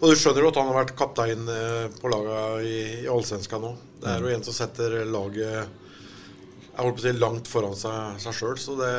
Og 0.01 0.11
du 0.11 0.17
skjønner 0.17 0.45
jo 0.45 0.51
at 0.51 0.61
han 0.61 0.71
har 0.71 0.79
vært 0.81 0.95
kaptein 0.99 1.49
eh, 1.53 1.87
på 2.01 2.11
laget 2.13 2.67
i, 2.67 2.77
i 3.03 3.09
Allsvenskan 3.11 3.63
nå. 3.63 3.73
Det 4.01 4.13
er 4.13 4.25
jo 4.25 4.33
en 4.35 4.47
som 4.47 4.57
setter 4.57 5.01
laget 5.09 5.67
jeg 6.77 6.85
holdt 6.85 6.99
på 6.99 7.01
å 7.01 7.07
si 7.07 7.17
langt 7.17 7.49
foran 7.49 7.73
seg, 7.77 8.29
sjøl. 8.37 8.57
Så 8.61 8.77
det 8.77 8.93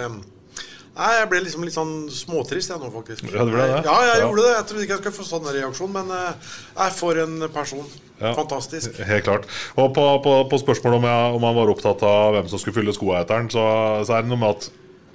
Nei, 0.98 1.12
Jeg 1.14 1.28
ble 1.30 1.38
liksom 1.44 1.62
litt 1.62 1.76
sånn 1.76 1.92
småtrist 2.10 2.72
jeg 2.72 2.80
nå, 2.82 2.88
faktisk. 2.90 3.28
Ja? 3.30 3.44
Ja, 3.86 3.98
jeg 4.08 4.22
gjorde 4.24 4.42
det. 4.42 4.54
Jeg 4.56 4.66
trodde 4.66 4.82
ikke 4.82 4.96
jeg 4.96 5.02
skulle 5.04 5.18
få 5.20 5.26
sånn 5.28 5.46
reaksjon, 5.54 5.92
men 5.94 6.10
eh, 6.10 6.48
jeg 6.72 6.94
for 6.96 7.20
en 7.22 7.36
person. 7.54 7.84
Ja. 8.18 8.32
Fantastisk. 8.34 8.98
Helt 9.06 9.28
klart. 9.28 9.46
Og 9.78 9.92
på, 9.94 10.08
på, 10.24 10.34
på 10.50 10.58
spørsmålet 10.58 10.98
om, 10.98 11.06
jeg, 11.06 11.36
om 11.38 11.46
han 11.46 11.56
var 11.60 11.70
opptatt 11.70 12.02
av 12.02 12.34
hvem 12.34 12.50
som 12.50 12.58
skulle 12.58 12.80
fylle 12.80 12.96
skoa 12.96 13.22
etter 13.22 13.38
han, 13.38 13.50
så, 13.52 13.62
så 14.08 14.16
er 14.16 14.26
det 14.26 14.32
noe 14.32 14.42
med 14.42 14.56
at 14.56 14.66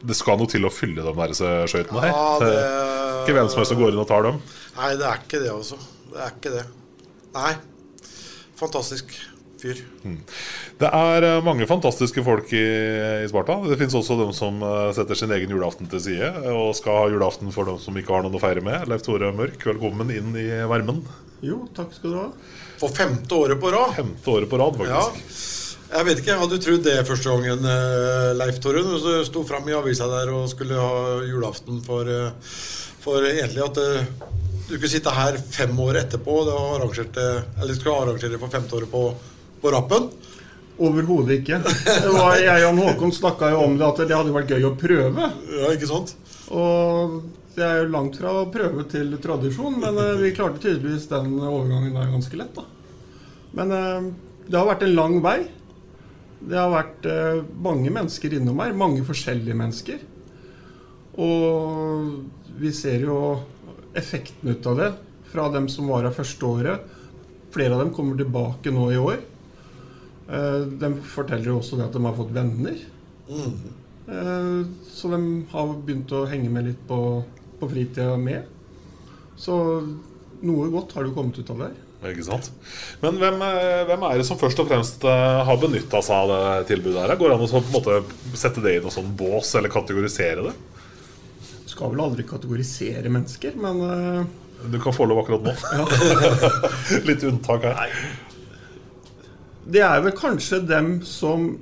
det 0.03 0.15
skal 0.19 0.39
noe 0.39 0.51
til 0.51 0.65
å 0.67 0.71
fylle 0.73 1.03
de 1.05 1.13
der 1.17 1.35
skøytene 1.69 2.03
her. 2.03 2.13
Ja, 2.13 2.39
Det 2.43 2.55
Ikke 3.23 3.37
hvem 3.37 3.51
som 3.51 3.61
helst 3.61 3.71
som 3.71 3.79
går 3.79 3.93
inn 3.93 4.01
og 4.03 4.09
tar 4.09 4.25
dem. 4.27 4.41
Nei, 4.77 4.89
det 4.99 5.05
er 5.07 5.21
ikke 5.21 5.39
det, 5.43 5.51
altså. 5.53 5.77
Det 6.11 6.19
er 6.19 6.33
ikke 6.35 6.55
det. 6.57 6.65
Nei. 7.37 7.53
Fantastisk 8.59 9.13
fyr. 9.63 9.79
Det 10.81 10.89
er 10.91 11.25
eh, 11.27 11.39
mange 11.45 11.67
fantastiske 11.69 12.23
folk 12.25 12.51
i, 12.55 12.63
i 13.23 13.29
Sparta. 13.31 13.55
Det 13.69 13.77
fins 13.79 13.95
også 13.95 14.17
dem 14.19 14.33
som 14.35 14.59
eh, 14.65 14.89
setter 14.97 15.17
sin 15.19 15.31
egen 15.35 15.53
julaften 15.55 15.87
til 15.91 16.03
side 16.03 16.31
og 16.51 16.73
skal 16.77 16.99
ha 16.99 17.07
julaften 17.13 17.53
for 17.55 17.69
dem 17.69 17.79
som 17.81 17.95
ikke 17.99 18.13
har 18.15 18.25
noen 18.25 18.35
å 18.37 18.43
feire 18.43 18.63
med. 18.65 18.87
Leif 18.91 19.05
Tore 19.07 19.31
Mørk, 19.35 19.63
velkommen 19.71 20.11
inn 20.13 20.35
i 20.39 20.49
varmen. 20.69 20.99
Jo, 21.43 21.63
takk 21.75 21.95
skal 21.95 22.11
du 22.15 22.19
ha. 22.19 22.29
For 22.83 22.91
femte 22.95 23.39
året 23.39 23.59
på 23.63 23.71
rad. 23.71 23.95
Femte 23.97 24.35
året 24.35 24.51
på 24.51 24.59
rad, 24.59 24.79
Ja. 24.89 25.05
Jeg 25.93 26.07
vet 26.07 26.21
ikke, 26.23 26.35
Hadde 26.41 26.57
du 26.57 26.63
trodd 26.63 26.85
det 26.87 27.01
første 27.05 27.29
gangen, 27.29 27.65
eh, 27.69 28.31
Leif 28.33 28.57
Tore, 28.63 28.81
når 28.81 29.03
du 29.03 29.25
sto 29.27 29.43
fram 29.45 29.67
i 29.69 29.75
avisa 29.77 30.07
der 30.09 30.31
og 30.33 30.47
skulle 30.49 30.79
ha 30.79 31.19
julaften 31.27 31.83
for, 31.85 32.09
eh, 32.09 32.31
for 33.03 33.21
egentlig 33.21 33.61
at 33.61 33.77
eh, 33.77 34.07
du 34.71 34.73
kunne 34.73 34.89
sitte 34.89 35.13
her 35.13 35.37
fem 35.37 35.77
år 35.85 36.01
etterpå 36.01 36.39
og 36.47 36.49
arrangerte, 36.79 37.27
eller 37.61 37.77
skulle 37.77 37.99
arrangere 38.07 38.41
for 38.41 38.49
femte 38.49 38.79
året 38.79 38.89
på, 38.89 39.03
på 39.61 39.75
rappen? 39.75 40.09
Overhodet 40.81 41.43
ikke. 41.43 41.61
Det 42.07 42.09
var, 42.17 42.41
jeg 42.41 42.67
og 42.71 42.83
Håkon 42.87 43.13
snakka 43.13 43.53
jo 43.53 43.63
om 43.67 43.77
det 43.77 43.89
at 43.91 44.05
det 44.07 44.17
hadde 44.17 44.33
vært 44.33 44.57
gøy 44.57 44.69
å 44.71 44.75
prøve. 44.79 45.31
Ja, 45.53 45.73
ikke 45.77 45.93
sant? 45.93 46.17
Og 46.49 47.19
det 47.53 47.67
er 47.69 47.83
jo 47.83 47.93
langt 47.93 48.17
fra 48.17 48.39
å 48.41 48.47
prøve 48.49 48.89
til 48.89 49.13
tradisjon, 49.21 49.77
men 49.83 50.01
vi 50.17 50.33
klarte 50.33 50.63
tydeligvis 50.63 51.11
den 51.13 51.35
overgangen 51.37 51.93
der 51.93 52.15
ganske 52.17 52.39
lett, 52.39 52.57
da. 52.57 52.65
Men 53.53 53.69
det 54.49 54.57
har 54.57 54.65
vært 54.73 54.87
en 54.87 54.97
lang 54.97 55.21
vei. 55.21 55.43
Det 56.43 56.59
har 56.59 56.71
vært 56.73 57.05
många 57.07 57.61
mange 57.63 57.91
mennesker 57.93 58.35
innom 58.35 58.59
her. 58.59 58.75
Mange 58.75 59.03
forskjellige 59.07 59.55
mennesker. 59.55 60.01
Og 61.23 62.57
vi 62.59 62.71
ser 62.75 63.05
jo 63.05 63.17
effekten 63.97 64.49
ut 64.51 64.67
av 64.67 64.79
det 64.81 64.89
fra 65.33 65.47
dem 65.53 65.69
som 65.69 65.89
var 65.89 66.05
her 66.05 66.15
første 66.15 66.45
året. 66.45 66.89
Flere 67.53 67.77
av 67.77 67.83
dem 67.83 67.93
kommer 67.93 68.17
tilbake 68.17 68.73
nå 68.73 68.89
i 68.91 68.99
år. 69.01 69.21
Eh, 70.29 70.61
de 70.81 70.89
forteller 71.05 71.51
jo 71.51 71.59
også 71.59 71.77
det 71.79 71.87
at 71.87 71.95
de 71.95 72.03
har 72.05 72.17
fått 72.17 72.33
venner. 72.35 72.77
Mm. 73.29 73.55
Så 74.91 75.07
de 75.13 75.19
har 75.53 75.69
begynt 75.85 76.11
å 76.11 76.25
henge 76.27 76.49
med 76.51 76.67
litt 76.67 76.81
på, 76.89 76.97
på 77.61 77.69
fritida 77.71 78.17
med. 78.19 78.49
Så 79.39 79.55
noe 80.43 80.67
godt 80.73 80.91
har 80.97 81.05
det 81.05 81.13
kommit 81.15 81.37
kommet 81.37 81.39
ut 81.39 81.53
av 81.53 81.63
det. 81.63 81.69
her. 81.71 81.92
Ikke 82.11 82.25
sant? 82.27 82.49
Men 83.03 83.17
hvem, 83.21 83.41
eh, 83.47 83.83
hvem 83.87 84.05
er 84.09 84.19
det 84.19 84.27
som 84.27 84.39
først 84.39 84.59
og 84.59 84.69
fremst 84.69 85.05
eh, 85.07 85.39
har 85.47 85.59
benytta 85.61 86.01
seg 86.03 86.15
av 86.17 86.31
det 86.33 86.67
tilbudet? 86.73 86.99
her? 87.01 87.15
Går 87.19 87.31
det 87.31 87.37
an 87.37 87.45
å 87.45 87.49
på 87.53 87.61
en 87.61 87.75
måte 87.75 88.37
sette 88.39 88.63
det 88.63 88.77
i 88.77 88.83
noe 88.83 88.93
sånn 88.93 89.13
bås, 89.17 89.53
eller 89.59 89.71
kategorisere 89.73 90.49
det? 90.49 90.55
Skal 91.71 91.93
vel 91.93 92.03
aldri 92.05 92.25
kategorisere 92.27 93.11
mennesker, 93.13 93.55
men 93.59 93.83
eh, 93.87 94.23
Du 94.73 94.79
kan 94.83 94.95
få 94.95 95.07
lov 95.09 95.23
akkurat 95.23 95.47
nå. 95.47 95.55
Litt 97.09 97.23
unntak 97.27 97.67
her. 97.69 97.95
Det 99.63 99.83
er 99.85 100.01
vel 100.03 100.15
kanskje 100.17 100.59
dem 100.67 100.97
som 101.07 101.53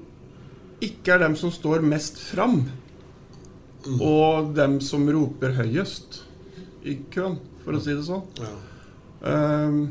ikke 0.81 1.15
er 1.15 1.25
dem 1.27 1.37
som 1.37 1.53
står 1.53 1.83
mest 1.85 2.17
fram. 2.31 2.63
Og 4.01 4.51
dem 4.57 4.79
som 4.83 5.07
roper 5.09 5.55
høyest 5.57 6.21
i 6.85 6.97
køen, 7.13 7.37
for 7.63 7.77
å 7.77 7.81
si 7.81 7.93
det 7.93 8.05
sånn. 8.05 8.25
Ehm, 9.25 9.81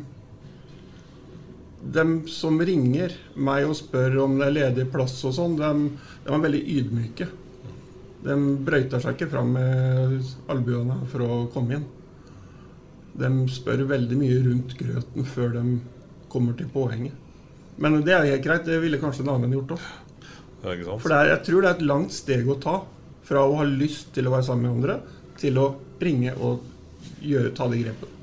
dem 1.80 2.26
som 2.28 2.60
ringer 2.60 3.14
meg 3.40 3.68
og 3.68 3.76
spør 3.78 4.18
om 4.26 4.36
det 4.38 4.48
er 4.48 4.56
ledig 4.56 4.88
plass 4.92 5.16
og 5.24 5.34
sånn, 5.36 5.56
dem, 5.58 5.86
dem 6.26 6.36
er 6.36 6.44
veldig 6.44 6.60
ydmyke. 6.76 7.28
De 8.20 8.36
brøyter 8.66 9.00
seg 9.00 9.16
ikke 9.16 9.30
fram 9.32 9.54
med 9.56 10.18
albuene 10.52 10.98
for 11.08 11.24
å 11.24 11.38
komme 11.54 11.78
inn. 11.78 11.88
De 13.20 13.30
spør 13.50 13.86
veldig 13.88 14.18
mye 14.20 14.44
rundt 14.44 14.76
grøten 14.78 15.26
før 15.26 15.56
de 15.56 15.64
kommer 16.30 16.56
til 16.58 16.68
poenget. 16.72 17.16
Men 17.80 18.02
det 18.04 18.12
er 18.12 18.28
helt 18.28 18.44
greit. 18.44 18.68
Det 18.68 18.76
ville 18.82 19.00
kanskje 19.00 19.24
en 19.24 19.34
annen 19.34 19.56
gjort 19.56 19.78
òg. 19.78 19.90
Sant? 20.60 21.00
For 21.00 21.08
det 21.08 21.16
er, 21.16 21.30
jeg 21.32 21.44
tror 21.46 21.62
det 21.64 21.70
er 21.70 21.78
et 21.78 21.86
langt 21.88 22.12
steg 22.12 22.48
å 22.52 22.58
ta 22.60 22.76
fra 23.24 23.46
å 23.46 23.56
ha 23.56 23.64
lyst 23.64 24.12
til 24.12 24.28
å 24.28 24.34
være 24.34 24.44
sammen 24.50 24.66
med 24.66 24.76
andre, 24.76 24.98
til 25.40 25.56
å 25.62 25.70
ringe 26.02 26.34
og 26.36 26.66
gjøre, 27.24 27.54
ta 27.56 27.68
det 27.70 27.84
grepet. 27.86 28.19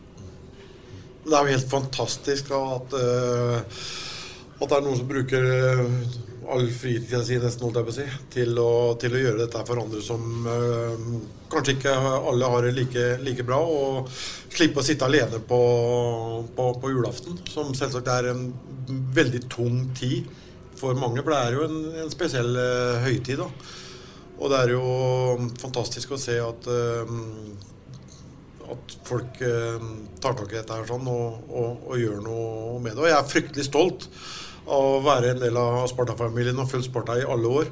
Det 1.28 1.36
er 1.36 1.44
jo 1.44 1.58
helt 1.58 1.72
fantastisk 1.72 2.48
da, 2.54 2.62
at, 2.78 2.94
eh, 2.96 3.82
at 4.62 4.70
det 4.70 4.78
er 4.78 4.86
noen 4.86 5.00
som 5.02 5.10
bruker 5.10 5.48
eh, 5.52 5.82
all 6.48 6.70
fritida 6.72 7.20
si 7.26 7.36
nesten, 7.42 7.66
holdt 7.68 7.82
jeg 7.82 7.88
på 7.88 7.92
å 7.92 7.98
si, 7.98 8.06
til 8.32 8.62
å, 8.62 8.70
til 9.02 9.16
å 9.16 9.22
gjøre 9.22 9.42
dette 9.42 9.64
for 9.68 9.82
andre 9.82 10.00
som 10.04 10.48
eh, 10.48 11.08
kanskje 11.52 11.76
ikke 11.76 11.96
alle 12.00 12.52
har 12.54 12.68
det 12.68 12.74
like, 12.78 13.06
like 13.26 13.46
bra. 13.48 13.60
Og 13.60 14.08
slippe 14.56 14.82
å 14.82 14.88
sitte 14.88 15.08
alene 15.08 15.42
på, 15.44 15.62
på, 16.56 16.70
på 16.82 16.94
julaften, 16.94 17.40
som 17.52 17.76
selvsagt 17.76 18.12
er 18.14 18.32
en 18.32 18.48
veldig 19.18 19.44
tung 19.52 19.84
tid 19.98 20.30
for 20.80 20.96
mange. 20.96 21.24
For 21.24 21.34
det 21.34 21.42
er 21.42 21.58
jo 21.58 21.68
en, 21.68 21.82
en 22.06 22.14
spesiell 22.14 22.56
eh, 22.62 23.04
høytid. 23.04 23.44
da. 23.44 23.50
Og 24.38 24.54
det 24.54 24.62
er 24.62 24.76
jo 24.78 24.84
fantastisk 25.60 26.14
å 26.14 26.22
se 26.22 26.38
at 26.40 26.72
eh, 26.72 27.18
at 28.74 28.98
folk 29.08 29.40
eh, 29.46 29.86
tar 30.24 30.36
tak 30.38 30.52
i 30.52 30.60
dette 30.60 30.76
her 30.76 30.90
sånn 30.90 31.08
og, 31.12 31.48
og, 31.48 31.88
og 31.88 32.02
gjør 32.02 32.20
noe 32.26 32.82
med 32.84 32.94
det. 32.94 33.04
Og 33.04 33.10
jeg 33.10 33.18
er 33.18 33.32
fryktelig 33.32 33.68
stolt 33.68 34.10
av 34.68 34.90
å 34.98 35.00
være 35.06 35.32
en 35.34 35.42
del 35.46 35.58
av 35.60 35.86
Sparta-familien 35.92 36.60
og 36.60 36.70
fulgt 36.72 36.90
Sparta 36.90 37.16
i 37.20 37.26
alle 37.28 37.54
år. 37.62 37.72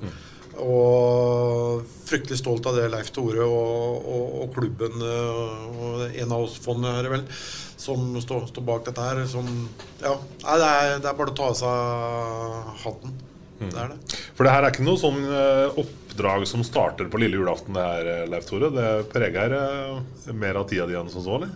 Og 0.63 1.83
fryktelig 2.07 2.39
stolt 2.39 2.67
av 2.69 2.77
det 2.77 2.87
Leif 2.93 3.09
Tore 3.15 3.43
og, 3.43 4.05
og, 4.07 4.35
og 4.45 4.55
klubben 4.55 5.03
eh, 5.03 5.43
og 5.75 6.05
en 6.07 6.31
av 6.31 6.45
oss-fondet 6.45 6.91
er 6.93 7.07
det 7.07 7.13
vel, 7.17 7.25
som 7.85 8.15
står, 8.23 8.47
står 8.53 8.67
bak 8.67 8.87
dette 8.87 9.03
her. 9.09 9.23
Som, 9.27 9.49
ja, 9.99 10.15
det, 10.15 10.69
er, 10.69 10.95
det 11.03 11.11
er 11.11 11.19
bare 11.19 11.33
å 11.33 11.37
ta 11.37 11.51
av 11.51 11.59
seg 11.59 12.73
hatten. 12.85 13.19
Det 13.59 13.75
er 13.79 13.93
det. 13.93 14.17
For 14.35 14.47
det 14.47 14.51
her 14.51 14.65
er 14.65 14.73
ikke 14.73 14.87
noe 14.87 14.99
sånn 14.99 15.21
eh, 15.27 15.83
oppdrag 16.15 16.47
som 16.47 16.63
starter 16.63 17.05
på 17.11 17.17
lille 17.19 17.35
julaften, 17.37 17.75
her, 17.75 18.05
eh, 18.23 18.29
Leif 18.29 18.45
Tore. 18.45 18.69
Det 18.71 19.09
preger 19.11 19.51
eh, 19.51 20.33
mer 20.33 20.55
av 20.55 20.67
tida 20.69 20.87
di 20.87 20.95
enn 20.95 21.09
som 21.11 21.21
så, 21.23 21.35
eller? 21.35 21.49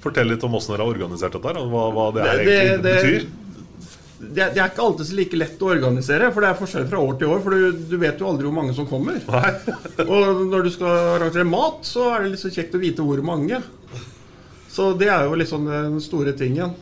Fortell 0.00 0.28
litt 0.32 0.44
om 0.44 0.54
åssen 0.56 0.72
dere 0.74 0.86
har 0.86 0.94
organisert 0.94 1.32
dette 1.36 1.60
og 1.60 1.68
hva, 1.68 1.82
hva 1.92 2.06
det 2.14 2.24
her 2.24 2.36
Det- 2.38 2.46
egentlig 2.48 2.82
det- 2.82 2.96
betyr. 3.02 3.28
Det, 4.20 4.54
det 4.54 4.60
er 4.60 4.68
ikke 4.68 4.82
alltid 4.84 5.06
så 5.08 5.14
like 5.16 5.36
lett 5.36 5.58
å 5.64 5.70
organisere, 5.72 6.26
for 6.30 6.42
det 6.42 6.48
er 6.50 6.58
forskjell 6.58 6.88
fra 6.90 6.98
år 7.00 7.14
til 7.18 7.28
år. 7.32 7.38
For 7.42 7.50
du, 7.50 7.72
du 7.88 7.96
vet 7.96 8.18
jo 8.20 8.26
aldri 8.28 8.44
hvor 8.44 8.52
mange 8.52 8.74
som 8.76 8.86
kommer. 8.86 9.16
og 10.12 10.42
når 10.50 10.62
du 10.66 10.70
skal 10.70 11.16
arrangere 11.16 11.46
mat, 11.48 11.78
så 11.88 12.10
er 12.14 12.22
det 12.26 12.32
litt 12.34 12.42
så 12.42 12.50
kjekt 12.52 12.74
å 12.76 12.80
vite 12.82 13.00
hvor 13.00 13.22
mange. 13.24 13.62
Så 14.68 14.90
det 14.98 15.08
er 15.08 15.24
jo 15.24 15.38
liksom 15.40 15.64
den 15.64 15.96
store 16.04 16.32
tingen. 16.36 16.74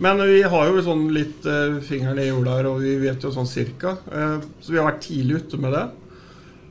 Men 0.00 0.16
vi 0.24 0.40
har 0.42 0.66
jo 0.72 0.80
sånn 0.80 1.12
litt 1.12 1.44
eh, 1.44 1.76
fingeren 1.84 2.18
i 2.22 2.28
jorda 2.30 2.56
her, 2.56 2.70
og 2.72 2.80
vi 2.80 2.96
vet 3.04 3.20
jo 3.22 3.34
sånn 3.36 3.46
cirka. 3.46 3.98
Eh, 4.08 4.38
så 4.64 4.72
vi 4.72 4.78
har 4.80 4.88
vært 4.88 5.04
tidlig 5.04 5.42
ute 5.44 5.60
med 5.60 5.76
det. 5.76 5.84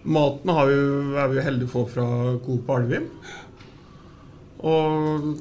Maten 0.07 0.53
har 0.55 0.69
vi, 0.69 0.75
er 1.19 1.29
vi 1.31 1.37
jo 1.39 1.43
heldige 1.43 1.67
å 1.67 1.73
få 1.73 1.83
fra 1.91 2.07
Coop 2.45 2.69
Alvim. 2.71 3.09
Og 4.63 5.33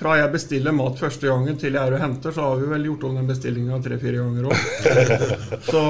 fra 0.00 0.14
jeg 0.16 0.32
bestiller 0.32 0.72
mat 0.72 0.96
første 0.96 1.28
gangen 1.28 1.58
til 1.60 1.76
jeg 1.76 1.82
er 1.82 1.96
og 1.98 2.00
henter, 2.00 2.32
så 2.32 2.46
har 2.46 2.62
vi 2.62 2.70
vel 2.70 2.86
gjort 2.88 3.04
om 3.10 3.18
den 3.20 3.28
bestillinga 3.28 3.82
tre-fire 3.84 4.22
ganger 4.22 4.48
òg. 4.48 4.56
Så 5.70 5.82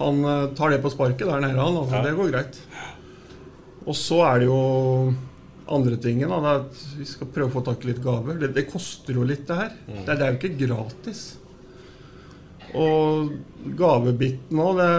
han 0.00 0.20
eh, 0.24 0.44
tar 0.56 0.74
det 0.74 0.82
på 0.84 0.92
sparket 0.92 1.24
der 1.28 1.40
nede, 1.46 1.56
han. 1.56 1.80
Altså, 1.80 2.02
Det 2.04 2.12
går 2.18 2.30
greit. 2.34 2.60
Og 3.88 3.96
så 3.96 4.20
er 4.28 4.42
det 4.42 4.50
jo 4.50 4.60
andre 5.70 5.96
tingen. 6.02 6.28
Da, 6.28 6.40
det 6.44 6.52
er 6.52 6.60
at 6.66 6.84
vi 7.00 7.08
skal 7.08 7.32
prøve 7.32 7.48
å 7.48 7.54
få 7.56 7.64
tak 7.70 7.84
i 7.84 7.90
litt 7.94 8.02
gaver. 8.04 8.36
Det, 8.42 8.52
det 8.56 8.66
koster 8.68 9.16
jo 9.16 9.24
litt, 9.24 9.46
det 9.48 9.56
her. 9.62 9.72
Det, 9.88 10.04
det 10.12 10.26
er 10.26 10.34
jo 10.34 10.40
ikke 10.42 10.58
gratis. 10.66 11.22
Og 12.78 13.32
gavebiten 13.78 14.60
òg, 14.62 14.78
det, 14.78 14.90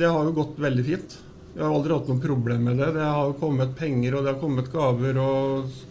det 0.00 0.08
har 0.08 0.24
jo 0.24 0.36
gått 0.38 0.60
veldig 0.62 0.86
fint. 0.86 1.18
Jeg 1.50 1.64
har 1.66 1.74
aldri 1.74 1.96
hatt 1.96 2.08
noe 2.08 2.22
problem 2.22 2.66
med 2.70 2.80
det. 2.80 2.92
Det 2.96 3.06
har 3.06 3.36
kommet 3.40 3.76
penger, 3.76 4.16
og 4.16 4.24
det 4.24 4.32
har 4.34 4.40
kommet 4.40 4.70
gaver. 4.72 5.18
og 5.20 5.88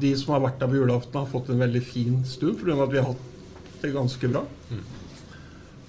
de 0.00 0.12
som 0.16 0.34
har 0.34 0.44
vært 0.44 0.60
der 0.60 0.70
på 0.70 0.78
julaften, 0.78 1.18
har 1.18 1.30
fått 1.30 1.50
en 1.50 1.62
veldig 1.62 1.82
fin 1.82 2.20
stund 2.28 2.60
fordi 2.60 2.76
vi 2.92 3.00
har 3.00 3.10
hatt 3.10 3.80
det 3.82 3.92
ganske 3.94 4.30
bra. 4.30 4.44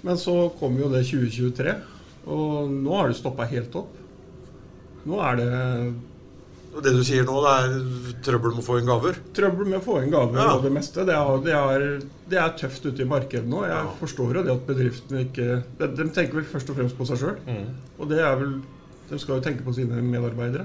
Men 0.02 0.18
så 0.18 0.36
kom 0.58 0.78
jo 0.80 0.90
det 0.90 1.04
2023, 1.06 1.76
og 2.34 2.72
nå 2.74 2.96
har 2.98 3.12
det 3.12 3.20
stoppa 3.20 3.46
helt 3.52 3.76
opp. 3.78 3.92
Nå 5.06 5.20
er 5.22 5.38
det 5.38 5.52
Og 6.72 6.80
det 6.86 6.94
du 6.96 7.02
sier 7.04 7.26
nå, 7.28 7.34
det 7.44 7.52
er 7.52 7.72
trøbbel 8.24 8.54
med 8.56 8.62
å 8.62 8.66
få 8.66 8.78
inn 8.80 8.88
gaver? 8.88 9.18
trøbbel 9.36 9.68
med 9.68 9.80
å 9.82 9.84
få 9.84 9.98
inn 10.04 10.12
gaver 10.14 10.40
Ja. 10.40 10.54
og 10.56 10.64
det 10.64 10.72
meste. 10.72 11.04
Det 11.08 11.16
er, 11.18 11.42
det, 11.44 11.56
er, 11.58 11.88
det 12.32 12.38
er 12.40 12.54
tøft 12.62 12.86
ute 12.86 13.04
i 13.04 13.08
markedet 13.10 13.48
nå. 13.52 13.66
Jeg 13.68 13.90
forstår 14.00 14.38
jo 14.40 14.44
det 14.48 14.54
at 14.54 14.64
bedriftene 14.70 15.26
ikke 15.26 15.48
de, 15.82 15.90
de 16.00 16.06
tenker 16.16 16.40
vel 16.40 16.48
først 16.48 16.70
og 16.72 16.78
fremst 16.80 16.96
på 16.98 17.08
seg 17.10 17.20
sjøl. 17.20 17.36
Mm. 17.48 17.74
Og 18.00 18.08
det 18.14 18.22
er 18.24 18.38
vel 18.40 18.54
De 19.12 19.20
skal 19.20 19.36
jo 19.42 19.44
tenke 19.44 19.66
på 19.68 19.74
sine 19.76 20.00
medarbeidere. 20.00 20.64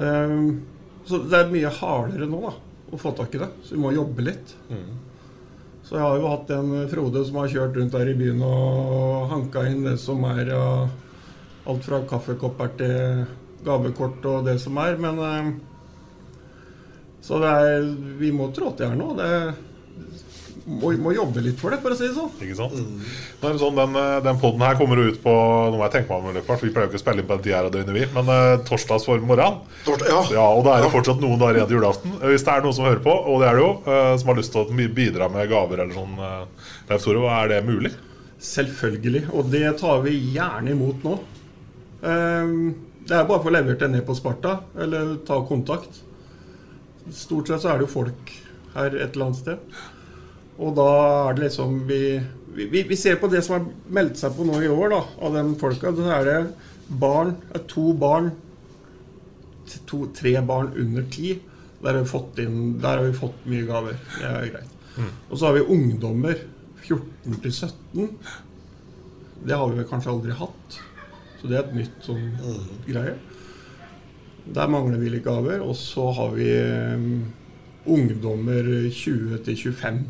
Ehm, 0.00 0.60
så 1.06 1.20
det 1.30 1.38
er 1.38 1.52
mye 1.52 1.70
hardere 1.80 2.26
nå 2.30 2.40
da, 2.48 2.52
å 2.90 2.98
få 2.98 3.12
tak 3.18 3.34
i 3.34 3.40
det. 3.42 3.48
Så 3.66 3.76
vi 3.76 3.82
må 3.84 3.92
jobbe 3.94 4.24
litt. 4.26 4.56
Så 5.86 5.96
jeg 5.96 6.02
har 6.04 6.18
jo 6.18 6.28
hatt 6.30 6.50
en 6.54 6.72
Frode 6.90 7.22
som 7.26 7.38
har 7.40 7.48
kjørt 7.50 7.78
rundt 7.78 7.94
der 7.94 8.10
i 8.12 8.16
byen 8.18 8.42
og 8.46 9.30
hanka 9.32 9.64
inn 9.70 9.86
det 9.86 9.96
som 10.02 10.22
er 10.28 10.50
av 10.54 10.90
alt 11.70 11.86
fra 11.86 12.02
kaffekopper 12.10 12.74
til 12.78 13.24
gavekort 13.64 14.24
og 14.30 14.46
det 14.48 14.58
som 14.62 14.78
er. 14.82 14.96
Men 15.00 15.18
eh, 15.24 15.50
Så 17.22 17.40
det 17.42 17.50
er 17.64 17.90
Vi 18.20 18.30
må 18.32 18.50
trå 18.56 18.72
til 18.76 18.88
her 18.92 18.96
nå. 18.96 19.12
Det 19.18 19.32
må, 20.70 20.90
må 21.02 21.10
jobbe 21.16 21.40
litt 21.42 21.58
for 21.58 21.72
det, 21.72 21.80
for 21.82 21.90
å 21.90 21.96
si 21.98 22.04
det 22.06 22.14
sånn. 22.14 22.30
Ikke 22.44 22.56
sant? 22.58 22.74
Nå 22.76 23.48
er 23.48 23.54
det 23.56 23.62
sånn, 23.62 23.78
Den, 23.78 23.96
eh, 23.98 24.18
den 24.22 24.38
podden 24.42 24.62
her 24.62 24.76
kommer 24.78 25.00
ut 25.02 25.16
på 25.24 25.32
Nå 25.32 25.78
må 25.78 25.82
jeg 25.86 25.94
tenke 25.96 26.12
meg 26.12 26.28
om 26.28 26.36
litt, 26.36 26.46
for 26.46 26.62
Vi 26.62 26.70
pleier 26.74 26.86
jo 26.86 26.92
ikke 26.92 27.00
å 27.00 27.02
spille 27.02 27.24
inn 27.24 27.30
på 27.30 27.38
tida 27.42 27.62
av 27.64 27.72
døgnet, 27.74 27.94
vi. 27.96 28.04
Men 28.14 28.28
uh, 28.30 28.60
torsdags 28.68 29.06
for 29.08 29.24
morgenen. 29.24 29.62
ja. 29.88 30.44
Og 30.44 30.62
da 30.66 30.76
er 30.76 30.84
det 30.84 30.92
fortsatt 30.92 31.22
noen 31.22 31.40
dager 31.40 31.58
igjen 31.58 31.70
til 31.72 31.80
julaften. 31.80 32.14
Eh, 32.20 32.28
Hvis 32.34 32.44
det 32.46 32.52
er 32.54 32.66
noen 32.66 32.76
som 32.76 32.86
hører 32.86 33.02
på, 33.08 33.16
og 33.32 33.40
det 33.42 33.48
er 33.50 33.58
det 33.58 33.64
jo, 33.64 33.72
eh, 33.88 34.12
som 34.20 34.30
har 34.32 34.38
lyst 34.42 34.54
til 34.54 34.62
å 34.62 34.92
bidra 35.00 35.30
med 35.32 35.50
gaver 35.50 35.82
eller 35.82 35.96
sånn, 35.96 36.14
uh, 36.20 36.70
Leif 36.92 37.08
Tore, 37.08 37.24
er 37.40 37.50
det 37.54 37.64
mulig? 37.66 37.92
Selvfølgelig. 38.40 39.26
Og 39.36 39.50
det 39.52 39.66
tar 39.80 40.00
vi 40.04 40.14
gjerne 40.36 40.72
imot 40.76 41.02
nå. 41.04 41.18
Ehm, 42.08 42.62
det 43.10 43.18
er 43.18 43.26
bare 43.26 43.40
å 43.40 43.42
få 43.42 43.50
levert 43.50 43.80
det 43.82 43.88
ned 43.90 44.04
på 44.06 44.14
Sparta, 44.14 44.60
eller 44.78 45.16
ta 45.26 45.40
kontakt. 45.46 45.96
Stort 47.10 47.50
sett 47.50 47.64
så 47.64 47.72
er 47.72 47.80
det 47.80 47.88
jo 47.88 47.94
folk 47.96 48.34
her 48.76 48.94
et 48.94 49.16
eller 49.16 49.26
annet 49.26 49.40
sted. 49.40 49.80
Og 50.60 50.76
da 50.76 50.90
er 51.30 51.34
det 51.34 51.48
liksom 51.48 51.80
Vi, 51.88 52.20
vi, 52.54 52.82
vi 52.86 52.98
ser 52.98 53.16
på 53.18 53.30
det 53.32 53.40
som 53.46 53.56
har 53.56 53.66
meldt 53.96 54.20
seg 54.20 54.36
på 54.36 54.46
nå 54.46 54.60
i 54.62 54.70
år, 54.70 54.92
da, 54.92 55.00
av 55.26 55.34
de 55.34 55.44
folka. 55.58 55.90
Så 55.96 56.06
er 56.06 56.28
det 56.28 56.38
barn, 57.02 57.34
er 57.54 57.64
to 57.70 57.90
barn, 57.98 58.30
to, 59.88 60.04
tre 60.14 60.36
barn 60.46 60.70
under 60.78 61.06
ti. 61.10 61.34
Der 61.80 61.94
har 61.94 62.02
vi 62.02 62.10
fått 62.10 62.38
inn 62.42 62.76
Der 62.82 62.98
har 62.98 63.06
vi 63.06 63.16
fått 63.16 63.46
mye 63.48 63.66
gaver. 63.66 63.98
Det 64.18 64.30
er 64.30 64.50
greit. 64.52 64.76
Og 65.30 65.38
så 65.38 65.48
har 65.48 65.56
vi 65.56 65.66
ungdommer 65.74 66.38
14 66.84 67.40
til 67.42 67.52
17. 67.54 68.08
Det 69.46 69.56
har 69.56 69.70
vi 69.70 69.80
vel 69.80 69.88
kanskje 69.88 70.12
aldri 70.12 70.36
hatt. 70.36 70.80
Så 71.40 71.48
det 71.48 71.56
er 71.56 71.66
et 71.66 71.76
nytt 71.76 72.04
sånn 72.04 72.26
greie. 72.86 73.16
Der 74.50 74.72
mangler 74.72 75.00
vi 75.00 75.12
litt 75.12 75.24
gaver. 75.24 75.62
Og 75.64 75.76
så 75.78 76.10
har 76.16 76.34
vi 76.36 76.50
um, 76.52 77.12
ungdommer 77.88 78.66
20 78.92 79.40
til 79.46 79.56
25 79.72 80.02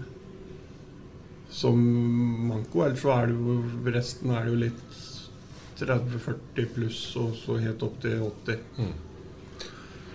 som 1.50 1.78
manko. 2.48 2.84
Ellers 2.86 3.04
så 3.04 3.14
er 3.14 3.30
det 3.30 3.36
jo 3.38 3.60
resten 3.90 4.34
er 4.34 4.46
det 4.46 4.54
jo 4.54 4.64
litt 4.64 4.98
30-40 5.80 6.74
pluss, 6.74 7.04
og 7.16 7.32
så 7.38 7.56
helt 7.62 7.82
opp 7.86 8.00
til 8.02 8.20
80. 8.20 8.58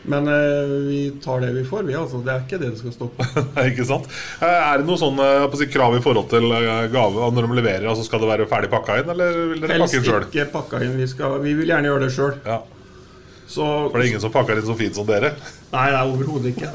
Men 0.08 0.28
eh, 0.30 0.74
vi 0.86 1.00
tar 1.24 1.40
det 1.42 1.48
vi 1.56 1.64
får, 1.66 1.84
vi. 1.88 1.96
altså. 1.98 2.20
Det 2.26 2.30
er 2.34 2.44
ikke 2.44 2.60
det 2.62 2.68
det 2.76 2.78
skal 2.84 2.94
stå 2.94 3.08
på. 3.16 3.26
Ikke 3.72 3.86
sant? 3.90 4.06
Eh, 4.38 4.46
Er 4.70 4.78
det 4.82 4.86
noe 4.86 5.00
sånn 5.02 5.18
eh, 5.24 5.56
si, 5.58 5.66
krav 5.74 5.96
i 5.98 6.02
forhold 6.04 6.30
til 6.30 6.46
eh, 6.54 6.86
gave 6.94 7.32
når 7.34 7.48
de 7.50 7.58
leverer? 7.58 7.88
altså 7.90 8.06
Skal 8.06 8.22
det 8.22 8.30
være 8.30 8.46
ferdig 8.52 8.70
pakka 8.70 9.00
inn, 9.02 9.10
eller 9.16 9.40
vil 9.56 9.64
dere 9.64 9.80
Helst 9.80 9.96
pakke 9.96 10.02
inn 10.04 10.06
sjøl? 10.12 10.28
ikke 10.30 10.46
pakka 10.54 10.82
inn. 10.86 10.94
Vi, 11.02 11.08
skal, 11.10 11.40
vi 11.42 11.56
vil 11.58 11.74
gjerne 11.74 11.90
gjøre 11.90 12.06
det 12.06 12.12
sjøl. 12.14 12.38
Så, 13.46 13.66
For 13.66 13.98
det 13.98 14.04
er 14.06 14.08
ingen 14.12 14.22
som 14.24 14.32
pakker 14.34 14.58
inn 14.62 14.66
så 14.70 14.78
fint 14.78 14.96
som 14.98 15.06
dere? 15.10 15.34
Nei, 15.74 15.88
nei, 15.94 16.06
overhodet 16.14 16.54
ikke. 16.54 16.70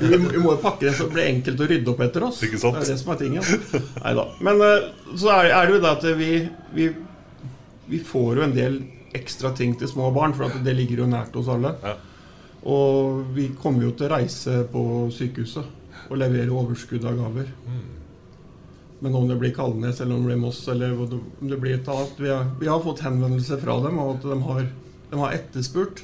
Vi, 0.00 0.10
vi 0.16 0.40
må 0.42 0.50
jo 0.54 0.58
pakke 0.60 0.84
det 0.88 0.96
så 0.98 1.06
det 1.06 1.14
blir 1.14 1.28
enkelt 1.30 1.60
å 1.64 1.68
rydde 1.70 1.92
opp 1.92 2.02
etter 2.08 2.26
oss. 2.26 2.40
Ikke 2.44 2.60
sant? 2.60 2.76
Det 2.80 2.84
er 2.88 2.92
det 2.92 2.98
som 3.00 3.12
er 3.14 3.20
tingen. 3.22 3.86
Neida. 4.02 4.26
Men 4.44 4.60
så 5.16 5.30
er, 5.38 5.52
er 5.56 5.68
det 5.70 5.76
jo 5.78 5.84
det 5.86 5.92
at 5.94 6.04
vi, 6.20 6.32
vi, 6.76 6.90
vi 7.92 8.02
får 8.12 8.42
jo 8.42 8.44
en 8.48 8.56
del 8.56 8.76
ekstra 9.16 9.52
ting 9.56 9.72
til 9.80 9.88
små 9.88 10.10
barn, 10.12 10.34
for 10.36 10.52
det 10.64 10.74
ligger 10.76 11.04
jo 11.04 11.08
nært 11.08 11.36
hos 11.38 11.48
alle. 11.52 11.72
Og 12.66 13.26
vi 13.36 13.50
kommer 13.60 13.86
jo 13.86 13.92
til 13.94 14.08
å 14.08 14.16
reise 14.16 14.62
på 14.72 14.82
sykehuset 15.14 16.08
og 16.10 16.18
levere 16.18 16.54
overskudd 16.54 17.04
av 17.06 17.18
gaver. 17.18 17.52
Men 18.98 19.14
om 19.14 19.28
det 19.28 19.36
blir 19.38 19.54
Kalnes 19.54 20.00
eller 20.00 20.16
om 20.16 20.24
det 20.24 20.32
blir 20.32 20.40
Moss 20.40 20.62
eller 20.72 20.96
om 20.96 21.50
det 21.50 21.58
blir 21.60 21.76
et 21.76 21.88
annet 21.92 22.20
Vi 22.20 22.30
har, 22.32 22.46
vi 22.60 22.70
har 22.70 22.80
fått 22.82 23.04
henvendelser 23.04 23.60
fra 23.60 23.76
dem, 23.84 23.98
og 24.00 24.16
at 24.16 24.24
de 24.24 24.38
har, 24.48 24.66
de 25.10 25.20
har 25.20 25.36
etterspurt. 25.36 26.02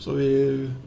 Så 0.00 0.16
vi, 0.16 0.28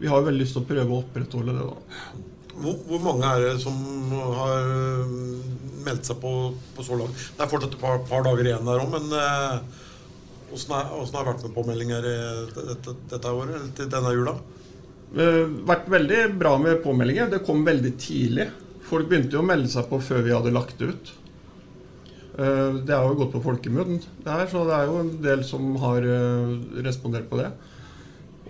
vi 0.01 0.09
har 0.09 0.25
veldig 0.25 0.41
lyst 0.41 0.57
til 0.57 0.63
å 0.63 0.69
prøve 0.69 0.89
å 0.89 1.01
opprettholde 1.03 1.53
det. 1.53 1.65
da. 1.69 2.21
Hvor, 2.53 2.77
hvor 2.89 3.01
mange 3.01 3.29
er 3.29 3.45
det 3.45 3.53
som 3.61 3.77
har 4.11 4.67
øh, 4.73 5.13
meldt 5.85 6.09
seg 6.09 6.19
på, 6.21 6.33
på 6.75 6.85
så 6.85 6.97
langt? 6.97 7.25
Det 7.37 7.45
er 7.45 7.51
fortsatt 7.51 7.77
et 7.77 7.81
par, 7.81 8.01
par 8.09 8.25
dager 8.25 8.49
igjen 8.49 8.67
der 8.67 8.81
òg, 8.83 8.89
men 8.93 9.13
øh, 9.17 9.82
åssen 10.53 11.15
har 11.17 11.25
vært 11.27 11.43
med 11.43 11.53
påmeldinger 11.55 12.05
dette, 12.55 12.93
dette 13.11 13.31
året, 13.33 13.55
eller 13.57 13.73
til 13.77 13.89
denne 13.93 14.13
jula? 14.15 14.35
Har 15.17 15.49
vært 15.69 15.89
veldig 15.93 16.21
bra 16.39 16.55
med 16.61 16.79
påmeldinger. 16.83 17.29
Det 17.33 17.43
kom 17.45 17.65
veldig 17.67 17.91
tidlig. 18.01 18.47
Folk 18.87 19.09
begynte 19.09 19.37
jo 19.37 19.41
å 19.43 19.47
melde 19.47 19.69
seg 19.71 19.85
på 19.89 19.99
før 20.03 20.23
vi 20.25 20.33
hadde 20.35 20.53
lagt 20.53 20.77
det 20.81 20.89
ut. 20.93 21.11
Eh, 22.37 22.73
Det 22.85 22.95
har 22.95 23.05
jo 23.09 23.19
gått 23.19 23.31
på 23.35 23.41
folkemunn, 23.45 23.99
det 24.25 24.31
her, 24.33 24.47
så 24.49 24.63
det 24.65 24.73
er 24.79 24.87
jo 24.89 24.99
en 25.03 25.11
del 25.21 25.43
som 25.45 25.75
har 25.83 26.01
eh, 26.01 26.55
respondert 26.85 27.29
på 27.29 27.37
det. 27.41 27.51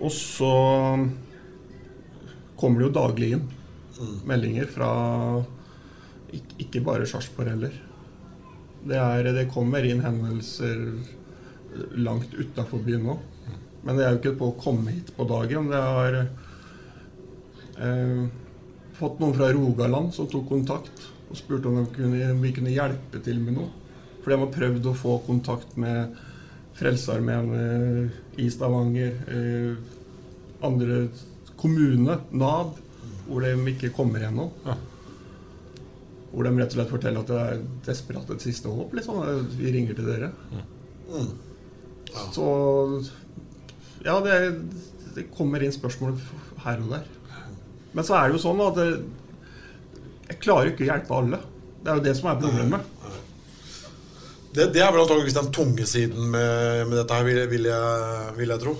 Og 0.00 0.10
så 0.10 0.52
kommer 2.58 2.80
det 2.80 2.88
jo 2.88 2.94
daglig 2.96 3.32
inn 3.36 3.44
meldinger 4.26 4.66
fra 4.66 4.88
ik- 6.34 6.56
ikke 6.58 6.80
bare 6.84 7.06
Sarpsborg 7.06 7.48
heller. 7.52 7.72
Det, 8.84 8.96
er, 8.98 9.28
det 9.32 9.46
kommer 9.52 9.84
inn 9.86 10.00
henvendelser 10.02 10.80
langt 11.96 12.34
utafor 12.34 12.82
byen 12.84 13.06
nå. 13.08 13.18
Men 13.84 13.98
det 13.98 14.04
er 14.04 14.14
jo 14.14 14.20
ikke 14.22 14.38
på 14.40 14.50
å 14.50 14.58
komme 14.60 14.94
hit 14.94 15.12
på 15.16 15.26
dagen. 15.28 15.68
Det 15.68 15.80
har 15.80 16.18
eh, 17.84 18.22
fått 18.96 19.20
noen 19.20 19.36
fra 19.36 19.50
Rogaland 19.52 20.14
som 20.16 20.28
tok 20.30 20.46
kontakt 20.48 21.08
og 21.28 21.36
spurte 21.36 21.68
om 21.68 21.82
de 21.82 21.84
kunne, 21.92 22.30
om 22.32 22.40
vi 22.44 22.54
kunne 22.56 22.72
hjelpe 22.72 23.20
til 23.24 23.42
med 23.42 23.58
noe. 23.58 23.68
For 24.22 24.32
de 24.32 24.40
har 24.40 24.54
prøvd 24.54 24.88
å 24.88 24.96
få 24.96 25.18
kontakt 25.26 25.76
med 25.80 26.16
Frelsesarmeen 26.78 27.52
eh, 27.58 28.16
i 28.40 28.48
Stavanger, 28.50 29.20
eh, 29.28 29.74
andre 30.64 31.04
kommune, 31.60 32.18
Nav, 32.32 32.78
hvor 33.28 33.44
de 33.44 33.52
ikke 33.74 33.92
kommer 33.96 34.24
gjennom. 34.24 34.50
Hvor 36.32 36.46
de 36.48 36.56
rett 36.56 36.72
og 36.72 36.78
slett 36.78 36.92
forteller 36.92 37.20
at 37.20 37.30
det 37.30 37.42
er 37.42 37.66
desperat 37.86 38.32
et 38.32 38.44
siste 38.44 38.72
håp. 38.72 38.96
Liksom. 38.96 39.20
Vi 39.60 39.72
ringer 39.76 39.96
til 39.96 40.08
dere. 40.08 40.32
Så 42.34 42.46
Ja, 44.04 44.18
det, 44.20 44.38
det 45.14 45.28
kommer 45.34 45.62
inn 45.64 45.72
spørsmål 45.74 46.16
her 46.64 46.80
og 46.82 46.96
der. 46.96 47.06
Men 47.94 48.06
så 48.06 48.16
er 48.18 48.28
det 48.28 48.36
jo 48.36 48.42
sånn 48.42 48.62
at 48.64 48.78
det, 48.78 48.88
jeg 50.28 50.40
klarer 50.42 50.72
ikke 50.72 50.84
å 50.84 50.90
hjelpe 50.90 51.16
alle. 51.16 51.38
Det 51.84 51.92
er 51.92 52.00
jo 52.00 52.04
det 52.04 52.14
som 52.18 52.30
er 52.30 52.40
problemet. 52.42 52.90
Det, 54.54 54.68
det 54.74 54.82
er 54.82 54.92
vel 54.94 55.02
antakeligvis 55.02 55.36
den 55.36 55.52
tunge 55.54 55.86
siden 55.88 56.28
med, 56.30 56.84
med 56.88 56.98
dette 57.00 57.16
her, 57.16 57.26
vil, 57.26 57.40
vil, 57.50 57.64
jeg, 57.70 58.34
vil 58.38 58.52
jeg 58.54 58.62
tro. 58.62 58.74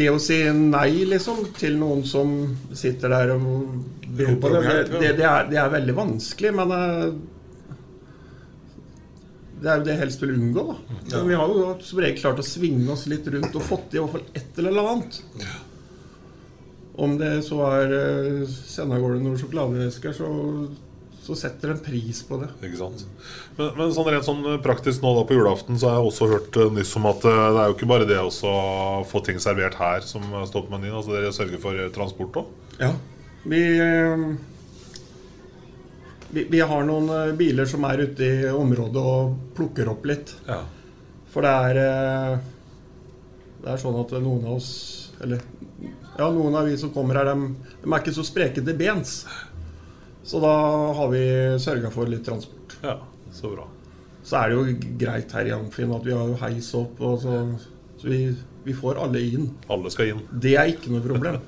Det 0.00 0.06
å 0.08 0.20
si 0.22 0.38
nei 0.54 1.02
liksom 1.10 1.42
til 1.58 1.76
noen 1.80 2.04
som 2.06 2.32
sitter 2.78 3.12
der 3.12 3.34
og 3.34 3.42
ber 4.06 4.36
på 4.40 4.52
det, 4.54 4.62
det, 4.62 4.76
det, 4.94 5.12
det, 5.18 5.26
er, 5.26 5.50
det 5.50 5.58
er 5.60 5.72
veldig 5.74 5.96
vanskelig, 5.98 6.52
men 6.56 6.74
eh, 6.76 7.04
det 9.60 9.68
er 9.70 9.80
jo 9.80 9.86
det 9.86 9.94
jeg 9.94 10.02
helst 10.04 10.22
vil 10.24 10.36
unngå. 10.36 10.66
da. 10.70 11.00
Men 11.16 11.26
vi 11.28 11.38
har 11.38 11.54
jo 11.54 11.72
som 11.84 12.02
regel 12.02 12.20
klart 12.22 12.40
å 12.40 12.46
svinge 12.46 12.92
oss 12.94 13.06
litt 13.10 13.26
rundt 13.32 13.56
og 13.56 13.66
fått 13.66 13.96
i 13.96 14.00
hvert 14.00 14.14
fall 14.14 14.28
et 14.40 14.60
eller 14.62 14.78
annet. 14.82 15.18
Om 17.00 17.16
det 17.20 17.32
så 17.46 17.60
er 17.68 17.92
uh, 17.94 18.46
sende 18.48 18.96
av 18.96 19.04
gårde 19.04 19.20
noen 19.24 19.38
sjokoladeesker, 19.40 20.16
så, 20.16 20.30
så 21.24 21.36
setter 21.38 21.74
en 21.74 21.82
pris 21.84 22.22
på 22.26 22.40
det. 22.40 22.50
Ikke 22.66 22.80
sant? 22.80 23.04
Men, 23.58 23.70
men 23.78 23.94
sånn 23.96 24.10
rent 24.10 24.26
sånn 24.26 24.42
praktisk 24.64 25.04
nå 25.04 25.14
da 25.18 25.24
på 25.28 25.36
julaften 25.36 25.80
så 25.80 25.90
har 25.90 26.00
jeg 26.00 26.10
også 26.10 26.30
hørt 26.32 26.60
eh, 26.60 26.72
nyss 26.76 26.96
om 27.00 27.08
at 27.12 27.24
eh, 27.28 27.40
det 27.40 27.62
er 27.62 27.70
jo 27.70 27.76
ikke 27.78 27.90
bare 27.92 28.08
det 28.08 28.20
også 28.20 28.50
å 28.50 29.06
få 29.08 29.22
ting 29.26 29.40
servert 29.42 29.78
her 29.80 30.04
som 30.04 30.24
står 30.48 30.66
på 30.66 30.74
menyen. 30.74 30.96
Altså 30.96 31.16
Dere 31.16 31.32
sørger 31.36 31.62
for 31.62 31.76
eh, 31.76 31.92
transport 31.94 32.40
òg? 32.42 32.52
Ja. 32.80 32.94
Vi, 33.44 33.60
eh, 33.80 34.24
vi, 36.30 36.44
vi 36.50 36.60
har 36.60 36.84
noen 36.86 37.10
eh, 37.14 37.32
biler 37.38 37.68
som 37.68 37.84
er 37.88 38.04
ute 38.06 38.26
i 38.26 38.50
området 38.50 39.02
og 39.02 39.34
plukker 39.56 39.90
opp 39.92 40.06
litt. 40.08 40.34
Ja. 40.48 40.62
For 41.30 41.46
det 41.46 41.52
er 41.70 41.80
eh, 41.84 42.38
Det 43.60 43.68
er 43.70 43.78
sånn 43.78 43.98
at 44.00 44.10
noen 44.18 44.46
av 44.48 44.56
oss 44.56 44.70
Eller 45.22 45.42
ja, 46.18 46.26
noen 46.26 46.56
av 46.58 46.66
vi 46.66 46.74
som 46.80 46.90
kommer 46.92 47.20
her, 47.20 47.28
de, 47.30 47.70
de 47.80 47.88
er 47.88 48.00
ikke 48.02 48.12
så 48.12 48.24
spreke 48.26 48.60
til 48.64 48.76
bens. 48.76 49.22
Så 50.26 50.40
da 50.42 50.52
har 50.98 51.08
vi 51.12 51.22
sørga 51.62 51.88
for 51.94 52.10
litt 52.10 52.26
transport. 52.26 52.74
Ja, 52.84 52.98
så 53.32 53.52
bra. 53.54 53.64
Så 54.26 54.36
er 54.36 54.50
det 54.50 54.58
jo 54.58 54.90
greit 55.00 55.32
her 55.32 55.48
i 55.48 55.54
Amfin 55.54 55.94
at 55.96 56.04
vi 56.04 56.12
har 56.12 56.34
heis 56.42 56.68
opp, 56.76 57.00
og 57.00 57.22
så, 57.22 57.38
så 58.02 58.10
vi, 58.10 58.18
vi 58.64 58.74
får 58.76 59.00
alle 59.00 59.20
inn. 59.24 59.48
Alle 59.72 59.90
skal 59.92 60.12
inn. 60.12 60.22
Det 60.30 60.54
er 60.60 60.72
ikke 60.74 60.92
noe 60.92 61.04
problem. 61.04 61.40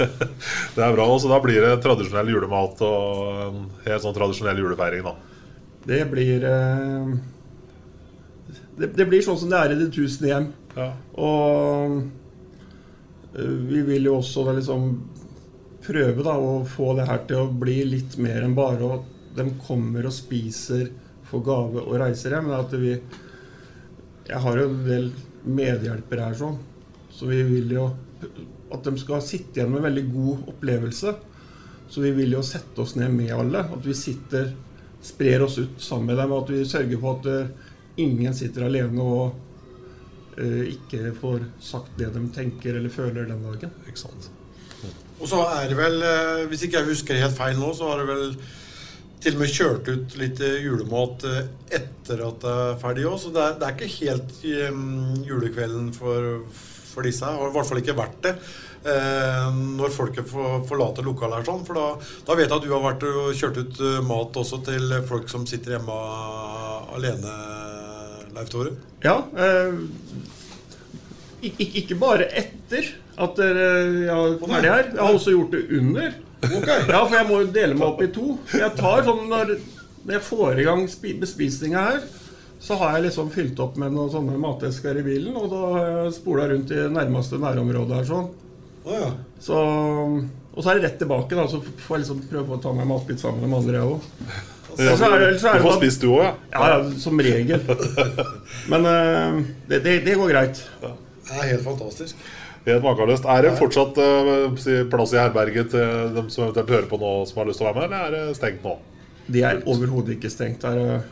Det 0.76 0.82
er 0.84 0.94
bra. 0.94 1.06
Så 1.18 1.30
da 1.30 1.40
blir 1.42 1.64
det 1.64 1.76
tradisjonell 1.82 2.30
julemat 2.30 2.82
og 2.86 3.30
en 3.46 3.62
helt 3.86 4.04
sånn 4.04 4.16
tradisjonell 4.16 4.60
julefeiring, 4.62 5.06
da. 5.06 5.14
Det 5.84 6.00
blir 6.08 6.44
eh, 6.48 7.14
det, 8.78 8.92
det 8.96 9.06
blir 9.08 9.24
sånn 9.24 9.38
som 9.40 9.50
det 9.50 9.58
er 9.60 9.74
i 9.74 9.80
Det 9.82 9.90
tusen 9.94 10.28
hjem. 10.30 10.46
Og 11.20 11.98
eh, 13.34 13.52
vi 13.70 13.82
vil 13.90 14.08
jo 14.10 14.18
også 14.20 14.46
da 14.46 14.56
liksom 14.58 14.88
prøve 15.84 16.24
da 16.24 16.38
å 16.40 16.62
få 16.68 16.94
det 16.98 17.08
her 17.10 17.26
til 17.28 17.42
å 17.42 17.50
bli 17.64 17.82
litt 17.90 18.16
mer 18.22 18.46
enn 18.46 18.56
bare 18.56 18.94
at 18.96 19.10
de 19.36 19.50
kommer 19.66 20.06
og 20.06 20.14
spiser, 20.14 20.88
får 21.28 21.44
gave 21.44 21.82
og 21.82 21.98
reiser 22.00 22.36
hjem. 22.36 22.50
Men 22.50 22.60
at 22.62 22.74
vi 22.78 22.96
Jeg 24.24 24.40
har 24.40 24.56
jo 24.56 24.68
en 24.70 24.84
del 24.86 25.10
medhjelpere 25.44 26.28
her 26.28 26.36
sånn, 26.38 26.58
så 27.12 27.28
vi 27.30 27.42
vil 27.46 27.72
jo 27.76 27.88
at 28.74 28.84
de 28.86 28.98
skal 28.98 29.22
sitte 29.22 29.60
igjen 29.60 29.70
med 29.70 29.82
en 29.82 29.88
veldig 29.88 30.04
god 30.12 30.50
opplevelse. 30.54 31.14
Så 31.88 32.02
vi 32.02 32.10
vil 32.16 32.32
jo 32.34 32.42
sette 32.42 32.80
oss 32.82 32.96
ned 32.98 33.12
med 33.14 33.30
alle. 33.34 33.60
At 33.76 33.84
vi 33.86 33.94
sitter, 33.94 34.48
sprer 35.04 35.44
oss 35.44 35.58
ut 35.60 35.82
sammen 35.82 36.10
med 36.10 36.18
dem. 36.18 36.32
Og 36.32 36.44
at 36.44 36.52
vi 36.54 36.64
sørger 36.66 37.02
for 37.02 37.20
at 37.20 37.28
eh, 37.30 37.68
ingen 38.02 38.34
sitter 38.34 38.66
alene 38.66 39.04
og 39.04 40.40
eh, 40.40 40.72
ikke 40.72 41.12
får 41.20 41.44
sagt 41.62 41.94
det 42.00 42.10
de 42.16 42.24
tenker 42.34 42.80
eller 42.80 42.90
føler 42.90 43.28
den 43.30 43.44
dagen. 43.46 43.76
Ikke 43.86 44.06
sant. 44.06 44.30
Og 45.20 45.28
så 45.30 45.44
er 45.46 45.70
det 45.70 45.78
vel, 45.78 46.02
hvis 46.50 46.64
ikke 46.66 46.80
jeg 46.80 46.90
husker 46.90 47.20
helt 47.20 47.36
feil 47.36 47.54
nå, 47.56 47.70
så 47.76 47.92
har 47.92 48.02
det 48.02 48.08
vel 48.10 48.24
til 49.24 49.38
og 49.38 49.40
med 49.40 49.52
kjørt 49.54 49.88
ut 49.88 50.14
litt 50.20 50.40
eh, 50.44 50.60
julemat 50.66 51.24
eh, 51.30 51.40
etter 51.78 52.20
at 52.26 52.42
det 52.44 52.54
er 52.66 52.78
ferdig 52.82 53.06
òg. 53.08 53.16
Så 53.22 53.32
det 53.32 53.40
er, 53.40 53.56
det 53.60 53.66
er 53.66 53.76
ikke 53.78 53.94
helt 53.96 54.34
eh, 54.50 54.78
julekvelden 55.30 55.90
for, 55.96 56.44
for 56.90 57.08
disse. 57.08 57.24
Har 57.24 57.48
i 57.48 57.54
hvert 57.54 57.70
fall 57.70 57.80
ikke 57.80 57.96
vært 57.96 58.18
det. 58.26 58.34
Eh, 58.84 59.46
når 59.78 59.94
folket 59.96 60.28
får, 60.28 60.66
forlater 60.68 61.06
lokalet 61.06 61.40
her 61.40 61.46
sånn. 61.48 61.64
For 61.64 61.78
da, 61.78 61.86
da 62.28 62.36
vet 62.36 62.50
jeg 62.50 62.58
at 62.58 62.66
du 62.66 62.74
har 62.74 62.84
vært 62.84 63.06
og 63.08 63.30
kjørt 63.38 63.62
ut 63.62 63.80
eh, 63.80 64.02
mat 64.04 64.40
også 64.42 64.60
til 64.66 64.92
folk 65.08 65.32
som 65.32 65.46
sitter 65.48 65.78
hjemme 65.78 65.96
alene, 66.98 67.38
Leif 68.36 68.52
Tore. 68.52 68.74
Ja. 69.04 69.22
Eh, 69.32 69.80
ik 71.44 71.58
ik 71.60 71.80
ikke 71.82 71.96
bare 72.00 72.28
etter 72.28 72.92
at 73.20 73.38
ja, 73.38 74.20
er 74.20 74.38
ferdig 74.40 74.70
her. 74.70 74.86
Jeg 74.90 75.00
har 75.00 75.16
også 75.16 75.32
gjort 75.32 75.52
det 75.52 75.64
under. 75.78 76.14
Ja, 76.42 77.00
for 77.06 77.14
jeg 77.16 77.26
må 77.28 77.40
jo 77.44 77.50
dele 77.54 77.74
meg 77.78 77.86
opp 77.88 78.02
i 78.04 78.10
to. 78.12 78.34
Jeg 78.52 78.74
tar 78.76 79.04
sånn 79.06 79.24
når, 79.30 79.54
når 80.04 80.16
jeg 80.18 80.24
får 80.26 80.60
i 80.60 80.66
gang 80.66 80.84
spi- 80.92 81.16
bespisninga 81.20 81.84
her, 81.90 82.00
så 82.64 82.76
har 82.80 82.96
jeg 82.96 83.06
liksom 83.10 83.30
fylt 83.32 83.58
opp 83.60 83.76
med 83.80 83.92
noen 83.92 84.10
sånne 84.12 84.38
matesker 84.40 84.96
i 85.00 85.04
bilen, 85.04 85.34
og 85.36 85.50
da 85.52 85.62
har 85.74 85.86
jeg 86.04 86.14
spola 86.16 86.46
rundt 86.52 86.70
i 86.72 86.84
nærmeste 86.92 87.40
nærområde 87.42 87.98
her 87.98 88.08
sånn. 88.08 88.28
Så, 89.40 89.56
og 90.54 90.60
så 90.64 90.70
er 90.72 90.78
det 90.80 90.84
rett 90.90 90.98
tilbake, 91.00 91.36
da. 91.36 91.44
Så 91.48 91.60
får 91.64 91.96
jeg 91.98 92.04
liksom 92.04 92.22
prøve 92.30 92.56
å 92.56 92.60
ta 92.64 92.72
meg 92.76 92.88
matbit 92.88 93.20
sammen 93.20 93.44
med 93.48 93.58
andre, 93.62 93.80
jeg 93.80 93.94
òg. 93.94 94.10
Ja, 94.80 94.94
du 95.60 95.64
får 95.68 95.76
spist 95.78 96.00
du 96.02 96.08
òg, 96.10 96.22
ja? 96.24 96.30
Ja, 96.52 96.68
ja, 96.72 96.78
som 96.98 97.20
regel. 97.22 97.60
Men 98.72 98.88
eh, 98.90 99.36
det, 99.70 99.82
det, 99.84 99.92
det 100.08 100.16
går 100.18 100.32
greit. 100.32 100.62
Det 100.80 101.36
er 101.40 101.50
helt 101.54 101.64
fantastisk. 101.64 102.16
Helt 102.64 102.82
makeløst. 102.84 103.26
Er 103.28 103.42
det 103.44 103.52
fortsatt 103.58 103.98
eh, 104.00 104.84
plass 104.88 105.12
i 105.12 105.18
herberget 105.20 105.70
til 105.74 106.14
dem 106.16 106.30
som 106.32 106.46
eventuelt 106.46 106.70
hører 106.72 106.86
på 106.88 106.98
nå, 107.02 107.10
som 107.28 107.42
har 107.42 107.50
lyst 107.50 107.60
til 107.60 107.66
å 107.68 107.72
være 107.74 107.82
med, 107.82 107.92
eller 107.92 108.06
er 108.06 108.30
det 108.30 108.38
stengt 108.38 108.64
nå? 108.64 108.78
Det 109.28 109.42
er 109.44 109.60
overhodet 109.68 110.14
ikke 110.16 110.30
stengt. 110.32 110.64
Er, 110.64 110.78
det- 110.78 111.02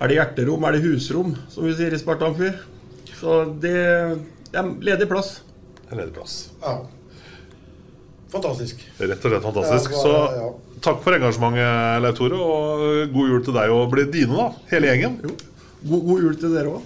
er 0.00 0.08
det 0.10 0.16
hjerterom, 0.18 0.64
er 0.68 0.72
det 0.76 0.82
husrom, 0.84 1.34
som 1.48 1.64
vi 1.64 1.72
sier 1.78 1.94
i 1.94 1.98
Spartanfyr. 2.00 2.58
Så 3.20 3.40
det, 3.62 3.74
Det 4.52 4.60
er 4.60 4.68
ledig 4.84 5.08
plass. 5.08 5.40
Det 5.84 5.92
er 5.96 6.00
ledig 6.02 6.14
plass. 6.14 6.34
Ja. 6.62 6.76
Fantastisk. 8.34 8.80
Rett 8.98 9.24
og 9.24 9.30
slett 9.30 9.42
fantastisk. 9.44 9.90
Ja, 9.94 9.98
Så 10.02 10.12
bare- 10.12 10.36
ja. 10.42 10.48
takk 10.82 11.02
for 11.02 11.12
engasjementet, 11.14 12.02
Leif 12.02 12.16
Tore, 12.18 12.34
og 12.34 13.12
god 13.14 13.28
jul 13.30 13.44
til 13.44 13.52
deg 13.54 13.70
og 13.70 13.90
blir 13.92 14.10
dine, 14.12 14.34
da. 14.36 14.48
Hele 14.70 14.86
gjengen. 14.90 15.20
God, 15.88 16.02
god 16.08 16.20
jul 16.22 16.34
til 16.36 16.52
dere 16.54 16.66
òg. 16.74 16.82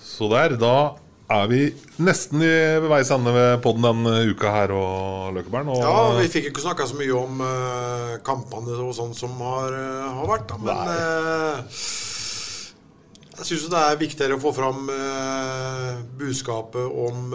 Så 0.00 0.28
der, 0.30 0.56
da 0.56 0.94
er 1.26 1.46
vi 1.50 1.60
nesten 2.06 2.42
i 2.44 2.50
ved 2.78 2.88
veis 2.90 3.10
ende 3.14 3.32
ved 3.34 3.60
podden 3.64 3.86
denne 3.88 4.12
uka 4.30 4.52
her 4.54 4.72
og 4.76 5.34
Løkkebern. 5.36 5.70
Og 5.74 5.80
Ja, 5.82 5.94
vi 6.20 6.28
fikk 6.30 6.50
ikke 6.52 6.62
snakka 6.62 6.86
så 6.86 6.98
mye 6.98 7.14
om 7.18 7.40
eh, 7.42 8.12
kampene 8.26 8.76
og 8.84 8.92
sånn 8.96 9.14
som 9.16 9.34
har, 9.42 9.74
eh, 9.74 10.10
har 10.20 10.30
vært, 10.30 10.46
da, 10.52 10.60
men 10.62 10.92
eh, 10.92 11.80
jeg 13.36 13.48
syns 13.50 13.66
det 13.72 13.80
er 13.82 13.98
viktigere 14.00 14.38
å 14.38 14.40
få 14.40 14.52
fram 14.56 14.86
budskapet 16.16 16.86
om 16.88 17.34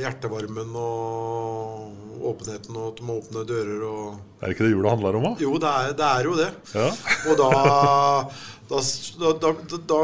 hjertevarmen 0.00 0.70
og 0.80 2.22
åpenheten, 2.30 2.76
og 2.76 2.86
at 2.86 3.02
du 3.02 3.04
må 3.04 3.18
åpne 3.20 3.42
dører 3.48 3.82
og 3.84 4.44
Er 4.44 4.54
ikke 4.54 4.64
det 4.64 4.72
jula 4.72 4.94
handler 4.94 5.18
om, 5.18 5.26
da? 5.28 5.32
Jo, 5.44 5.52
det 5.60 5.74
er, 5.82 5.92
det 5.98 6.06
er 6.08 6.28
jo 6.30 6.38
det. 6.38 6.48
Ja. 6.72 6.88
Og 7.28 7.36
da, 7.36 7.50
da, 8.70 9.32
da, 9.32 9.54
da, 9.86 10.00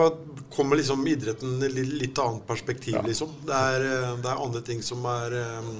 kommer 0.50 0.76
liksom 0.76 1.06
idretten 1.06 1.62
i 1.62 1.68
litt, 1.68 2.18
annet 2.18 2.46
perspektiv, 2.46 2.96
liksom. 3.06 3.30
Det 3.46 3.54
er, 3.54 3.84
eh, 3.84 4.14
det 4.22 4.30
er 4.30 4.42
andre 4.42 4.62
ting 4.64 4.82
som 4.82 5.04
er 5.10 5.36
um, 5.58 5.70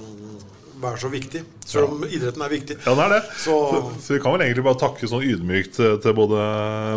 er 0.85 0.97
så 1.01 1.09
viktig. 1.09 1.41
Selv 1.67 1.91
om 1.95 2.03
idretten 2.05 2.43
er 2.45 2.51
viktig. 2.53 2.75
Ja, 2.85 2.93
det 2.95 3.03
er 3.07 3.13
det. 3.17 3.21
Så, 3.41 3.55
Så 4.03 4.13
vi 4.15 4.19
kan 4.23 4.35
vel 4.35 4.43
egentlig 4.45 4.63
bare 4.67 4.79
takke 4.79 5.09
sånn 5.09 5.25
ydmykt 5.25 5.73
til 5.79 5.97
til 6.03 6.13
både 6.15 6.37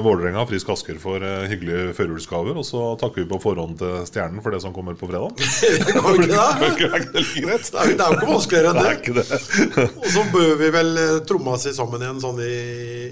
Vålerenga 0.04 0.42
og 0.44 0.50
Frisk 0.50 0.68
Asker 0.74 0.98
for 1.02 1.22
eh, 1.24 1.46
hyggelige 1.50 1.94
førjulsgaver. 1.96 2.58
Og 2.60 2.66
så 2.68 2.82
takker 3.00 3.24
vi 3.24 3.28
på 3.32 3.40
forhånd 3.42 3.78
til 3.80 4.04
Stjernen 4.08 4.42
for 4.44 4.54
det 4.54 4.60
som 4.62 4.74
kommer 4.76 4.94
på 5.00 5.08
fredag. 5.10 5.34
Ikke 5.40 6.28
det? 6.28 6.38
Er 6.38 6.60
det 6.60 6.86
er, 6.90 7.06
det 7.10 8.04
er 8.04 8.14
jo 8.14 8.18
ikke 8.20 8.30
vanskeligere 8.30 8.70
enn 8.70 8.80
Det 8.80 8.86
det. 8.86 8.96
ikke 9.00 9.14
det. 9.18 9.88
Og 10.00 10.08
så 10.14 10.24
bør 10.32 10.54
vi 10.60 10.70
vel 10.76 10.92
eh, 11.00 11.18
tromme 11.28 11.56
oss 11.56 11.68
sammen 11.76 12.02
igjen 12.04 12.22
sånn 12.22 12.40
i, 12.44 12.54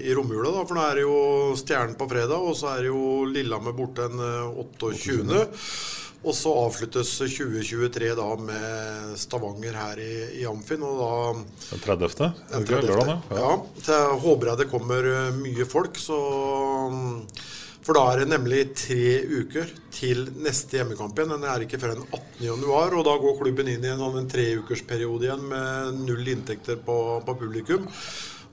i 0.09 0.15
romjula, 0.17 0.51
da. 0.55 0.65
For 0.69 0.77
nå 0.77 0.85
er 0.85 0.99
det 0.99 1.05
jo 1.07 1.17
Stjernen 1.59 1.95
på 1.99 2.07
fredag, 2.11 2.37
og 2.39 2.55
så 2.59 2.73
er 2.75 2.85
det 2.85 2.91
jo 2.93 3.25
Lillehammer 3.29 3.75
borte 3.77 4.07
den 4.09 4.19
eh, 4.23 4.61
28. 4.83 5.47
Og 6.19 6.35
så 6.35 6.51
avsluttes 6.51 7.13
2023 7.21 8.09
da 8.17 8.25
med 8.43 9.13
Stavanger 9.19 9.77
her 9.79 10.01
i, 10.03 10.13
i 10.41 10.47
Amfin. 10.49 10.83
Og 10.83 10.99
da 10.99 11.11
Den 11.69 11.85
30. 11.85 12.09
Er 12.25 12.33
den 12.51 12.65
det 12.65 12.73
ikke 12.73 12.81
30.. 12.81 12.89
lørdag, 12.89 13.13
ja? 13.13 13.37
Ja. 13.39 13.53
Så 13.85 13.95
jeg 13.95 14.19
håper 14.25 14.51
jeg 14.51 14.61
det 14.63 14.67
kommer 14.73 15.07
eh, 15.13 15.29
mye 15.39 15.67
folk, 15.69 15.99
så 16.01 16.19
For 17.87 17.95
da 17.95 18.03
er 18.11 18.19
det 18.21 18.33
nemlig 18.33 18.59
tre 18.77 19.05
uker 19.31 19.71
til 19.95 20.27
neste 20.43 20.77
hjemmekamp 20.77 21.15
igjen. 21.15 21.31
Den 21.37 21.47
er 21.47 21.63
ikke 21.63 21.79
før 21.81 21.95
den 21.95 22.03
18. 22.11 22.43
januar, 22.49 22.97
og 22.99 23.07
da 23.07 23.15
går 23.23 23.39
klubben 23.39 23.71
inn 23.71 23.87
i 23.87 23.93
en 23.93 24.03
sånn 24.03 24.19
en 24.19 24.29
treukersperiode 24.29 25.29
igjen 25.29 25.47
med 25.55 26.03
null 26.03 26.27
inntekter 26.35 26.83
på, 26.83 26.99
på 27.25 27.37
publikum. 27.39 27.87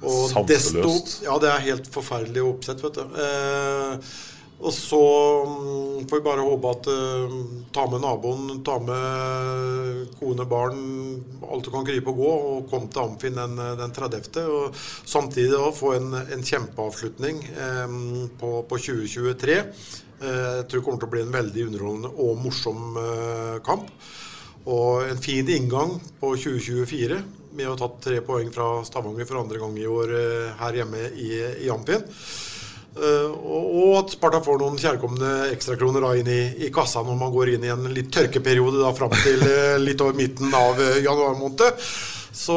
Og 0.06 0.46
desto 0.48 0.86
Ja, 1.24 1.36
det 1.42 1.50
er 1.50 1.66
helt 1.66 1.86
forferdelig 1.90 2.46
oppsett, 2.46 2.82
vet 2.84 2.98
du. 3.02 3.20
Eh, 3.26 4.16
og 4.56 4.72
så 4.72 5.00
mm, 5.44 6.06
får 6.08 6.20
vi 6.20 6.24
bare 6.24 6.44
håpe 6.46 6.70
at 6.72 6.88
uh, 6.88 7.34
ta 7.76 7.84
med 7.92 8.00
naboen, 8.04 8.62
ta 8.64 8.78
med 8.80 10.14
kone, 10.16 10.46
barn, 10.48 10.80
alt 11.44 11.66
du 11.66 11.70
kan 11.74 11.84
krype 11.86 12.12
og 12.14 12.22
gå, 12.22 12.32
og 12.50 12.70
kom 12.70 12.88
til 12.88 13.04
Amfin 13.04 13.36
den, 13.36 13.60
den 13.80 13.94
30. 13.96 14.40
Og 14.48 14.80
samtidig 14.80 15.52
da 15.52 15.70
få 15.76 15.96
en, 15.98 16.16
en 16.16 16.44
kjempeavslutning 16.46 17.42
um, 17.84 17.98
på, 18.40 18.52
på 18.68 18.80
2023. 18.88 19.58
Uh, 20.16 20.26
eh, 20.26 20.52
jeg 20.62 20.68
tror 20.70 20.80
det 20.80 20.84
kommer 20.86 21.02
til 21.04 21.10
å 21.10 21.14
bli 21.16 21.24
en 21.26 21.36
veldig 21.36 21.66
underholdende 21.70 22.14
og 22.24 22.44
morsom 22.46 22.96
uh, 22.96 23.56
kamp. 23.66 23.92
Og 24.66 25.04
en 25.06 25.20
fin 25.22 25.46
inngang 25.46 25.98
på 26.18 26.32
2024 26.34 27.20
med 27.56 27.68
har 27.68 27.76
ha 27.76 27.80
tatt 27.80 28.02
tre 28.04 28.20
poeng 28.24 28.50
fra 28.52 28.84
Stavanger 28.84 29.28
for 29.28 29.40
andre 29.40 29.60
gang 29.62 29.76
i 29.80 29.88
år 29.88 30.12
eh, 30.18 30.52
her 30.60 30.80
hjemme 30.80 31.08
i, 31.16 31.30
i 31.64 31.70
Amfin. 31.72 32.04
Eh, 32.96 33.28
og, 33.28 33.90
at 33.98 34.14
Sparta 34.14 34.40
får 34.44 34.60
noen 34.62 34.78
kjærkomne 34.80 35.32
ekstrakroner 35.52 36.06
inn 36.20 36.30
i, 36.32 36.42
i 36.64 36.70
kassa 36.72 37.02
når 37.04 37.18
man 37.20 37.32
går 37.34 37.52
inn 37.52 37.66
i 37.66 37.72
en 37.72 37.88
litt 37.92 38.08
tørkeperiode 38.14 38.80
da 38.80 38.92
fram 38.96 39.12
til 39.20 39.42
eh, 39.52 39.74
litt 39.82 40.00
over 40.04 40.16
midten 40.16 40.54
av 40.56 40.80
eh, 40.80 41.02
januar 41.04 41.36
måned. 41.36 41.82
Så, 42.36 42.56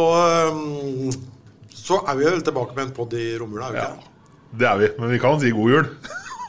så 1.72 2.00
er 2.04 2.18
vi 2.20 2.26
vel 2.28 2.42
tilbake 2.44 2.76
med 2.76 2.90
en 2.90 2.96
pod 2.96 3.14
i 3.16 3.32
romjula, 3.40 3.70
er 3.70 3.76
vi 3.76 3.84
ikke 3.84 3.92
det? 4.00 4.16
Det 4.60 4.68
er 4.68 4.80
vi. 4.82 4.90
Men 5.00 5.14
vi 5.14 5.20
kan 5.24 5.40
si 5.40 5.52
god 5.56 5.76
jul. 5.76 5.92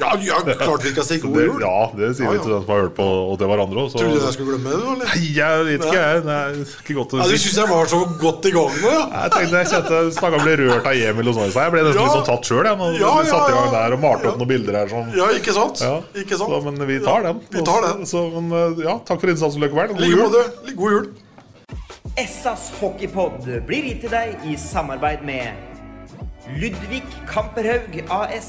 Ja, 0.00 0.10
ja, 0.24 0.38
klart 0.64 0.84
vi 0.86 0.92
kan 0.96 1.04
si 1.04 1.18
Så 1.20 1.26
god 1.28 1.36
det, 1.36 1.44
jul. 1.46 1.60
Ja, 1.64 1.78
det 1.98 2.08
sier 2.16 2.24
Ja, 2.24 2.30
vi 2.32 2.38
ja. 2.38 2.42
til 2.44 2.52
den 2.54 2.62
som 2.64 2.70
har 2.72 2.80
hørt 2.86 2.94
på 2.96 3.06
og 3.30 3.34
til 3.40 3.50
hverandre. 3.50 3.84
Så... 3.92 3.98
Trodde 4.00 4.16
du 4.16 4.24
jeg 4.24 4.34
skulle 4.36 4.54
glemme 4.54 4.70
det, 4.70 4.78
eller? 4.80 5.02
Nei, 5.04 5.20
jeg 5.36 5.64
vet 5.68 5.84
ikke, 5.84 6.00
jeg. 6.00 6.22
Det 6.26 6.36
er 6.40 6.60
ikke 6.80 6.96
godt 7.00 7.14
å 7.14 7.20
Ja, 7.20 7.26
du 7.28 7.34
si. 7.36 7.40
syns 7.44 7.58
jeg 7.60 7.68
var 7.74 7.90
så 7.92 8.00
godt 8.24 8.48
i 8.50 8.52
gang 8.56 8.78
nå, 8.80 8.92
ja? 8.96 9.02
Jeg 9.20 9.34
tenkte 9.36 9.60
jeg 9.60 9.70
kjente 9.74 10.00
Snakka 10.18 10.40
ble 10.46 10.56
rørt 10.62 10.88
av 10.90 11.04
Emil 11.10 11.30
og 11.32 11.38
sånn. 11.40 11.52
så 11.54 11.64
Jeg 11.66 11.74
ble 11.76 11.84
nesten 11.86 12.00
Ja. 12.00 12.06
litt 12.08 12.16
sånn 12.18 12.28
tatt 12.30 12.50
sjøl. 12.50 12.64
Ja, 12.70 12.74
når 12.80 12.98
Ja, 13.00 13.12
vi 13.20 13.30
satte 13.30 13.50
i 13.50 13.54
ja, 13.54 13.60
gang 13.60 13.68
ja. 13.68 13.74
der 13.76 13.96
og 13.98 14.00
malte 14.06 14.30
opp 14.32 14.40
noen 14.40 14.52
bilder 14.54 14.78
her. 14.80 14.88
Sånn. 14.96 15.10
Ja, 15.20 15.26
ikke 15.36 15.52
sant? 15.60 15.84
Ja. 15.84 15.94
Ikke 16.24 16.40
sant? 16.40 16.50
Så, 16.56 16.60
men 16.70 16.86
vi 16.88 16.98
tar 17.04 17.22
den. 17.28 17.40
Vi 17.54 17.64
tar 17.68 17.80
den. 17.88 18.06
Så, 18.08 18.24
men, 18.34 18.50
eh, 18.56 18.84
ja, 18.88 18.96
takk 19.04 19.20
for 19.20 19.28
innsatsen, 19.34 19.60
Løkkebern. 19.62 19.96
God 20.00 20.08
jul. 20.08 20.24
måte. 20.24 20.74
God 20.80 20.96
jul. 20.96 21.10
Essas 22.18 22.70
hockeypod 22.80 23.44
blir 23.68 23.84
gitt 23.90 24.00
til 24.06 24.10
deg 24.16 24.48
i 24.48 24.56
samarbeid 24.58 25.22
med 25.28 25.52
Ludvig 26.58 27.04
Kamperhaug 27.30 28.00
AS. 28.10 28.48